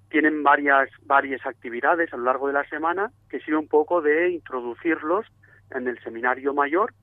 tienen 0.09 0.43
varias 0.43 0.89
varias 1.05 1.45
actividades 1.45 2.13
a 2.13 2.17
lo 2.17 2.23
largo 2.23 2.47
de 2.47 2.53
la 2.53 2.67
semana 2.69 3.11
que 3.29 3.39
sirve 3.39 3.57
un 3.57 3.67
poco 3.67 4.01
de 4.01 4.29
introducirlos 4.29 5.25
en 5.71 5.87
el 5.87 5.99
seminario 6.03 6.53
mayor 6.53 6.93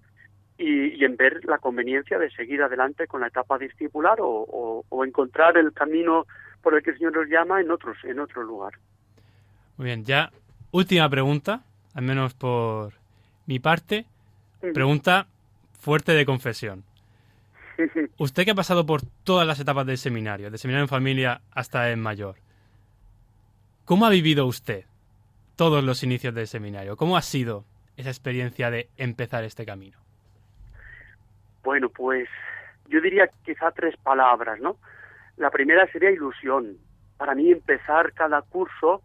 y, 0.57 0.95
y 1.01 1.05
en 1.05 1.16
ver 1.16 1.45
la 1.45 1.59
conveniencia 1.59 2.18
de 2.18 2.30
seguir 2.30 2.62
adelante 2.62 3.07
con 3.07 3.20
la 3.20 3.26
etapa 3.28 3.59
discipular 3.59 4.20
o, 4.20 4.28
o- 4.28 4.85
o 4.89 5.05
encontrar 5.05 5.57
el 5.57 5.72
camino 5.72 6.26
por 6.62 6.74
el 6.74 6.83
que 6.83 6.91
el 6.91 6.99
Señor 6.99 7.16
nos 7.16 7.28
llama 7.28 7.61
en 7.61 7.70
otros 7.70 7.97
en 8.05 8.20
otro 8.20 8.43
lugar. 8.43 8.72
Muy 9.76 9.87
bien, 9.87 10.05
ya 10.05 10.30
última 10.70 11.09
pregunta, 11.09 11.62
al 11.95 12.03
menos 12.05 12.35
por 12.35 12.93
mi 13.47 13.59
parte. 13.59 14.07
Pregunta 14.72 15.26
fuerte 15.80 16.12
de 16.12 16.24
confesión. 16.24 16.85
Usted 18.18 18.45
que 18.45 18.51
ha 18.51 18.55
pasado 18.55 18.87
por 18.87 19.03
todas 19.25 19.47
las 19.47 19.61
etapas 19.61 19.87
del 19.87 19.99
seminario, 19.99 20.51
de 20.51 20.59
seminario 20.59 20.85
en 20.85 20.89
familia 20.89 21.41
hasta 21.53 21.91
en 21.91 22.01
mayor, 22.01 22.37
¿cómo 23.85 24.07
ha 24.07 24.11
vivido 24.11 24.47
usted 24.47 24.85
todos 25.57 25.83
los 25.85 26.03
inicios 26.03 26.35
del 26.35 26.47
seminario? 26.47 26.97
¿Cómo 26.97 27.16
ha 27.16 27.23
sido 27.23 27.64
esa 27.97 28.11
experiencia 28.11 28.70
de 28.70 28.89
empezar 28.97 29.45
este 29.45 29.66
camino? 29.66 29.99
Bueno, 31.62 31.89
pues 31.89 32.29
yo 32.89 33.01
diría 33.01 33.31
quizá 33.45 33.70
tres 33.70 33.97
palabras, 33.97 34.61
¿no? 34.61 34.77
La 35.37 35.51
primera 35.51 35.87
sería 35.93 36.11
ilusión. 36.11 36.77
Para 37.16 37.35
mí 37.35 37.51
empezar 37.51 38.12
cada 38.12 38.43
curso 38.43 39.03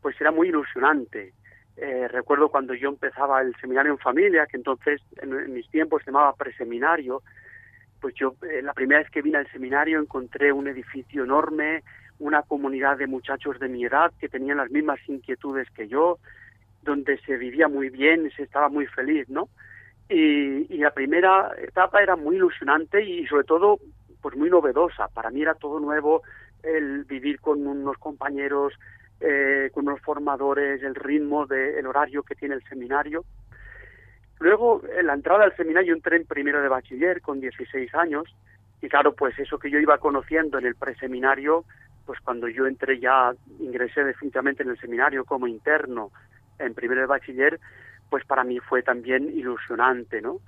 pues 0.00 0.20
era 0.20 0.30
muy 0.30 0.48
ilusionante. 0.48 1.32
Eh, 1.76 2.08
recuerdo 2.08 2.48
cuando 2.48 2.74
yo 2.74 2.88
empezaba 2.88 3.42
el 3.42 3.54
seminario 3.56 3.92
en 3.92 3.98
familia, 3.98 4.46
que 4.46 4.56
entonces 4.56 5.02
en, 5.20 5.32
en 5.34 5.52
mis 5.52 5.68
tiempos 5.68 6.02
se 6.02 6.10
llamaba 6.10 6.34
preseminario, 6.34 7.22
pues 8.00 8.14
yo 8.14 8.34
eh, 8.42 8.62
la 8.62 8.72
primera 8.72 9.00
vez 9.00 9.10
que 9.10 9.22
vine 9.22 9.38
al 9.38 9.50
seminario 9.50 10.00
encontré 10.00 10.52
un 10.52 10.68
edificio 10.68 11.24
enorme, 11.24 11.82
una 12.18 12.42
comunidad 12.42 12.96
de 12.98 13.06
muchachos 13.06 13.58
de 13.58 13.68
mi 13.68 13.84
edad 13.84 14.12
que 14.18 14.28
tenían 14.28 14.58
las 14.58 14.70
mismas 14.70 14.98
inquietudes 15.08 15.68
que 15.70 15.88
yo, 15.88 16.18
donde 16.82 17.18
se 17.18 17.36
vivía 17.36 17.68
muy 17.68 17.90
bien, 17.90 18.30
se 18.36 18.42
estaba 18.42 18.68
muy 18.68 18.86
feliz, 18.86 19.28
¿no? 19.28 19.48
Y, 20.08 20.72
y 20.72 20.78
la 20.78 20.92
primera 20.92 21.52
etapa 21.58 22.00
era 22.02 22.16
muy 22.16 22.36
ilusionante 22.36 23.04
y 23.04 23.26
sobre 23.26 23.44
todo 23.44 23.78
pues 24.22 24.36
muy 24.36 24.50
novedosa. 24.50 25.08
Para 25.08 25.30
mí 25.30 25.42
era 25.42 25.54
todo 25.54 25.80
nuevo 25.80 26.22
el 26.62 27.04
vivir 27.04 27.40
con 27.40 27.66
unos 27.66 27.96
compañeros, 27.98 28.72
eh, 29.20 29.70
con 29.72 29.86
unos 29.88 30.00
formadores, 30.00 30.82
el 30.82 30.94
ritmo 30.94 31.46
del 31.46 31.86
horario 31.86 32.22
que 32.22 32.34
tiene 32.34 32.54
el 32.56 32.62
seminario. 32.64 33.24
Luego, 34.38 34.82
en 34.96 35.06
la 35.06 35.14
entrada 35.14 35.44
al 35.44 35.56
seminario, 35.56 35.94
entré 35.94 36.16
en 36.16 36.26
primero 36.26 36.60
de 36.60 36.68
bachiller 36.68 37.20
con 37.20 37.40
16 37.40 37.94
años 37.94 38.34
y 38.82 38.88
claro, 38.88 39.14
pues 39.14 39.38
eso 39.38 39.58
que 39.58 39.70
yo 39.70 39.78
iba 39.78 39.98
conociendo 39.98 40.58
en 40.58 40.66
el 40.66 40.74
preseminario, 40.74 41.64
pues 42.04 42.20
cuando 42.20 42.48
yo 42.48 42.66
entré 42.66 43.00
ya, 43.00 43.32
ingresé 43.58 44.04
definitivamente 44.04 44.62
en 44.62 44.70
el 44.70 44.78
seminario 44.78 45.24
como 45.24 45.46
interno 45.46 46.10
en 46.58 46.74
primero 46.74 47.00
de 47.00 47.06
bachiller, 47.06 47.58
pues 48.10 48.24
para 48.24 48.44
mí 48.44 48.60
fue 48.60 48.82
también 48.82 49.28
ilusionante, 49.28 50.20
¿no? 50.20 50.40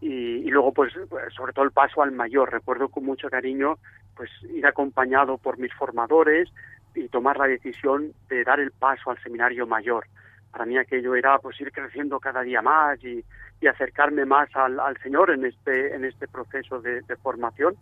Y, 0.00 0.08
y 0.08 0.50
luego, 0.50 0.72
pues, 0.72 0.92
sobre 1.34 1.52
todo 1.52 1.64
el 1.64 1.72
paso 1.72 2.02
al 2.02 2.12
mayor. 2.12 2.52
Recuerdo 2.52 2.88
con 2.88 3.04
mucho 3.04 3.28
cariño, 3.28 3.78
pues, 4.16 4.30
ir 4.50 4.66
acompañado 4.66 5.38
por 5.38 5.58
mis 5.58 5.74
formadores 5.74 6.48
y 6.94 7.08
tomar 7.08 7.36
la 7.38 7.46
decisión 7.46 8.12
de 8.28 8.44
dar 8.44 8.60
el 8.60 8.70
paso 8.70 9.10
al 9.10 9.22
seminario 9.22 9.66
mayor. 9.66 10.06
Para 10.50 10.64
mí 10.64 10.78
aquello 10.78 11.14
era, 11.14 11.38
pues, 11.38 11.60
ir 11.60 11.70
creciendo 11.72 12.18
cada 12.20 12.42
día 12.42 12.62
más 12.62 13.02
y, 13.04 13.24
y 13.60 13.66
acercarme 13.66 14.24
más 14.24 14.48
al, 14.54 14.80
al 14.80 14.96
Señor 14.98 15.30
en 15.30 15.44
este, 15.44 15.94
en 15.94 16.04
este 16.04 16.26
proceso 16.28 16.80
de, 16.80 17.02
de 17.02 17.16
formación. 17.16 17.76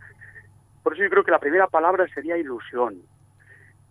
Por 0.83 0.93
eso 0.93 1.03
yo 1.03 1.09
creo 1.09 1.23
que 1.23 1.31
la 1.31 1.39
primera 1.39 1.67
palabra 1.67 2.07
sería 2.13 2.37
ilusión. 2.37 3.01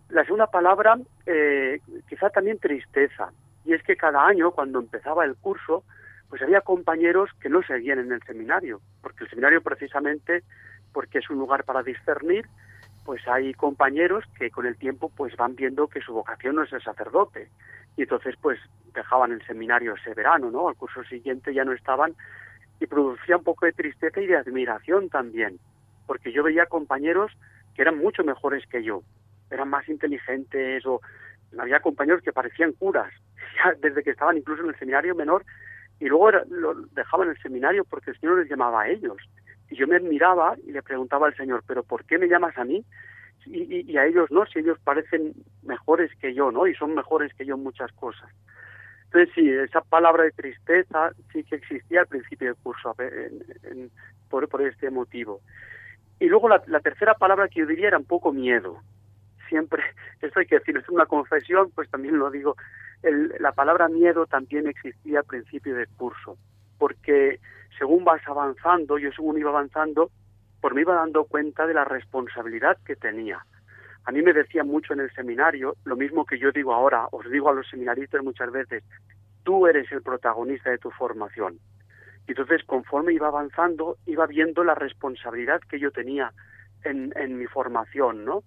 La 0.09 0.23
segunda 0.23 0.47
palabra, 0.47 0.97
eh, 1.25 1.79
quizá 2.07 2.29
también 2.29 2.59
tristeza. 2.59 3.31
Y 3.65 3.73
es 3.73 3.83
que 3.83 3.97
cada 3.97 4.25
año, 4.25 4.51
cuando 4.51 4.79
empezaba 4.79 5.25
el 5.25 5.35
curso, 5.35 5.83
pues 6.29 6.41
había 6.41 6.61
compañeros 6.61 7.29
que 7.41 7.49
no 7.49 7.61
seguían 7.63 7.99
en 7.99 8.11
el 8.11 8.21
seminario, 8.23 8.81
porque 9.01 9.25
el 9.25 9.29
seminario 9.29 9.61
precisamente, 9.61 10.43
porque 10.93 11.19
es 11.19 11.29
un 11.29 11.37
lugar 11.37 11.63
para 11.65 11.83
discernir, 11.83 12.45
pues 13.05 13.25
hay 13.27 13.53
compañeros 13.53 14.25
que 14.37 14.49
con 14.51 14.65
el 14.65 14.77
tiempo 14.77 15.09
pues 15.15 15.35
van 15.37 15.55
viendo 15.55 15.87
que 15.87 16.01
su 16.01 16.13
vocación 16.13 16.55
no 16.55 16.63
es 16.63 16.73
el 16.73 16.81
sacerdote 16.81 17.49
y 17.97 18.03
entonces 18.03 18.35
pues 18.41 18.59
dejaban 18.93 19.31
el 19.31 19.45
seminario 19.45 19.95
ese 19.95 20.13
verano, 20.13 20.49
¿no? 20.49 20.69
Al 20.69 20.75
curso 20.75 21.03
siguiente 21.03 21.53
ya 21.53 21.65
no 21.65 21.73
estaban 21.73 22.15
y 22.79 22.85
producía 22.85 23.37
un 23.37 23.43
poco 23.43 23.65
de 23.65 23.73
tristeza 23.73 24.21
y 24.21 24.27
de 24.27 24.37
admiración 24.37 25.09
también, 25.09 25.59
porque 26.05 26.31
yo 26.31 26.43
veía 26.43 26.67
compañeros 26.67 27.31
que 27.75 27.81
eran 27.81 27.97
mucho 27.97 28.23
mejores 28.23 28.65
que 28.67 28.83
yo, 28.83 29.01
eran 29.49 29.69
más 29.69 29.89
inteligentes 29.89 30.85
o 30.85 31.01
había 31.57 31.79
compañeros 31.79 32.21
que 32.21 32.31
parecían 32.31 32.73
curas, 32.73 33.11
desde 33.81 34.03
que 34.03 34.11
estaban 34.11 34.37
incluso 34.37 34.63
en 34.63 34.69
el 34.69 34.79
seminario 34.79 35.15
menor 35.15 35.43
y 35.99 36.05
luego 36.05 36.31
lo 36.49 36.75
dejaban 36.91 37.29
el 37.29 37.41
seminario 37.41 37.83
porque 37.83 38.11
el 38.11 38.19
Señor 38.19 38.39
les 38.39 38.49
llamaba 38.49 38.83
a 38.83 38.89
ellos. 38.89 39.17
Y 39.69 39.75
yo 39.75 39.87
me 39.87 39.97
admiraba 39.97 40.55
y 40.65 40.71
le 40.71 40.83
preguntaba 40.83 41.27
al 41.27 41.35
Señor, 41.35 41.63
¿pero 41.67 41.83
por 41.83 42.05
qué 42.05 42.17
me 42.17 42.27
llamas 42.27 42.57
a 42.57 42.63
mí? 42.63 42.85
Y, 43.49 43.91
y- 43.91 43.97
a 43.97 44.05
ellos 44.05 44.29
no, 44.31 44.45
si 44.45 44.59
ellos 44.59 44.77
parecen 44.83 45.33
mejores 45.63 46.11
que 46.19 46.33
yo, 46.33 46.51
¿no? 46.51 46.67
Y 46.67 46.75
son 46.75 46.95
mejores 46.95 47.33
que 47.35 47.45
yo 47.45 47.55
en 47.55 47.63
muchas 47.63 47.91
cosas. 47.93 48.29
Entonces, 49.05 49.29
sí, 49.35 49.49
esa 49.49 49.81
palabra 49.81 50.23
de 50.23 50.31
tristeza 50.31 51.11
sí 51.31 51.43
que 51.43 51.55
existía 51.55 52.01
al 52.01 52.07
principio 52.07 52.47
del 52.47 52.57
curso, 52.57 52.95
por, 54.29 54.47
por 54.49 54.61
este 54.61 54.89
motivo. 54.89 55.41
Y 56.19 56.27
luego 56.27 56.49
la, 56.49 56.61
la 56.67 56.79
tercera 56.79 57.13
palabra 57.15 57.47
que 57.47 57.61
yo 57.61 57.65
diría 57.67 57.89
era 57.89 57.97
un 57.99 58.05
poco 58.05 58.33
miedo. 58.33 58.77
Siempre, 59.49 59.83
esto 60.21 60.39
hay 60.39 60.45
que 60.45 60.59
decirlo, 60.59 60.81
es 60.81 60.89
una 60.89 61.05
confesión, 61.05 61.71
pues 61.75 61.89
también 61.89 62.17
lo 62.17 62.29
digo, 62.31 62.55
el- 63.03 63.33
la 63.39 63.51
palabra 63.53 63.87
miedo 63.87 64.25
también 64.25 64.67
existía 64.67 65.19
al 65.19 65.25
principio 65.25 65.75
del 65.75 65.87
curso, 65.89 66.37
porque 66.77 67.39
según 67.77 68.03
vas 68.03 68.21
avanzando, 68.27 68.97
yo 68.97 69.11
según 69.11 69.37
iba 69.37 69.49
avanzando, 69.51 70.11
pues 70.61 70.73
me 70.73 70.81
iba 70.81 70.95
dando 70.95 71.25
cuenta 71.25 71.65
de 71.67 71.73
la 71.73 71.85
responsabilidad 71.85 72.77
que 72.85 72.95
tenía. 72.95 73.45
A 74.05 74.11
mí 74.11 74.21
me 74.21 74.33
decía 74.33 74.63
mucho 74.63 74.93
en 74.93 75.01
el 75.01 75.11
seminario, 75.13 75.75
lo 75.83 75.95
mismo 75.95 76.25
que 76.25 76.39
yo 76.39 76.51
digo 76.51 76.73
ahora, 76.73 77.07
os 77.11 77.29
digo 77.29 77.49
a 77.49 77.53
los 77.53 77.67
seminaristas 77.69 78.23
muchas 78.23 78.51
veces, 78.51 78.83
tú 79.43 79.67
eres 79.67 79.91
el 79.91 80.01
protagonista 80.01 80.69
de 80.69 80.77
tu 80.77 80.91
formación. 80.91 81.59
Y 82.27 82.31
entonces, 82.31 82.63
conforme 82.65 83.13
iba 83.13 83.27
avanzando, 83.27 83.97
iba 84.05 84.25
viendo 84.27 84.63
la 84.63 84.75
responsabilidad 84.75 85.61
que 85.69 85.79
yo 85.79 85.91
tenía 85.91 86.31
en, 86.83 87.13
en 87.15 87.37
mi 87.37 87.47
formación, 87.47 88.25
¿no? 88.25 88.43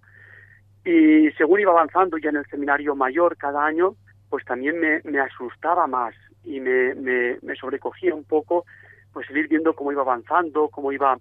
Y 0.84 1.30
según 1.32 1.60
iba 1.60 1.72
avanzando 1.72 2.16
ya 2.18 2.30
en 2.30 2.36
el 2.36 2.46
seminario 2.46 2.94
mayor 2.94 3.36
cada 3.36 3.64
año, 3.64 3.96
pues 4.30 4.44
también 4.44 4.78
me, 4.78 5.00
me 5.04 5.20
asustaba 5.20 5.86
más 5.86 6.14
y 6.44 6.60
me, 6.60 6.94
me, 6.94 7.38
me 7.42 7.54
sobrecogía 7.56 8.14
un 8.14 8.24
poco, 8.24 8.64
pues 9.12 9.28
el 9.30 9.38
ir 9.38 9.48
viendo 9.48 9.74
cómo 9.74 9.92
iba 9.92 10.02
avanzando, 10.02 10.68
cómo 10.68 10.92
iba 10.92 11.18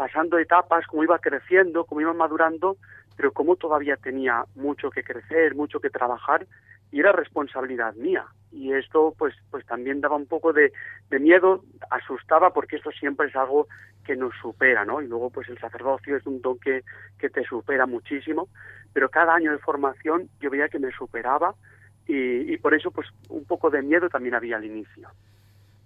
pasando 0.00 0.38
etapas, 0.38 0.86
cómo 0.86 1.04
iba 1.04 1.18
creciendo, 1.18 1.84
cómo 1.84 2.00
iba 2.00 2.14
madurando, 2.14 2.78
pero 3.18 3.32
cómo 3.32 3.56
todavía 3.56 3.98
tenía 3.98 4.44
mucho 4.54 4.88
que 4.88 5.04
crecer, 5.04 5.54
mucho 5.54 5.78
que 5.78 5.90
trabajar 5.90 6.46
y 6.90 7.00
era 7.00 7.12
responsabilidad 7.12 7.92
mía. 7.96 8.24
Y 8.50 8.72
esto 8.72 9.14
pues 9.18 9.34
pues 9.50 9.66
también 9.66 10.00
daba 10.00 10.16
un 10.16 10.24
poco 10.24 10.54
de, 10.54 10.72
miedo, 11.10 11.64
asustaba 11.90 12.50
porque 12.54 12.76
esto 12.76 12.90
siempre 12.92 13.28
es 13.28 13.36
algo 13.36 13.68
que 14.02 14.16
nos 14.16 14.32
supera, 14.40 14.86
¿no? 14.86 15.02
Y 15.02 15.06
luego 15.06 15.28
pues 15.28 15.50
el 15.50 15.58
sacerdocio 15.58 16.16
es 16.16 16.24
un 16.24 16.40
don 16.40 16.58
que, 16.58 16.82
que 17.18 17.28
te 17.28 17.44
supera 17.44 17.84
muchísimo, 17.84 18.48
pero 18.94 19.10
cada 19.10 19.34
año 19.34 19.52
de 19.52 19.58
formación 19.58 20.30
yo 20.40 20.48
veía 20.48 20.70
que 20.70 20.78
me 20.78 20.92
superaba 20.92 21.54
y, 22.06 22.50
y 22.50 22.56
por 22.56 22.72
eso 22.72 22.90
pues 22.90 23.06
un 23.28 23.44
poco 23.44 23.68
de 23.68 23.82
miedo 23.82 24.08
también 24.08 24.34
había 24.34 24.56
al 24.56 24.64
inicio. 24.64 25.10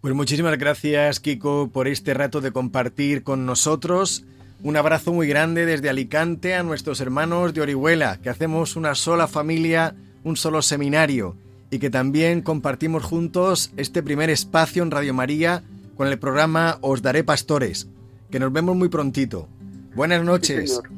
Pues 0.04 0.12
muchísimas 0.14 0.58
gracias, 0.58 1.18
Kiko, 1.18 1.70
por 1.72 1.88
este 1.88 2.12
rato 2.12 2.42
de 2.42 2.52
compartir 2.52 3.22
con 3.22 3.46
nosotros. 3.46 4.26
Un 4.62 4.76
abrazo 4.76 5.14
muy 5.14 5.26
grande 5.26 5.64
desde 5.64 5.88
Alicante 5.88 6.54
a 6.54 6.62
nuestros 6.62 7.00
hermanos 7.00 7.54
de 7.54 7.62
Orihuela, 7.62 8.18
que 8.22 8.28
hacemos 8.28 8.76
una 8.76 8.94
sola 8.96 9.28
familia, 9.28 9.94
un 10.22 10.36
solo 10.36 10.60
seminario, 10.60 11.36
y 11.70 11.78
que 11.78 11.88
también 11.88 12.42
compartimos 12.42 13.02
juntos 13.02 13.72
este 13.78 14.02
primer 14.02 14.28
espacio 14.28 14.82
en 14.82 14.90
Radio 14.90 15.14
María 15.14 15.62
con 15.96 16.06
el 16.08 16.18
programa 16.18 16.76
Os 16.82 17.00
Daré 17.00 17.24
Pastores, 17.24 17.88
que 18.30 18.38
nos 18.38 18.52
vemos 18.52 18.76
muy 18.76 18.90
prontito. 18.90 19.48
Buenas 19.94 20.20
Sí, 20.20 20.26
noches. 20.26 20.70
señor. 20.76 20.90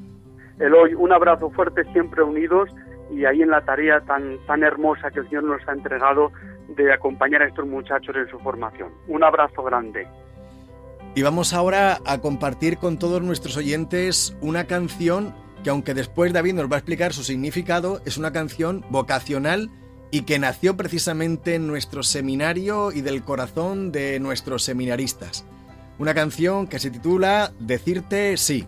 Eloy, 0.58 0.94
un 0.94 1.12
abrazo 1.12 1.48
fuerte, 1.50 1.84
siempre 1.92 2.24
unidos 2.24 2.70
y 3.10 3.24
ahí 3.24 3.42
en 3.42 3.50
la 3.50 3.64
tarea 3.64 4.00
tan, 4.00 4.38
tan 4.46 4.62
hermosa 4.62 5.10
que 5.10 5.20
el 5.20 5.28
Señor 5.28 5.44
nos 5.44 5.68
ha 5.68 5.72
entregado 5.72 6.32
de 6.68 6.92
acompañar 6.92 7.42
a 7.42 7.48
estos 7.48 7.66
muchachos 7.66 8.14
en 8.16 8.28
su 8.28 8.38
formación. 8.38 8.90
Un 9.08 9.24
abrazo 9.24 9.62
grande. 9.62 10.06
Y 11.14 11.22
vamos 11.22 11.54
ahora 11.54 11.98
a 12.04 12.18
compartir 12.18 12.78
con 12.78 12.98
todos 12.98 13.22
nuestros 13.22 13.56
oyentes 13.56 14.36
una 14.40 14.66
canción 14.66 15.34
que 15.64 15.70
aunque 15.70 15.94
después 15.94 16.32
David 16.32 16.54
nos 16.54 16.70
va 16.70 16.76
a 16.76 16.78
explicar 16.78 17.12
su 17.12 17.24
significado, 17.24 18.00
es 18.04 18.18
una 18.18 18.32
canción 18.32 18.84
vocacional 18.90 19.70
y 20.10 20.22
que 20.22 20.38
nació 20.38 20.76
precisamente 20.76 21.54
en 21.54 21.66
nuestro 21.66 22.02
seminario 22.02 22.92
y 22.92 23.00
del 23.00 23.24
corazón 23.24 23.90
de 23.90 24.20
nuestros 24.20 24.62
seminaristas. 24.62 25.44
Una 25.98 26.14
canción 26.14 26.66
que 26.66 26.78
se 26.78 26.90
titula 26.90 27.52
Decirte 27.58 28.36
sí. 28.36 28.66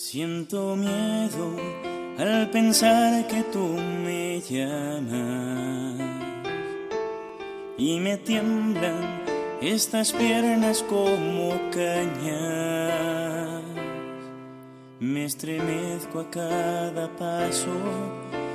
Siento 0.00 0.76
miedo 0.76 1.56
al 2.18 2.48
pensar 2.50 3.26
que 3.26 3.42
tú 3.42 3.66
me 4.04 4.40
llamas 4.40 5.98
y 7.76 7.98
me 7.98 8.16
tiemblan 8.16 9.24
estas 9.60 10.12
piernas 10.12 10.84
como 10.84 11.50
cañas. 11.72 13.64
Me 15.00 15.24
estremezco 15.24 16.20
a 16.20 16.30
cada 16.30 17.08
paso 17.16 17.74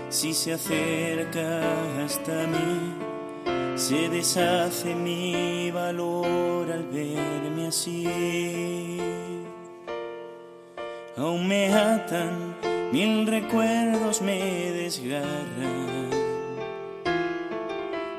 si 0.08 0.34
se 0.34 0.54
acerca 0.54 1.60
hasta 2.06 2.48
mí. 2.48 3.76
Se 3.76 4.08
deshace 4.08 4.96
mi 4.96 5.72
valor 5.72 6.72
al 6.72 6.84
verme 6.86 7.68
así. 7.68 8.94
Aún 11.16 11.48
me 11.48 11.72
atan, 11.72 12.56
mil 12.92 13.28
recuerdos 13.28 14.24
me 14.24 14.40
desgarran. 14.72 16.10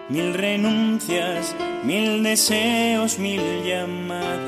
Mil 0.08 0.32
renuncias, 0.32 1.56
mil 1.82 2.22
deseos, 2.22 3.18
mil 3.18 3.40
llamadas. 3.64 4.44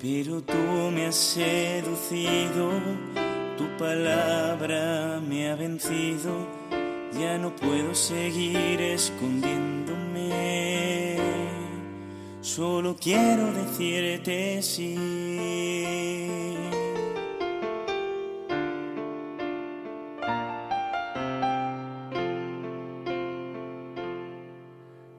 Pero 0.00 0.42
tú 0.42 0.90
me 0.92 1.06
has 1.06 1.14
seducido, 1.14 2.70
tu 3.56 3.68
palabra 3.78 5.20
me 5.20 5.48
ha 5.48 5.54
vencido. 5.54 6.32
Ya 7.20 7.38
no 7.38 7.54
puedo 7.54 7.94
seguir 7.94 8.80
escondiéndome. 8.80 9.81
Solo 12.42 12.96
quiero 13.00 13.52
decirte 13.52 14.60
sí. 14.62 14.96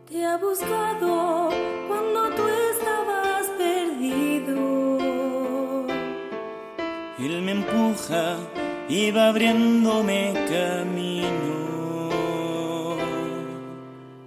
Te 0.10 0.26
ha 0.26 0.38
buscado 0.38 1.50
cuando 1.88 2.30
tú 2.36 2.44
estabas 2.72 3.48
perdido. 3.58 4.58
Él 7.20 7.42
me 7.42 7.54
empuja 7.54 8.36
y 8.90 9.12
va 9.12 9.30
abriéndome 9.30 10.34
camino. 10.50 11.54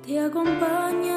Te 0.07 0.19
acompaña 0.19 1.16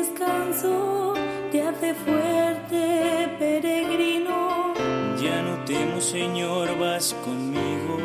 descanso, 0.00 1.14
te 1.52 1.62
hace 1.62 1.94
fuerte, 1.94 3.36
peregrino. 3.38 4.74
Ya 5.20 5.42
no 5.42 5.64
temo, 5.64 6.00
Señor, 6.00 6.78
vas 6.78 7.14
conmigo. 7.24 7.98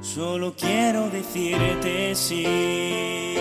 Solo 0.00 0.52
quiero 0.56 1.08
decirte 1.10 2.14
sí. 2.14 3.37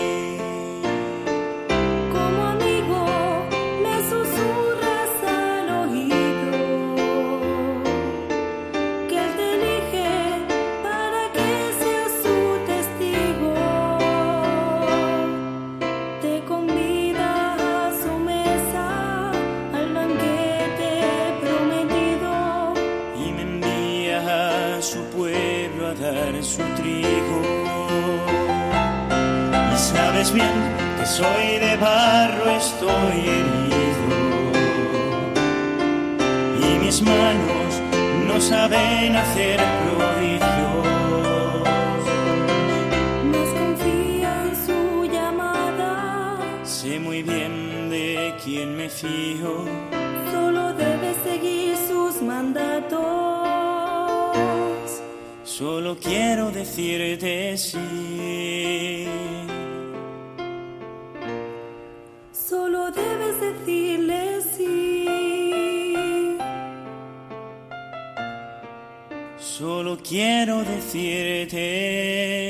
Sabes 29.78 30.34
bien 30.34 30.52
que 31.00 31.06
soy 31.06 31.60
de 31.60 31.78
barro, 31.78 32.50
estoy 32.50 33.20
herido. 33.36 34.08
Y 36.60 36.80
mis 36.84 37.02
manos 37.02 37.82
no 38.28 38.42
saben 38.42 39.16
hacer 39.16 39.60
prodigios. 39.84 40.88
Más 43.32 43.50
confía 43.60 44.44
en 44.46 44.56
su 44.66 45.06
llamada. 45.06 46.38
Sé 46.64 47.00
muy 47.00 47.22
bien 47.22 47.90
de 47.90 48.34
quién 48.44 48.76
me 48.76 48.90
fío. 48.90 49.64
Solo 50.32 50.74
debes 50.74 51.18
seguir 51.24 51.78
sus 51.88 52.22
mandatos. 52.22 52.98
Solo 55.44 55.98
quiero 56.00 56.52
decirte 56.52 57.58
sí. 57.58 59.27
Decirle 63.48 64.42
sí. 64.56 65.06
Solo 69.38 69.98
quiero 69.98 70.64
decirte 70.64 72.47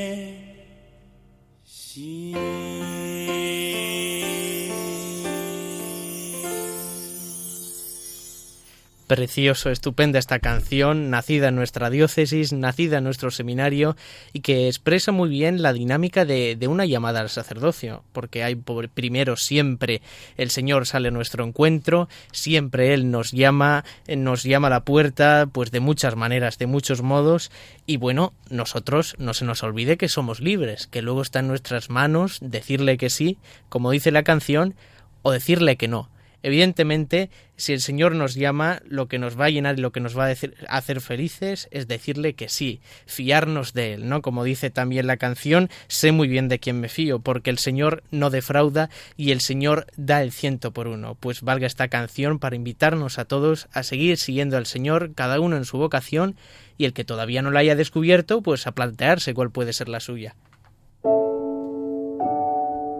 Precioso, 9.07 9.69
estupenda 9.69 10.19
esta 10.19 10.39
canción, 10.39 11.09
nacida 11.09 11.47
en 11.47 11.55
nuestra 11.55 11.89
diócesis, 11.89 12.51
nacida 12.51 12.97
en 12.97 13.05
nuestro 13.05 13.31
seminario 13.31 13.95
y 14.33 14.41
que 14.41 14.67
expresa 14.67 15.13
muy 15.13 15.29
bien 15.29 15.61
la 15.61 15.71
dinámica 15.71 16.25
de, 16.25 16.57
de 16.57 16.67
una 16.67 16.85
llamada 16.85 17.21
al 17.21 17.29
sacerdocio, 17.29 18.03
porque 18.11 18.43
hay 18.43 18.55
por- 18.55 18.89
primero 18.89 19.37
siempre 19.37 20.01
el 20.35 20.49
Señor 20.49 20.85
sale 20.87 21.07
a 21.07 21.11
nuestro 21.11 21.45
encuentro, 21.45 22.09
siempre 22.33 22.93
Él 22.93 23.09
nos 23.09 23.31
llama, 23.31 23.85
nos 24.13 24.43
llama 24.43 24.67
a 24.67 24.71
la 24.71 24.83
puerta, 24.83 25.47
pues 25.49 25.71
de 25.71 25.79
muchas 25.79 26.17
maneras, 26.17 26.57
de 26.57 26.67
muchos 26.67 27.01
modos, 27.01 27.49
y 27.85 27.95
bueno, 27.95 28.33
nosotros 28.49 29.15
no 29.19 29.33
se 29.33 29.45
nos 29.45 29.63
olvide 29.63 29.95
que 29.95 30.09
somos 30.09 30.41
libres, 30.41 30.85
que 30.87 31.01
luego 31.01 31.21
está 31.21 31.39
en 31.39 31.47
nuestras 31.47 31.89
manos 31.89 32.39
decirle 32.41 32.97
que 32.97 33.09
sí, 33.09 33.37
como 33.69 33.91
dice 33.91 34.11
la 34.11 34.23
canción, 34.23 34.75
o 35.21 35.31
decirle 35.31 35.77
que 35.77 35.87
no. 35.87 36.09
Evidentemente, 36.47 37.29
si 37.57 37.73
el 37.73 37.81
Señor 37.81 38.15
nos 38.15 38.33
llama, 38.33 38.81
lo 38.87 39.09
que 39.09 39.19
nos 39.19 39.37
va 39.37 39.47
a 39.47 39.49
llenar 39.49 39.77
y 39.77 39.81
lo 39.81 39.91
que 39.91 39.99
nos 39.99 40.17
va 40.17 40.27
a 40.29 40.77
hacer 40.77 41.01
felices 41.01 41.67
es 41.71 41.89
decirle 41.89 42.35
que 42.35 42.47
sí, 42.47 42.79
fiarnos 43.05 43.73
de 43.73 43.95
Él, 43.95 44.07
¿no? 44.07 44.21
Como 44.21 44.45
dice 44.45 44.69
también 44.69 45.07
la 45.07 45.17
canción, 45.17 45.69
sé 45.89 46.13
muy 46.13 46.29
bien 46.29 46.47
de 46.47 46.59
quién 46.59 46.79
me 46.79 46.87
fío, 46.87 47.19
porque 47.19 47.49
el 47.49 47.57
Señor 47.57 48.01
no 48.11 48.29
defrauda 48.29 48.89
y 49.17 49.31
el 49.31 49.41
Señor 49.41 49.87
da 49.97 50.23
el 50.23 50.31
ciento 50.31 50.71
por 50.71 50.87
uno. 50.87 51.15
Pues 51.19 51.41
valga 51.41 51.67
esta 51.67 51.89
canción 51.89 52.39
para 52.39 52.55
invitarnos 52.55 53.19
a 53.19 53.25
todos 53.25 53.67
a 53.73 53.83
seguir 53.83 54.15
siguiendo 54.15 54.55
al 54.55 54.67
Señor, 54.67 55.15
cada 55.15 55.41
uno 55.41 55.57
en 55.57 55.65
su 55.65 55.77
vocación, 55.77 56.37
y 56.77 56.85
el 56.85 56.93
que 56.93 57.03
todavía 57.03 57.41
no 57.41 57.51
la 57.51 57.59
haya 57.59 57.75
descubierto, 57.75 58.41
pues 58.41 58.67
a 58.67 58.71
plantearse 58.71 59.33
cuál 59.33 59.51
puede 59.51 59.73
ser 59.73 59.89
la 59.89 59.99
suya. 59.99 60.37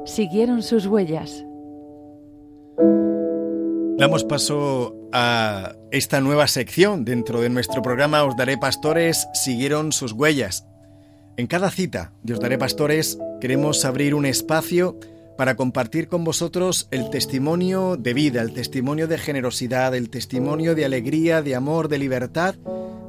Siguieron 0.03 0.63
sus 0.63 0.85
huellas. 0.85 1.46
Damos 3.97 4.23
paso 4.23 4.95
a 5.11 5.73
esta 5.89 6.21
nueva 6.21 6.47
sección 6.47 7.03
dentro 7.03 7.41
de 7.41 7.49
nuestro 7.49 7.81
programa 7.81 8.23
Os 8.25 8.37
Daré 8.37 8.55
Pastores, 8.55 9.27
siguieron 9.33 9.91
sus 9.91 10.11
huellas. 10.11 10.67
En 11.35 11.47
cada 11.47 11.71
cita 11.71 12.13
de 12.21 12.35
Os 12.35 12.39
Daré 12.39 12.59
Pastores 12.59 13.17
queremos 13.41 13.85
abrir 13.85 14.13
un 14.13 14.27
espacio 14.27 14.99
para 15.35 15.55
compartir 15.55 16.09
con 16.09 16.23
vosotros 16.23 16.87
el 16.91 17.09
testimonio 17.09 17.97
de 17.97 18.13
vida, 18.13 18.43
el 18.43 18.53
testimonio 18.53 19.07
de 19.07 19.17
generosidad, 19.17 19.95
el 19.95 20.11
testimonio 20.11 20.75
de 20.75 20.85
alegría, 20.85 21.41
de 21.41 21.55
amor, 21.55 21.87
de 21.87 21.97
libertad, 21.97 22.53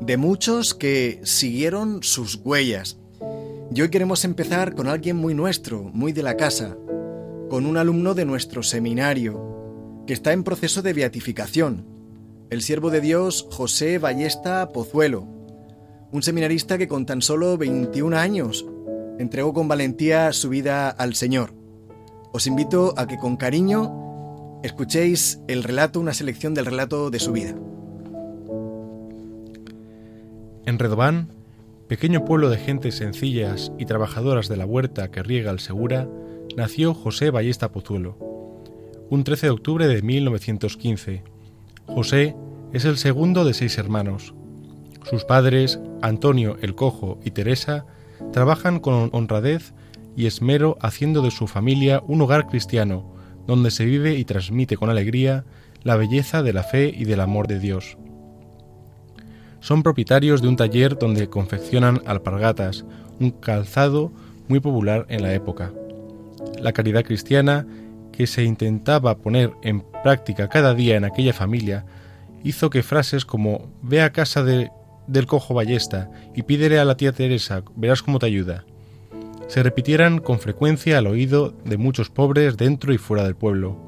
de 0.00 0.16
muchos 0.16 0.74
que 0.74 1.20
siguieron 1.22 2.02
sus 2.02 2.36
huellas. 2.36 2.96
Y 3.74 3.82
hoy 3.82 3.90
queremos 3.90 4.24
empezar 4.24 4.74
con 4.74 4.88
alguien 4.88 5.16
muy 5.16 5.34
nuestro, 5.34 5.82
muy 5.82 6.12
de 6.12 6.22
la 6.22 6.38
casa, 6.38 6.78
con 7.50 7.66
un 7.66 7.76
alumno 7.76 8.14
de 8.14 8.24
nuestro 8.24 8.62
seminario, 8.62 9.57
que 10.08 10.14
está 10.14 10.32
en 10.32 10.42
proceso 10.42 10.80
de 10.80 10.94
beatificación, 10.94 11.84
el 12.48 12.62
siervo 12.62 12.88
de 12.88 13.02
Dios 13.02 13.46
José 13.50 13.98
Ballesta 13.98 14.70
Pozuelo, 14.70 15.28
un 16.10 16.22
seminarista 16.22 16.78
que 16.78 16.88
con 16.88 17.04
tan 17.04 17.20
solo 17.20 17.58
21 17.58 18.16
años 18.16 18.64
entregó 19.18 19.52
con 19.52 19.68
valentía 19.68 20.32
su 20.32 20.48
vida 20.48 20.88
al 20.88 21.14
Señor. 21.14 21.52
os 22.32 22.46
invito 22.46 22.94
a 22.96 23.06
que 23.06 23.18
con 23.18 23.36
cariño 23.36 24.60
escuchéis 24.62 25.40
el 25.46 25.62
relato, 25.62 26.00
una 26.00 26.14
selección 26.14 26.54
del 26.54 26.64
relato 26.64 27.10
de 27.10 27.18
su 27.18 27.32
vida. 27.32 27.54
En 30.64 30.78
Redobán, 30.78 31.34
pequeño 31.86 32.24
pueblo 32.24 32.48
de 32.48 32.56
gentes 32.56 32.94
sencillas 32.94 33.72
y 33.78 33.84
trabajadoras 33.84 34.48
de 34.48 34.56
la 34.56 34.64
huerta 34.64 35.10
que 35.10 35.22
riega 35.22 35.50
el 35.50 35.60
Segura, 35.60 36.08
nació 36.56 36.94
José 36.94 37.28
Ballesta 37.28 37.70
Pozuelo. 37.70 38.37
Un 39.10 39.24
13 39.24 39.46
de 39.46 39.50
octubre 39.50 39.88
de 39.88 40.02
1915. 40.02 41.22
José 41.86 42.36
es 42.74 42.84
el 42.84 42.98
segundo 42.98 43.46
de 43.46 43.54
seis 43.54 43.78
hermanos. 43.78 44.34
Sus 45.08 45.24
padres, 45.24 45.80
Antonio 46.02 46.58
el 46.60 46.74
Cojo 46.74 47.18
y 47.24 47.30
Teresa, 47.30 47.86
trabajan 48.34 48.80
con 48.80 49.08
honradez 49.12 49.72
y 50.14 50.26
esmero 50.26 50.76
haciendo 50.82 51.22
de 51.22 51.30
su 51.30 51.46
familia 51.46 52.02
un 52.06 52.20
hogar 52.20 52.48
cristiano, 52.48 53.14
donde 53.46 53.70
se 53.70 53.86
vive 53.86 54.12
y 54.12 54.26
transmite 54.26 54.76
con 54.76 54.90
alegría 54.90 55.46
la 55.84 55.96
belleza 55.96 56.42
de 56.42 56.52
la 56.52 56.62
fe 56.62 56.92
y 56.94 57.06
del 57.06 57.20
amor 57.20 57.46
de 57.46 57.60
Dios. 57.60 57.96
Son 59.60 59.82
propietarios 59.82 60.42
de 60.42 60.48
un 60.48 60.56
taller 60.56 60.98
donde 60.98 61.30
confeccionan 61.30 62.02
alpargatas, 62.04 62.84
un 63.20 63.30
calzado 63.30 64.12
muy 64.48 64.60
popular 64.60 65.06
en 65.08 65.22
la 65.22 65.32
época. 65.32 65.72
La 66.60 66.72
caridad 66.72 67.04
cristiana, 67.04 67.66
que 68.18 68.26
se 68.26 68.42
intentaba 68.42 69.18
poner 69.18 69.52
en 69.62 69.80
práctica 70.02 70.48
cada 70.48 70.74
día 70.74 70.96
en 70.96 71.04
aquella 71.04 71.32
familia, 71.32 71.86
hizo 72.42 72.68
que 72.68 72.82
frases 72.82 73.24
como 73.24 73.70
Ve 73.80 74.02
a 74.02 74.10
casa 74.10 74.42
de, 74.42 74.72
del 75.06 75.26
cojo 75.26 75.54
ballesta 75.54 76.10
y 76.34 76.42
pídele 76.42 76.80
a 76.80 76.84
la 76.84 76.96
tía 76.96 77.12
Teresa, 77.12 77.62
verás 77.76 78.02
cómo 78.02 78.18
te 78.18 78.26
ayuda, 78.26 78.64
se 79.46 79.62
repitieran 79.62 80.18
con 80.18 80.40
frecuencia 80.40 80.98
al 80.98 81.06
oído 81.06 81.54
de 81.64 81.76
muchos 81.76 82.10
pobres 82.10 82.56
dentro 82.56 82.92
y 82.92 82.98
fuera 82.98 83.22
del 83.22 83.36
pueblo. 83.36 83.78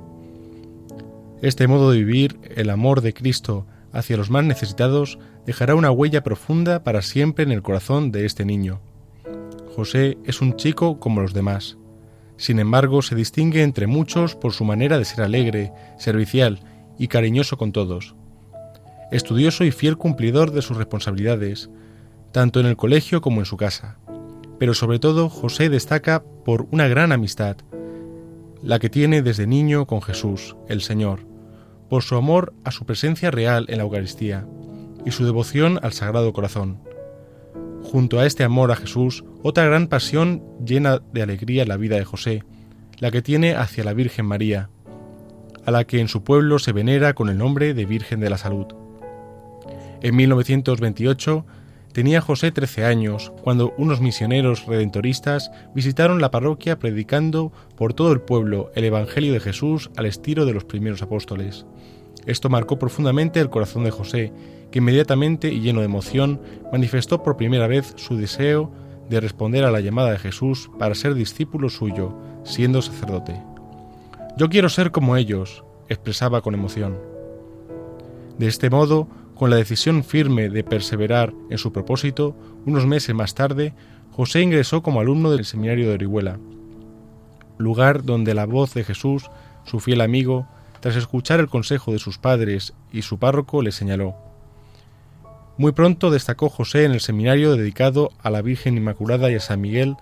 Este 1.43 1.66
modo 1.66 1.91
de 1.91 1.99
vivir 1.99 2.39
el 2.55 2.70
amor 2.70 3.01
de 3.01 3.12
Cristo 3.12 3.66
hacia 3.93 4.16
los 4.16 4.31
más 4.31 4.45
necesitados 4.45 5.18
dejará 5.45 5.74
una 5.74 5.91
huella 5.91 6.22
profunda 6.22 6.85
para 6.85 7.03
siempre 7.03 7.43
en 7.43 7.51
el 7.51 7.62
corazón 7.62 8.12
de 8.12 8.26
este 8.26 8.45
niño. 8.45 8.81
José 9.74 10.18
es 10.24 10.41
un 10.41 10.55
chico 10.55 11.01
como 11.01 11.20
los 11.20 11.35
demás. 11.35 11.78
Sin 12.41 12.59
embargo, 12.59 13.03
se 13.03 13.14
distingue 13.14 13.62
entre 13.62 13.86
muchos 13.86 14.34
por 14.34 14.55
su 14.55 14.64
manera 14.64 14.99
de 14.99 15.05
ser 15.05 15.20
alegre, 15.20 15.74
servicial 15.99 16.61
y 16.99 17.09
cariñoso 17.09 17.59
con 17.59 17.70
todos. 17.70 18.14
Estudioso 19.12 19.62
y 19.64 19.72
fiel 19.72 19.99
cumplidor 19.99 20.51
de 20.51 20.62
sus 20.62 20.78
responsabilidades, 20.78 21.68
tanto 22.32 22.59
en 22.59 22.64
el 22.64 22.78
colegio 22.78 23.20
como 23.20 23.43
en 23.43 23.45
su 23.45 23.59
casa. 23.59 23.99
Pero 24.59 24.72
sobre 24.72 24.99
todo, 24.99 25.28
José 25.28 25.68
destaca 25.68 26.24
por 26.47 26.66
una 26.70 26.88
gran 26.88 27.12
amistad, 27.12 27.59
la 28.62 28.78
que 28.78 28.88
tiene 28.88 29.20
desde 29.20 29.47
niño 29.47 29.86
con 29.86 30.01
Jesús, 30.01 30.57
el 30.66 30.80
Señor, 30.80 31.26
por 31.91 32.03
su 32.03 32.16
amor 32.16 32.55
a 32.64 32.70
su 32.70 32.86
presencia 32.86 33.30
real 33.30 33.66
en 33.68 33.76
la 33.76 33.84
Eucaristía 33.84 34.47
y 35.05 35.11
su 35.11 35.26
devoción 35.26 35.78
al 35.82 35.93
Sagrado 35.93 36.32
Corazón. 36.32 36.78
Junto 37.91 38.20
a 38.20 38.26
este 38.26 38.45
amor 38.45 38.70
a 38.70 38.76
Jesús, 38.76 39.24
otra 39.43 39.64
gran 39.64 39.88
pasión 39.88 40.45
llena 40.64 41.03
de 41.12 41.22
alegría 41.22 41.66
la 41.66 41.76
vida 41.76 41.97
de 41.97 42.05
José, 42.05 42.45
la 43.01 43.11
que 43.11 43.20
tiene 43.20 43.57
hacia 43.57 43.82
la 43.82 43.95
Virgen 43.95 44.26
María, 44.26 44.70
a 45.66 45.72
la 45.72 45.82
que 45.82 45.99
en 45.99 46.07
su 46.07 46.22
pueblo 46.22 46.61
se 46.61 46.70
venera 46.70 47.14
con 47.14 47.28
el 47.28 47.38
nombre 47.38 47.74
de 47.74 47.86
Virgen 47.86 48.20
de 48.20 48.30
la 48.30 48.38
Salud. 48.38 48.66
En 50.03 50.14
1928 50.14 51.45
tenía 51.93 52.20
José 52.20 52.53
13 52.53 52.84
años 52.84 53.32
cuando 53.43 53.74
unos 53.76 54.01
misioneros 54.01 54.66
redentoristas 54.66 55.51
visitaron 55.74 56.20
la 56.20 56.30
parroquia 56.30 56.78
predicando 56.78 57.53
por 57.76 57.93
todo 57.93 58.12
el 58.12 58.20
pueblo 58.20 58.70
el 58.76 58.84
Evangelio 58.84 59.32
de 59.32 59.41
Jesús 59.41 59.91
al 59.97 60.07
estilo 60.07 60.47
de 60.47 60.55
los 60.55 60.64
primeros 60.64 61.03
apóstoles. 61.03 61.66
Esto 62.24 62.49
marcó 62.51 62.78
profundamente 62.78 63.41
el 63.41 63.51
corazón 63.51 63.82
de 63.82 63.91
José, 63.91 64.32
que 64.71 64.79
inmediatamente 64.79 65.53
y 65.53 65.61
lleno 65.61 65.81
de 65.81 65.87
emoción 65.87 66.41
manifestó 66.73 67.23
por 67.23 67.37
primera 67.37 67.66
vez 67.66 67.93
su 67.97 68.16
deseo 68.16 68.73
de 69.09 69.21
responder 69.21 69.64
a 69.64 69.71
la 69.71 69.81
llamada 69.81 70.12
de 70.12 70.18
Jesús 70.18 70.71
para 70.79 70.95
ser 70.95 71.14
discípulo 71.14 71.68
suyo, 71.68 72.16
siendo 72.45 72.81
sacerdote. 72.81 73.43
Yo 74.37 74.49
quiero 74.49 74.68
ser 74.68 74.93
como 74.93 75.16
ellos, 75.16 75.64
expresaba 75.89 76.41
con 76.41 76.55
emoción. 76.55 76.99
De 78.39 78.47
este 78.47 78.71
modo, 78.71 79.09
con 79.35 79.51
la 79.51 79.57
decisión 79.57 80.05
firme 80.05 80.49
de 80.49 80.62
perseverar 80.62 81.35
en 81.51 81.59
su 81.59 81.73
propósito, 81.73 82.37
unos 82.64 82.87
meses 82.87 83.14
más 83.14 83.35
tarde, 83.35 83.75
José 84.12 84.43
ingresó 84.43 84.83
como 84.83 85.01
alumno 85.01 85.31
del 85.31 85.45
seminario 85.45 85.89
de 85.89 85.95
Orihuela, 85.95 86.39
lugar 87.59 88.05
donde 88.05 88.35
la 88.35 88.47
voz 88.47 88.75
de 88.75 88.85
Jesús, 88.85 89.31
su 89.64 89.81
fiel 89.81 90.01
amigo, 90.01 90.47
tras 90.81 90.97
escuchar 90.97 91.41
el 91.41 91.49
consejo 91.49 91.93
de 91.93 91.99
sus 91.99 92.18
padres 92.18 92.75
y 92.93 93.03
su 93.03 93.18
párroco, 93.18 93.61
le 93.61 93.73
señaló. 93.73 94.30
Muy 95.61 95.73
pronto 95.73 96.11
destacó 96.11 96.49
José 96.49 96.87
en 96.87 96.93
el 96.93 97.01
seminario 97.01 97.55
dedicado 97.55 98.13
a 98.23 98.31
la 98.31 98.41
Virgen 98.41 98.79
Inmaculada 98.79 99.31
y 99.31 99.35
a 99.35 99.41
San 99.41 99.61
Miguel 99.61 99.97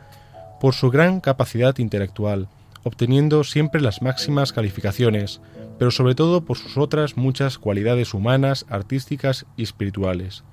por 0.61 0.73
su 0.73 0.89
gran 0.89 1.19
capacidad 1.21 1.77
intelectual, 1.79 2.49
obteniendo 2.85 3.43
siempre 3.43 3.81
las 3.81 4.01
máximas 4.01 4.53
calificaciones, 4.53 5.41
pero 5.77 5.91
sobre 5.91 6.15
todo 6.15 6.45
por 6.45 6.59
sus 6.59 6.79
otras 6.79 7.17
muchas 7.17 7.59
cualidades 7.59 8.15
humanas, 8.15 8.67
artísticas 8.69 9.47
y 9.57 9.65
espirituales. 9.65 10.45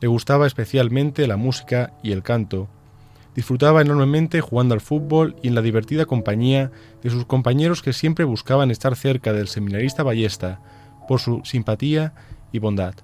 Le 0.00 0.06
gustaba 0.06 0.46
especialmente 0.46 1.26
la 1.26 1.36
música 1.36 1.94
y 2.04 2.12
el 2.12 2.22
canto. 2.22 2.68
Disfrutaba 3.34 3.82
enormemente 3.82 4.40
jugando 4.42 4.74
al 4.74 4.80
fútbol 4.80 5.34
y 5.42 5.48
en 5.48 5.56
la 5.56 5.62
divertida 5.62 6.06
compañía 6.06 6.70
de 7.02 7.10
sus 7.10 7.26
compañeros 7.26 7.82
que 7.82 7.92
siempre 7.92 8.24
buscaban 8.24 8.70
estar 8.70 8.94
cerca 8.94 9.32
del 9.32 9.48
seminarista 9.48 10.04
Ballesta 10.04 10.60
por 11.08 11.18
su 11.18 11.40
simpatía 11.42 12.14
y 12.52 12.60
bondad. 12.60 12.94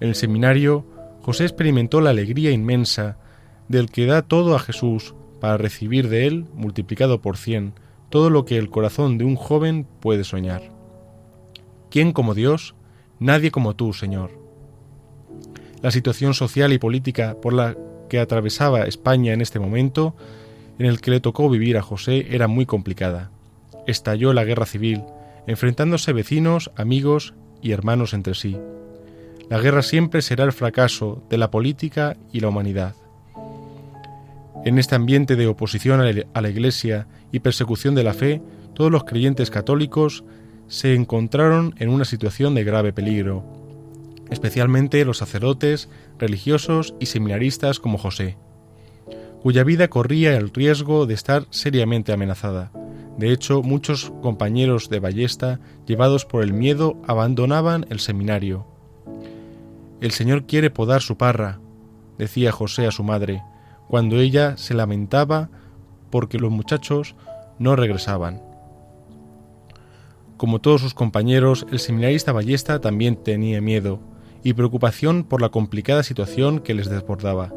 En 0.00 0.08
el 0.08 0.14
seminario, 0.14 0.84
José 1.22 1.44
experimentó 1.44 2.00
la 2.00 2.10
alegría 2.10 2.50
inmensa 2.50 3.18
del 3.68 3.90
que 3.90 4.06
da 4.06 4.22
todo 4.22 4.54
a 4.54 4.58
Jesús 4.58 5.14
para 5.40 5.56
recibir 5.56 6.08
de 6.08 6.26
él, 6.26 6.46
multiplicado 6.54 7.20
por 7.20 7.36
cien, 7.36 7.74
todo 8.10 8.30
lo 8.30 8.44
que 8.44 8.56
el 8.56 8.70
corazón 8.70 9.18
de 9.18 9.24
un 9.24 9.36
joven 9.36 9.86
puede 10.00 10.24
soñar. 10.24 10.62
¿Quién 11.90 12.12
como 12.12 12.34
Dios? 12.34 12.74
Nadie 13.18 13.50
como 13.50 13.76
tú, 13.76 13.92
Señor. 13.92 14.30
La 15.82 15.90
situación 15.90 16.34
social 16.34 16.72
y 16.72 16.78
política 16.78 17.36
por 17.40 17.52
la 17.52 17.76
que 18.08 18.18
atravesaba 18.18 18.84
España 18.84 19.32
en 19.32 19.40
este 19.40 19.58
momento, 19.58 20.16
en 20.78 20.86
el 20.86 21.00
que 21.00 21.10
le 21.10 21.20
tocó 21.20 21.48
vivir 21.50 21.76
a 21.76 21.82
José, 21.82 22.26
era 22.30 22.48
muy 22.48 22.66
complicada. 22.66 23.30
Estalló 23.86 24.32
la 24.32 24.44
guerra 24.44 24.66
civil, 24.66 25.02
enfrentándose 25.46 26.12
vecinos, 26.12 26.70
amigos 26.76 27.34
y 27.62 27.72
hermanos 27.72 28.14
entre 28.14 28.34
sí. 28.34 28.56
La 29.50 29.58
guerra 29.58 29.82
siempre 29.82 30.20
será 30.20 30.44
el 30.44 30.52
fracaso 30.52 31.22
de 31.30 31.38
la 31.38 31.50
política 31.50 32.16
y 32.32 32.40
la 32.40 32.48
humanidad. 32.48 32.94
En 34.64 34.78
este 34.78 34.94
ambiente 34.94 35.36
de 35.36 35.46
oposición 35.46 36.00
a 36.00 36.40
la 36.42 36.48
Iglesia 36.50 37.06
y 37.32 37.38
persecución 37.38 37.94
de 37.94 38.04
la 38.04 38.12
fe, 38.12 38.42
todos 38.74 38.90
los 38.90 39.04
creyentes 39.04 39.50
católicos 39.50 40.24
se 40.66 40.94
encontraron 40.94 41.74
en 41.78 41.88
una 41.88 42.04
situación 42.04 42.54
de 42.54 42.64
grave 42.64 42.92
peligro, 42.92 43.42
especialmente 44.30 45.04
los 45.06 45.18
sacerdotes, 45.18 45.88
religiosos 46.18 46.94
y 47.00 47.06
seminaristas 47.06 47.80
como 47.80 47.96
José, 47.96 48.36
cuya 49.42 49.64
vida 49.64 49.88
corría 49.88 50.36
el 50.36 50.50
riesgo 50.50 51.06
de 51.06 51.14
estar 51.14 51.46
seriamente 51.50 52.12
amenazada. 52.12 52.70
De 53.16 53.32
hecho, 53.32 53.62
muchos 53.62 54.12
compañeros 54.22 54.90
de 54.90 55.00
Ballesta, 55.00 55.58
llevados 55.86 56.26
por 56.26 56.42
el 56.42 56.52
miedo, 56.52 57.00
abandonaban 57.06 57.86
el 57.88 57.98
seminario. 57.98 58.77
El 60.00 60.12
Señor 60.12 60.46
quiere 60.46 60.70
podar 60.70 61.02
su 61.02 61.16
parra, 61.16 61.58
decía 62.18 62.52
José 62.52 62.86
a 62.86 62.92
su 62.92 63.02
madre, 63.02 63.42
cuando 63.88 64.20
ella 64.20 64.56
se 64.56 64.74
lamentaba 64.74 65.48
porque 66.10 66.38
los 66.38 66.50
muchachos 66.50 67.14
no 67.58 67.74
regresaban. 67.76 68.42
Como 70.36 70.60
todos 70.60 70.82
sus 70.82 70.94
compañeros, 70.94 71.66
el 71.72 71.80
seminarista 71.80 72.32
Ballesta 72.32 72.80
también 72.80 73.16
tenía 73.16 73.60
miedo 73.60 74.00
y 74.44 74.52
preocupación 74.52 75.24
por 75.24 75.42
la 75.42 75.48
complicada 75.48 76.04
situación 76.04 76.60
que 76.60 76.74
les 76.74 76.88
desbordaba. 76.88 77.52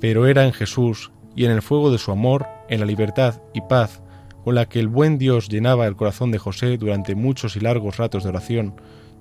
Pero 0.00 0.26
era 0.26 0.44
en 0.44 0.52
Jesús 0.52 1.10
y 1.34 1.46
en 1.46 1.50
el 1.50 1.62
fuego 1.62 1.90
de 1.90 1.98
su 1.98 2.12
amor, 2.12 2.46
en 2.68 2.78
la 2.78 2.86
libertad 2.86 3.40
y 3.52 3.60
paz 3.62 4.02
con 4.44 4.54
la 4.54 4.66
que 4.66 4.78
el 4.78 4.88
buen 4.88 5.16
Dios 5.16 5.48
llenaba 5.48 5.86
el 5.86 5.96
corazón 5.96 6.30
de 6.30 6.38
José 6.38 6.76
durante 6.76 7.14
muchos 7.14 7.56
y 7.56 7.60
largos 7.60 7.96
ratos 7.96 8.24
de 8.24 8.28
oración, 8.28 8.74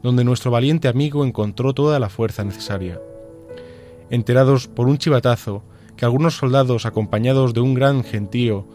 donde 0.03 0.25
nuestro 0.25 0.51
valiente 0.51 0.89
amigo 0.89 1.25
encontró 1.25 1.73
toda 1.73 1.97
la 1.97 2.09
fuerza 2.09 2.43
necesaria. 2.43 2.99
Enterados 4.09 4.67
por 4.67 4.87
un 4.87 4.97
chivatazo 4.97 5.63
que 5.95 6.05
algunos 6.05 6.35
soldados 6.35 6.85
acompañados 6.85 7.53
de 7.53 7.61
un 7.61 7.73
gran 7.73 8.03
gentío 8.03 8.67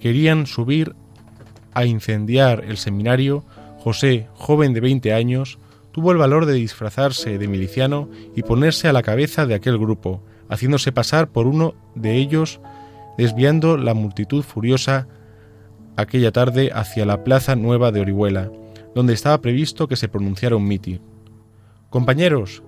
querían 0.00 0.46
subir 0.46 0.94
a 1.72 1.86
incendiar 1.86 2.64
el 2.66 2.76
seminario, 2.76 3.44
José, 3.78 4.26
joven 4.34 4.74
de 4.74 4.80
veinte 4.80 5.14
años, 5.14 5.58
tuvo 5.92 6.12
el 6.12 6.18
valor 6.18 6.46
de 6.46 6.54
disfrazarse 6.54 7.38
de 7.38 7.48
miliciano 7.48 8.08
y 8.34 8.42
ponerse 8.42 8.88
a 8.88 8.92
la 8.92 9.02
cabeza 9.02 9.46
de 9.46 9.54
aquel 9.54 9.78
grupo, 9.78 10.22
haciéndose 10.48 10.92
pasar 10.92 11.28
por 11.28 11.46
uno 11.46 11.74
de 11.94 12.16
ellos, 12.16 12.60
desviando 13.16 13.76
la 13.76 13.94
multitud 13.94 14.42
furiosa 14.42 15.06
aquella 15.96 16.32
tarde 16.32 16.70
hacia 16.74 17.06
la 17.06 17.22
Plaza 17.22 17.54
Nueva 17.56 17.92
de 17.92 18.00
Orihuela, 18.00 18.50
donde 18.94 19.14
estaba 19.14 19.40
previsto 19.40 19.88
que 19.88 19.96
se 19.96 20.08
pronunciara 20.08 20.56
un 20.56 20.66
mitin. 20.66 21.00
Compañeros, 21.90 22.62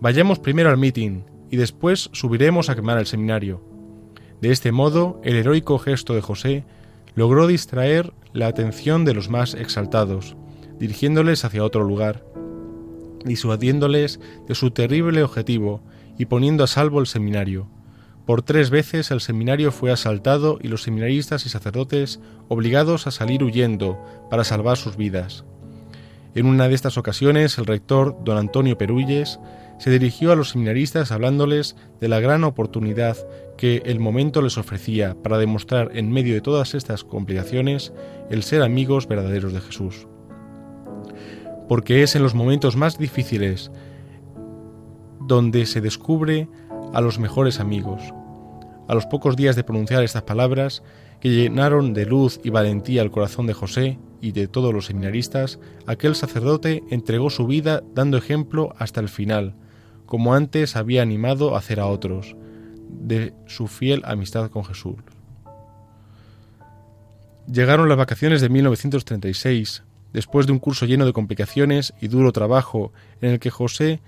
vayamos 0.00 0.38
primero 0.38 0.70
al 0.70 0.78
mitin 0.78 1.24
y 1.50 1.56
después 1.56 2.10
subiremos 2.12 2.70
a 2.70 2.74
quemar 2.74 2.98
el 2.98 3.06
seminario. 3.06 3.62
De 4.40 4.50
este 4.50 4.72
modo, 4.72 5.20
el 5.22 5.36
heroico 5.36 5.78
gesto 5.78 6.14
de 6.14 6.22
José 6.22 6.64
logró 7.14 7.46
distraer 7.46 8.12
la 8.32 8.46
atención 8.46 9.04
de 9.04 9.14
los 9.14 9.28
más 9.28 9.54
exaltados, 9.54 10.36
dirigiéndoles 10.78 11.44
hacia 11.44 11.64
otro 11.64 11.84
lugar, 11.84 12.24
disuadiéndoles 13.24 14.20
de 14.46 14.54
su 14.54 14.70
terrible 14.70 15.22
objetivo 15.22 15.82
y 16.18 16.26
poniendo 16.26 16.64
a 16.64 16.66
salvo 16.66 17.00
el 17.00 17.06
seminario. 17.06 17.68
Por 18.26 18.42
tres 18.42 18.70
veces 18.70 19.10
el 19.10 19.20
seminario 19.20 19.72
fue 19.72 19.90
asaltado 19.90 20.58
y 20.62 20.68
los 20.68 20.82
seminaristas 20.82 21.46
y 21.46 21.48
sacerdotes 21.48 22.20
obligados 22.48 23.06
a 23.06 23.10
salir 23.10 23.42
huyendo 23.42 23.98
para 24.30 24.44
salvar 24.44 24.76
sus 24.76 24.96
vidas. 24.96 25.44
En 26.34 26.46
una 26.46 26.68
de 26.68 26.74
estas 26.74 26.96
ocasiones 26.96 27.58
el 27.58 27.66
rector, 27.66 28.16
don 28.24 28.38
Antonio 28.38 28.78
Perulles, 28.78 29.40
se 29.78 29.90
dirigió 29.90 30.30
a 30.30 30.36
los 30.36 30.50
seminaristas 30.50 31.10
hablándoles 31.10 31.74
de 32.00 32.08
la 32.08 32.20
gran 32.20 32.44
oportunidad 32.44 33.16
que 33.56 33.82
el 33.84 33.98
momento 33.98 34.40
les 34.40 34.56
ofrecía 34.56 35.16
para 35.22 35.38
demostrar 35.38 35.90
en 35.94 36.12
medio 36.12 36.34
de 36.34 36.40
todas 36.40 36.74
estas 36.74 37.02
complicaciones 37.02 37.92
el 38.30 38.44
ser 38.44 38.62
amigos 38.62 39.08
verdaderos 39.08 39.52
de 39.52 39.60
Jesús. 39.60 40.06
Porque 41.68 42.02
es 42.02 42.14
en 42.14 42.22
los 42.22 42.34
momentos 42.34 42.76
más 42.76 42.96
difíciles 42.96 43.72
donde 45.20 45.66
se 45.66 45.80
descubre 45.80 46.48
a 46.92 47.00
los 47.00 47.18
mejores 47.18 47.58
amigos. 47.58 48.02
A 48.86 48.94
los 48.94 49.06
pocos 49.06 49.34
días 49.34 49.56
de 49.56 49.64
pronunciar 49.64 50.04
estas 50.04 50.22
palabras, 50.22 50.82
que 51.20 51.30
llenaron 51.30 51.92
de 51.92 52.06
luz 52.06 52.40
y 52.44 52.50
valentía 52.50 53.02
el 53.02 53.10
corazón 53.10 53.46
de 53.46 53.54
José 53.54 53.98
y 54.20 54.32
de 54.32 54.48
todos 54.48 54.72
los 54.74 54.86
seminaristas, 54.86 55.58
aquel 55.86 56.14
sacerdote 56.14 56.82
entregó 56.90 57.30
su 57.30 57.46
vida 57.46 57.82
dando 57.94 58.16
ejemplo 58.16 58.74
hasta 58.78 59.00
el 59.00 59.08
final, 59.08 59.54
como 60.06 60.34
antes 60.34 60.76
había 60.76 61.02
animado 61.02 61.54
a 61.54 61.58
hacer 61.58 61.80
a 61.80 61.86
otros, 61.86 62.36
de 62.88 63.32
su 63.46 63.68
fiel 63.68 64.02
amistad 64.04 64.50
con 64.50 64.64
Jesús. 64.64 64.96
Llegaron 67.46 67.88
las 67.88 67.98
vacaciones 67.98 68.40
de 68.40 68.48
1936, 68.48 69.82
después 70.12 70.46
de 70.46 70.52
un 70.52 70.58
curso 70.58 70.86
lleno 70.86 71.06
de 71.06 71.12
complicaciones 71.12 71.94
y 72.00 72.08
duro 72.08 72.32
trabajo 72.32 72.92
en 73.20 73.30
el 73.30 73.40
que 73.40 73.50
José, 73.50 74.00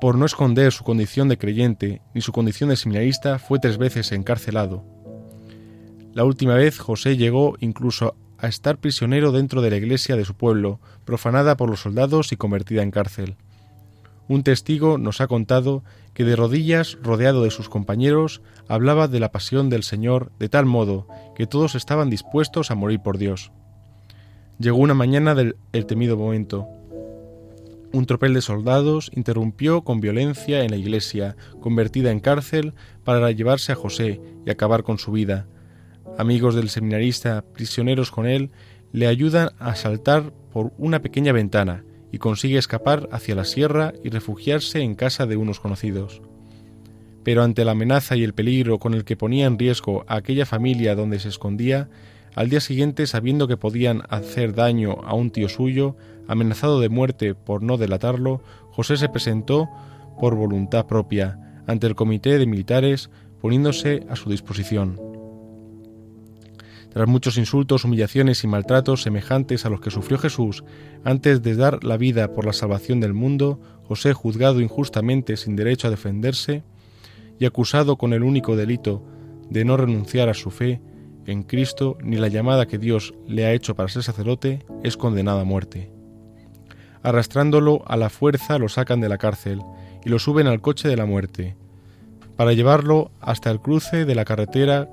por 0.00 0.16
no 0.16 0.26
esconder 0.26 0.72
su 0.72 0.84
condición 0.84 1.28
de 1.28 1.38
creyente 1.38 2.02
ni 2.14 2.20
su 2.20 2.32
condición 2.32 2.70
de 2.70 2.76
seminarista, 2.76 3.38
fue 3.38 3.58
tres 3.58 3.78
veces 3.78 4.12
encarcelado. 4.12 4.84
La 6.12 6.24
última 6.24 6.54
vez 6.54 6.78
José 6.78 7.16
llegó 7.16 7.56
incluso 7.60 8.16
a 8.38 8.48
estar 8.48 8.78
prisionero 8.78 9.32
dentro 9.32 9.62
de 9.62 9.70
la 9.70 9.76
iglesia 9.76 10.16
de 10.16 10.24
su 10.24 10.34
pueblo, 10.34 10.80
profanada 11.04 11.56
por 11.56 11.70
los 11.70 11.80
soldados 11.80 12.32
y 12.32 12.36
convertida 12.36 12.82
en 12.82 12.90
cárcel. 12.90 13.36
Un 14.28 14.42
testigo 14.42 14.98
nos 14.98 15.20
ha 15.20 15.28
contado 15.28 15.84
que 16.12 16.24
de 16.24 16.34
rodillas, 16.34 16.98
rodeado 17.02 17.44
de 17.44 17.50
sus 17.50 17.68
compañeros, 17.68 18.42
hablaba 18.68 19.06
de 19.06 19.20
la 19.20 19.30
pasión 19.30 19.70
del 19.70 19.84
Señor 19.84 20.32
de 20.38 20.48
tal 20.48 20.66
modo 20.66 21.06
que 21.36 21.46
todos 21.46 21.74
estaban 21.74 22.10
dispuestos 22.10 22.70
a 22.70 22.74
morir 22.74 23.00
por 23.00 23.18
Dios. 23.18 23.52
Llegó 24.58 24.78
una 24.78 24.94
mañana 24.94 25.34
del 25.34 25.56
el 25.72 25.86
temido 25.86 26.16
momento. 26.16 26.66
Un 27.92 28.06
tropel 28.06 28.34
de 28.34 28.42
soldados 28.42 29.10
interrumpió 29.14 29.82
con 29.82 30.00
violencia 30.00 30.64
en 30.64 30.70
la 30.70 30.76
iglesia, 30.76 31.36
convertida 31.60 32.10
en 32.10 32.20
cárcel, 32.20 32.74
para 33.04 33.30
llevarse 33.30 33.72
a 33.72 33.76
José 33.76 34.20
y 34.44 34.50
acabar 34.50 34.82
con 34.82 34.98
su 34.98 35.12
vida. 35.12 35.46
Amigos 36.18 36.54
del 36.54 36.70
seminarista, 36.70 37.44
prisioneros 37.52 38.10
con 38.10 38.26
él, 38.26 38.50
le 38.92 39.06
ayudan 39.06 39.50
a 39.58 39.74
saltar 39.74 40.32
por 40.52 40.72
una 40.78 41.02
pequeña 41.02 41.32
ventana 41.32 41.84
y 42.12 42.18
consigue 42.18 42.58
escapar 42.58 43.08
hacia 43.12 43.34
la 43.34 43.44
sierra 43.44 43.92
y 44.02 44.08
refugiarse 44.08 44.80
en 44.80 44.94
casa 44.94 45.26
de 45.26 45.36
unos 45.36 45.60
conocidos. 45.60 46.22
Pero 47.22 47.42
ante 47.42 47.64
la 47.64 47.72
amenaza 47.72 48.16
y 48.16 48.24
el 48.24 48.32
peligro 48.32 48.78
con 48.78 48.94
el 48.94 49.04
que 49.04 49.16
ponía 49.16 49.46
en 49.46 49.58
riesgo 49.58 50.04
a 50.06 50.16
aquella 50.16 50.46
familia 50.46 50.94
donde 50.94 51.18
se 51.18 51.28
escondía, 51.28 51.90
al 52.34 52.48
día 52.48 52.60
siguiente, 52.60 53.06
sabiendo 53.06 53.48
que 53.48 53.56
podían 53.56 54.02
hacer 54.08 54.54
daño 54.54 54.98
a 55.04 55.14
un 55.14 55.30
tío 55.30 55.48
suyo, 55.48 55.96
amenazado 56.28 56.80
de 56.80 56.88
muerte 56.88 57.34
por 57.34 57.62
no 57.62 57.76
delatarlo, 57.78 58.42
José 58.70 58.96
se 58.96 59.08
presentó 59.08 59.68
por 60.20 60.34
voluntad 60.34 60.86
propia 60.86 61.38
ante 61.66 61.86
el 61.86 61.94
comité 61.94 62.38
de 62.38 62.46
militares 62.46 63.10
poniéndose 63.40 64.06
a 64.08 64.16
su 64.16 64.30
disposición. 64.30 65.15
Tras 66.96 67.08
muchos 67.08 67.36
insultos, 67.36 67.84
humillaciones 67.84 68.42
y 68.42 68.46
maltratos 68.46 69.02
semejantes 69.02 69.66
a 69.66 69.68
los 69.68 69.82
que 69.82 69.90
sufrió 69.90 70.16
Jesús 70.16 70.64
antes 71.04 71.42
de 71.42 71.54
dar 71.54 71.84
la 71.84 71.98
vida 71.98 72.32
por 72.32 72.46
la 72.46 72.54
salvación 72.54 73.00
del 73.00 73.12
mundo, 73.12 73.60
José, 73.86 74.14
juzgado 74.14 74.62
injustamente 74.62 75.36
sin 75.36 75.56
derecho 75.56 75.88
a 75.88 75.90
defenderse 75.90 76.62
y 77.38 77.44
acusado 77.44 77.98
con 77.98 78.14
el 78.14 78.22
único 78.22 78.56
delito 78.56 79.04
de 79.50 79.66
no 79.66 79.76
renunciar 79.76 80.30
a 80.30 80.32
su 80.32 80.50
fe 80.50 80.80
en 81.26 81.42
Cristo 81.42 81.98
ni 82.02 82.16
la 82.16 82.28
llamada 82.28 82.64
que 82.64 82.78
Dios 82.78 83.12
le 83.28 83.44
ha 83.44 83.52
hecho 83.52 83.74
para 83.74 83.90
ser 83.90 84.02
sacerdote, 84.02 84.64
es 84.82 84.96
condenado 84.96 85.40
a 85.40 85.44
muerte. 85.44 85.90
Arrastrándolo 87.02 87.82
a 87.86 87.98
la 87.98 88.08
fuerza 88.08 88.58
lo 88.58 88.70
sacan 88.70 89.02
de 89.02 89.10
la 89.10 89.18
cárcel 89.18 89.60
y 90.02 90.08
lo 90.08 90.18
suben 90.18 90.46
al 90.46 90.62
coche 90.62 90.88
de 90.88 90.96
la 90.96 91.04
muerte, 91.04 91.56
para 92.36 92.54
llevarlo 92.54 93.10
hasta 93.20 93.50
el 93.50 93.60
cruce 93.60 94.06
de 94.06 94.14
la 94.14 94.24
carretera 94.24 94.88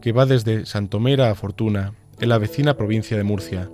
que 0.00 0.12
va 0.12 0.26
desde 0.26 0.66
Santomera 0.66 1.30
a 1.30 1.34
Fortuna, 1.34 1.94
en 2.20 2.28
la 2.28 2.38
vecina 2.38 2.76
provincia 2.76 3.16
de 3.16 3.24
Murcia. 3.24 3.70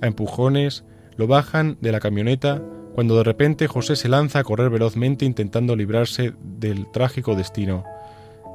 A 0.00 0.06
empujones 0.06 0.84
lo 1.16 1.26
bajan 1.26 1.76
de 1.80 1.92
la 1.92 2.00
camioneta 2.00 2.62
cuando 2.94 3.16
de 3.16 3.24
repente 3.24 3.68
José 3.68 3.96
se 3.96 4.08
lanza 4.08 4.40
a 4.40 4.44
correr 4.44 4.70
velozmente 4.70 5.24
intentando 5.24 5.76
librarse 5.76 6.34
del 6.42 6.90
trágico 6.90 7.34
destino. 7.34 7.84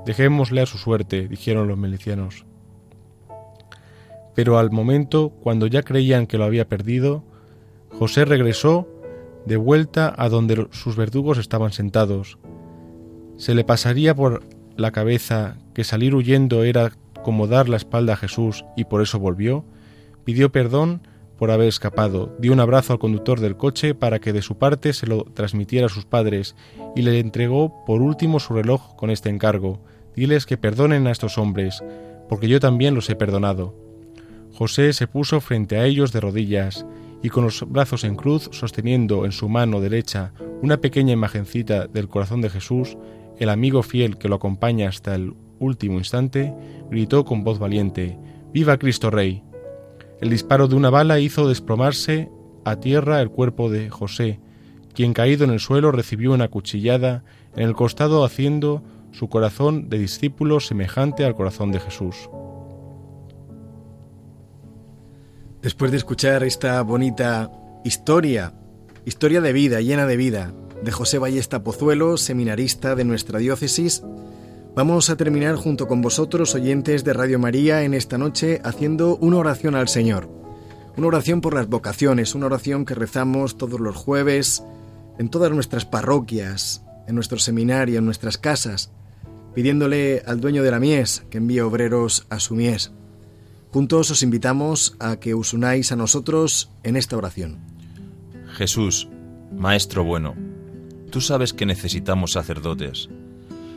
Dejémosle 0.06 0.62
a 0.62 0.66
su 0.66 0.78
suerte, 0.78 1.28
dijeron 1.28 1.68
los 1.68 1.78
milicianos. 1.78 2.46
Pero 4.36 4.60
al 4.60 4.72
momento, 4.72 5.30
cuando 5.42 5.66
ya 5.66 5.82
creían 5.82 6.28
que 6.28 6.38
lo 6.38 6.44
había 6.44 6.68
perdido, 6.68 7.24
José 7.90 8.26
regresó 8.26 8.88
de 9.46 9.58
vuelta 9.58 10.14
a 10.16 10.30
donde 10.30 10.68
sus 10.72 10.96
verdugos 10.96 11.40
estaban 11.40 11.72
sentados. 11.72 12.38
Se 13.38 13.56
le 13.56 13.64
pasaría 13.64 14.14
por 14.14 14.44
la 14.76 14.92
cabeza 14.92 15.58
que 15.78 15.84
salir 15.84 16.16
huyendo 16.16 16.64
era 16.64 16.92
como 17.22 17.46
dar 17.46 17.70
la 17.70 17.78
espalda 17.78 18.14
a 18.14 18.18
Jesús 18.18 18.66
y 18.76 18.86
por 18.86 19.04
eso 19.04 19.20
volvió, 19.20 19.64
pidió 20.24 20.52
perdón 20.52 21.04
por 21.38 21.52
haber 21.52 21.68
escapado, 21.68 22.36
dio 22.40 22.52
un 22.52 22.60
abrazo 22.60 22.94
al 22.94 23.00
conductor 23.00 23.40
del 23.40 23.58
coche 23.58 23.94
para 23.94 24.18
que 24.18 24.34
de 24.34 24.42
su 24.42 24.58
parte 24.58 24.92
se 24.92 25.06
lo 25.06 25.26
transmitiera 25.36 25.86
a 25.86 25.90
sus 25.90 26.06
padres 26.06 26.56
y 26.96 27.04
le 27.04 27.20
entregó 27.20 27.86
por 27.86 28.02
último 28.02 28.40
su 28.40 28.56
reloj 28.56 28.96
con 28.96 29.12
este 29.12 29.30
encargo, 29.30 29.80
diles 30.16 30.48
que 30.48 30.58
perdonen 30.58 31.06
a 31.06 31.12
estos 31.12 31.38
hombres, 31.38 31.84
porque 32.28 32.48
yo 32.48 32.60
también 32.60 32.96
los 32.96 33.08
he 33.12 33.16
perdonado. 33.16 33.76
José 34.54 34.94
se 34.94 35.06
puso 35.06 35.42
frente 35.42 35.78
a 35.78 35.86
ellos 35.86 36.12
de 36.12 36.22
rodillas, 36.22 36.88
y 37.22 37.30
con 37.30 37.44
los 37.44 37.64
brazos 37.70 38.04
en 38.04 38.16
cruz, 38.16 38.50
sosteniendo 38.52 39.26
en 39.26 39.32
su 39.32 39.48
mano 39.48 39.80
derecha 39.80 40.34
una 40.64 40.78
pequeña 40.78 41.14
imagencita 41.14 41.86
del 41.86 42.10
corazón 42.10 42.42
de 42.42 42.50
Jesús, 42.50 42.98
el 43.38 43.50
amigo 43.50 43.84
fiel 43.84 44.18
que 44.18 44.28
lo 44.28 44.38
acompaña 44.38 44.90
hasta 44.90 45.14
el 45.14 45.36
último 45.60 45.98
instante, 45.98 46.54
gritó 46.90 47.26
con 47.26 47.44
voz 47.44 47.60
valiente 47.60 48.18
Viva 48.54 48.78
Cristo 48.78 49.10
Rey. 49.10 49.44
El 50.22 50.30
disparo 50.30 50.68
de 50.68 50.76
una 50.76 50.90
bala 50.90 51.20
hizo 51.20 51.48
desplomarse 51.48 52.30
a 52.66 52.78
tierra 52.78 53.22
el 53.22 53.30
cuerpo 53.30 53.70
de 53.70 53.90
José, 53.90 54.40
quien 54.94 55.14
caído 55.14 55.44
en 55.44 55.52
el 55.52 55.60
suelo 55.60 55.92
recibió 55.92 56.34
una 56.34 56.48
cuchillada 56.48 57.24
en 57.56 57.64
el 57.64 57.76
costado 57.76 58.26
haciendo 58.26 58.84
su 59.12 59.30
corazón 59.30 59.90
de 59.90 60.00
discípulo 60.00 60.60
semejante 60.60 61.26
al 61.26 61.36
corazón 61.36 61.72
de 61.72 61.80
Jesús. 61.80 62.30
Después 65.62 65.92
de 65.92 65.98
escuchar 65.98 66.44
esta 66.44 66.82
bonita 66.82 67.52
historia, 67.84 68.54
historia 69.06 69.42
de 69.42 69.54
vida, 69.54 69.82
llena 69.82 70.06
de 70.06 70.18
vida, 70.18 70.54
de 70.84 70.92
José 70.92 71.18
Ballesta 71.18 71.64
Pozuelo, 71.64 72.18
seminarista 72.18 72.96
de 72.96 73.04
nuestra 73.04 73.40
diócesis, 73.40 74.04
vamos 74.78 75.10
a 75.10 75.18
terminar 75.18 75.56
junto 75.56 75.88
con 75.88 76.04
vosotros, 76.04 76.54
oyentes 76.54 77.04
de 77.04 77.12
Radio 77.12 77.40
María, 77.40 77.82
en 77.82 77.96
esta 77.96 78.20
noche 78.20 78.62
haciendo 78.64 79.18
una 79.18 79.38
oración 79.38 79.74
al 79.74 79.88
Señor. 79.88 80.30
Una 80.96 81.08
oración 81.08 81.42
por 81.42 81.56
las 81.56 81.68
vocaciones, 81.68 82.36
una 82.36 82.46
oración 82.46 82.86
que 82.86 82.94
rezamos 82.94 83.58
todos 83.58 83.80
los 83.80 83.96
jueves 83.96 84.64
en 85.18 85.30
todas 85.30 85.52
nuestras 85.52 85.86
parroquias, 85.86 86.84
en 87.08 87.16
nuestro 87.16 87.40
seminario, 87.40 87.98
en 87.98 88.06
nuestras 88.06 88.38
casas, 88.38 88.92
pidiéndole 89.56 90.22
al 90.28 90.40
dueño 90.40 90.62
de 90.62 90.70
la 90.70 90.80
mies 90.80 91.26
que 91.32 91.40
envíe 91.40 91.62
obreros 91.62 92.28
a 92.30 92.40
su 92.40 92.54
mies. 92.54 92.92
Juntos 93.72 94.12
os 94.12 94.22
invitamos 94.22 94.96
a 95.00 95.16
que 95.16 95.34
os 95.34 95.54
unáis 95.54 95.92
a 95.92 95.96
nosotros 95.96 96.70
en 96.84 96.98
esta 96.98 97.18
oración. 97.18 97.58
Jesús, 98.54 99.10
Maestro 99.56 100.04
bueno, 100.04 100.36
tú 101.10 101.20
sabes 101.20 101.52
que 101.52 101.66
necesitamos 101.66 102.34
sacerdotes. 102.34 103.10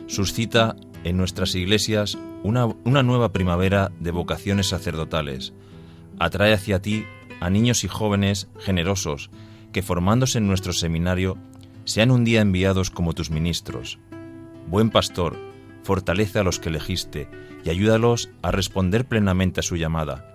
Suscita 0.05 0.75
en 1.03 1.17
nuestras 1.17 1.55
iglesias 1.55 2.17
una, 2.43 2.65
una 2.65 3.03
nueva 3.03 3.31
primavera 3.31 3.91
de 3.99 4.11
vocaciones 4.11 4.67
sacerdotales. 4.67 5.53
Atrae 6.19 6.53
hacia 6.53 6.81
ti 6.81 7.05
a 7.39 7.49
niños 7.49 7.83
y 7.83 7.87
jóvenes 7.87 8.47
generosos 8.59 9.29
que 9.71 9.81
formándose 9.81 10.37
en 10.37 10.47
nuestro 10.47 10.73
seminario 10.73 11.37
sean 11.85 12.11
un 12.11 12.23
día 12.23 12.41
enviados 12.41 12.89
como 12.89 13.13
tus 13.13 13.31
ministros. 13.31 13.99
Buen 14.67 14.89
pastor, 14.89 15.37
fortalece 15.83 16.39
a 16.39 16.43
los 16.43 16.59
que 16.59 16.69
elegiste 16.69 17.27
y 17.63 17.69
ayúdalos 17.69 18.29
a 18.41 18.51
responder 18.51 19.05
plenamente 19.05 19.59
a 19.59 19.63
su 19.63 19.75
llamada. 19.75 20.27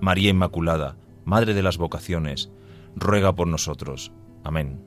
María 0.00 0.30
Inmaculada, 0.30 0.96
Madre 1.24 1.54
de 1.54 1.62
las 1.62 1.78
Vocaciones, 1.78 2.50
ruega 2.96 3.34
por 3.34 3.46
nosotros. 3.46 4.12
Amén. 4.44 4.80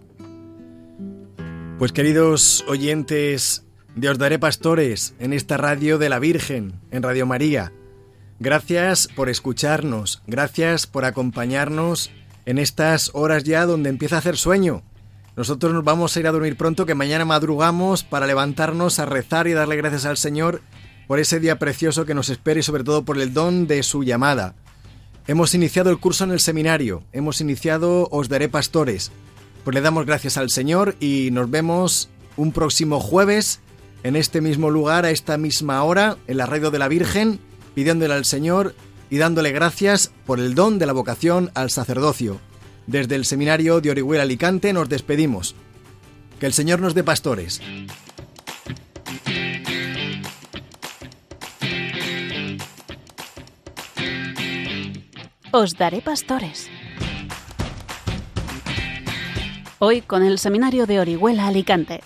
Pues 1.77 1.91
queridos 1.91 2.65
oyentes 2.67 3.64
de 3.95 4.13
Daré 4.13 4.39
Pastores 4.39 5.13
en 5.19 5.31
esta 5.31 5.55
radio 5.55 5.97
de 5.97 6.09
la 6.09 6.19
Virgen, 6.19 6.73
en 6.91 7.01
Radio 7.01 7.25
María, 7.25 7.71
gracias 8.39 9.07
por 9.07 9.29
escucharnos, 9.29 10.21
gracias 10.27 10.85
por 10.85 11.05
acompañarnos 11.05 12.11
en 12.45 12.57
estas 12.57 13.11
horas 13.13 13.45
ya 13.45 13.65
donde 13.65 13.89
empieza 13.89 14.17
a 14.17 14.19
hacer 14.19 14.35
sueño. 14.35 14.83
Nosotros 15.37 15.73
nos 15.73 15.85
vamos 15.85 16.15
a 16.15 16.19
ir 16.19 16.27
a 16.27 16.33
dormir 16.33 16.57
pronto, 16.57 16.85
que 16.85 16.93
mañana 16.93 17.23
madrugamos 17.23 18.03
para 18.03 18.27
levantarnos 18.27 18.99
a 18.99 19.05
rezar 19.05 19.47
y 19.47 19.53
darle 19.53 19.77
gracias 19.77 20.05
al 20.05 20.17
Señor 20.17 20.61
por 21.07 21.19
ese 21.19 21.39
día 21.39 21.57
precioso 21.57 22.05
que 22.05 22.13
nos 22.13 22.27
espera 22.27 22.59
y 22.59 22.63
sobre 22.63 22.83
todo 22.83 23.05
por 23.05 23.17
el 23.17 23.33
don 23.33 23.65
de 23.65 23.81
su 23.81 24.03
llamada. 24.03 24.55
Hemos 25.25 25.55
iniciado 25.55 25.89
el 25.89 25.99
curso 25.99 26.25
en 26.25 26.31
el 26.31 26.41
seminario, 26.41 27.03
hemos 27.13 27.39
iniciado 27.39 28.09
Os 28.11 28.27
Daré 28.27 28.49
Pastores. 28.49 29.13
Pues 29.63 29.73
le 29.73 29.81
damos 29.81 30.05
gracias 30.05 30.37
al 30.37 30.49
Señor 30.49 30.95
y 30.99 31.29
nos 31.31 31.49
vemos 31.49 32.09
un 32.35 32.51
próximo 32.51 32.99
jueves 32.99 33.61
en 34.05 34.15
este 34.15 34.39
mismo 34.39 34.69
lugar, 34.69 35.03
a 35.03 35.09
esta 35.09 35.35
misma 35.35 35.81
hora, 35.81 36.17
en 36.27 36.37
la 36.37 36.45
radio 36.45 36.69
de 36.69 36.77
la 36.77 36.87
Virgen, 36.87 37.39
pidiéndole 37.73 38.13
al 38.13 38.23
Señor 38.23 38.75
y 39.09 39.17
dándole 39.17 39.51
gracias 39.51 40.11
por 40.27 40.39
el 40.39 40.53
don 40.53 40.77
de 40.77 40.85
la 40.85 40.93
vocación 40.93 41.49
al 41.55 41.71
sacerdocio. 41.71 42.39
Desde 42.85 43.15
el 43.15 43.25
seminario 43.25 43.81
de 43.81 43.89
Orihuela 43.89 44.21
Alicante 44.21 44.73
nos 44.73 44.89
despedimos. 44.89 45.55
Que 46.39 46.45
el 46.45 46.53
Señor 46.53 46.81
nos 46.81 46.93
dé 46.93 47.03
pastores. 47.03 47.59
Os 55.51 55.77
daré 55.77 56.01
pastores. 56.01 56.69
Hoy 59.79 60.01
con 60.01 60.21
el 60.21 60.37
seminario 60.37 60.85
de 60.85 60.99
Orihuela 60.99 61.47
Alicante. 61.47 62.01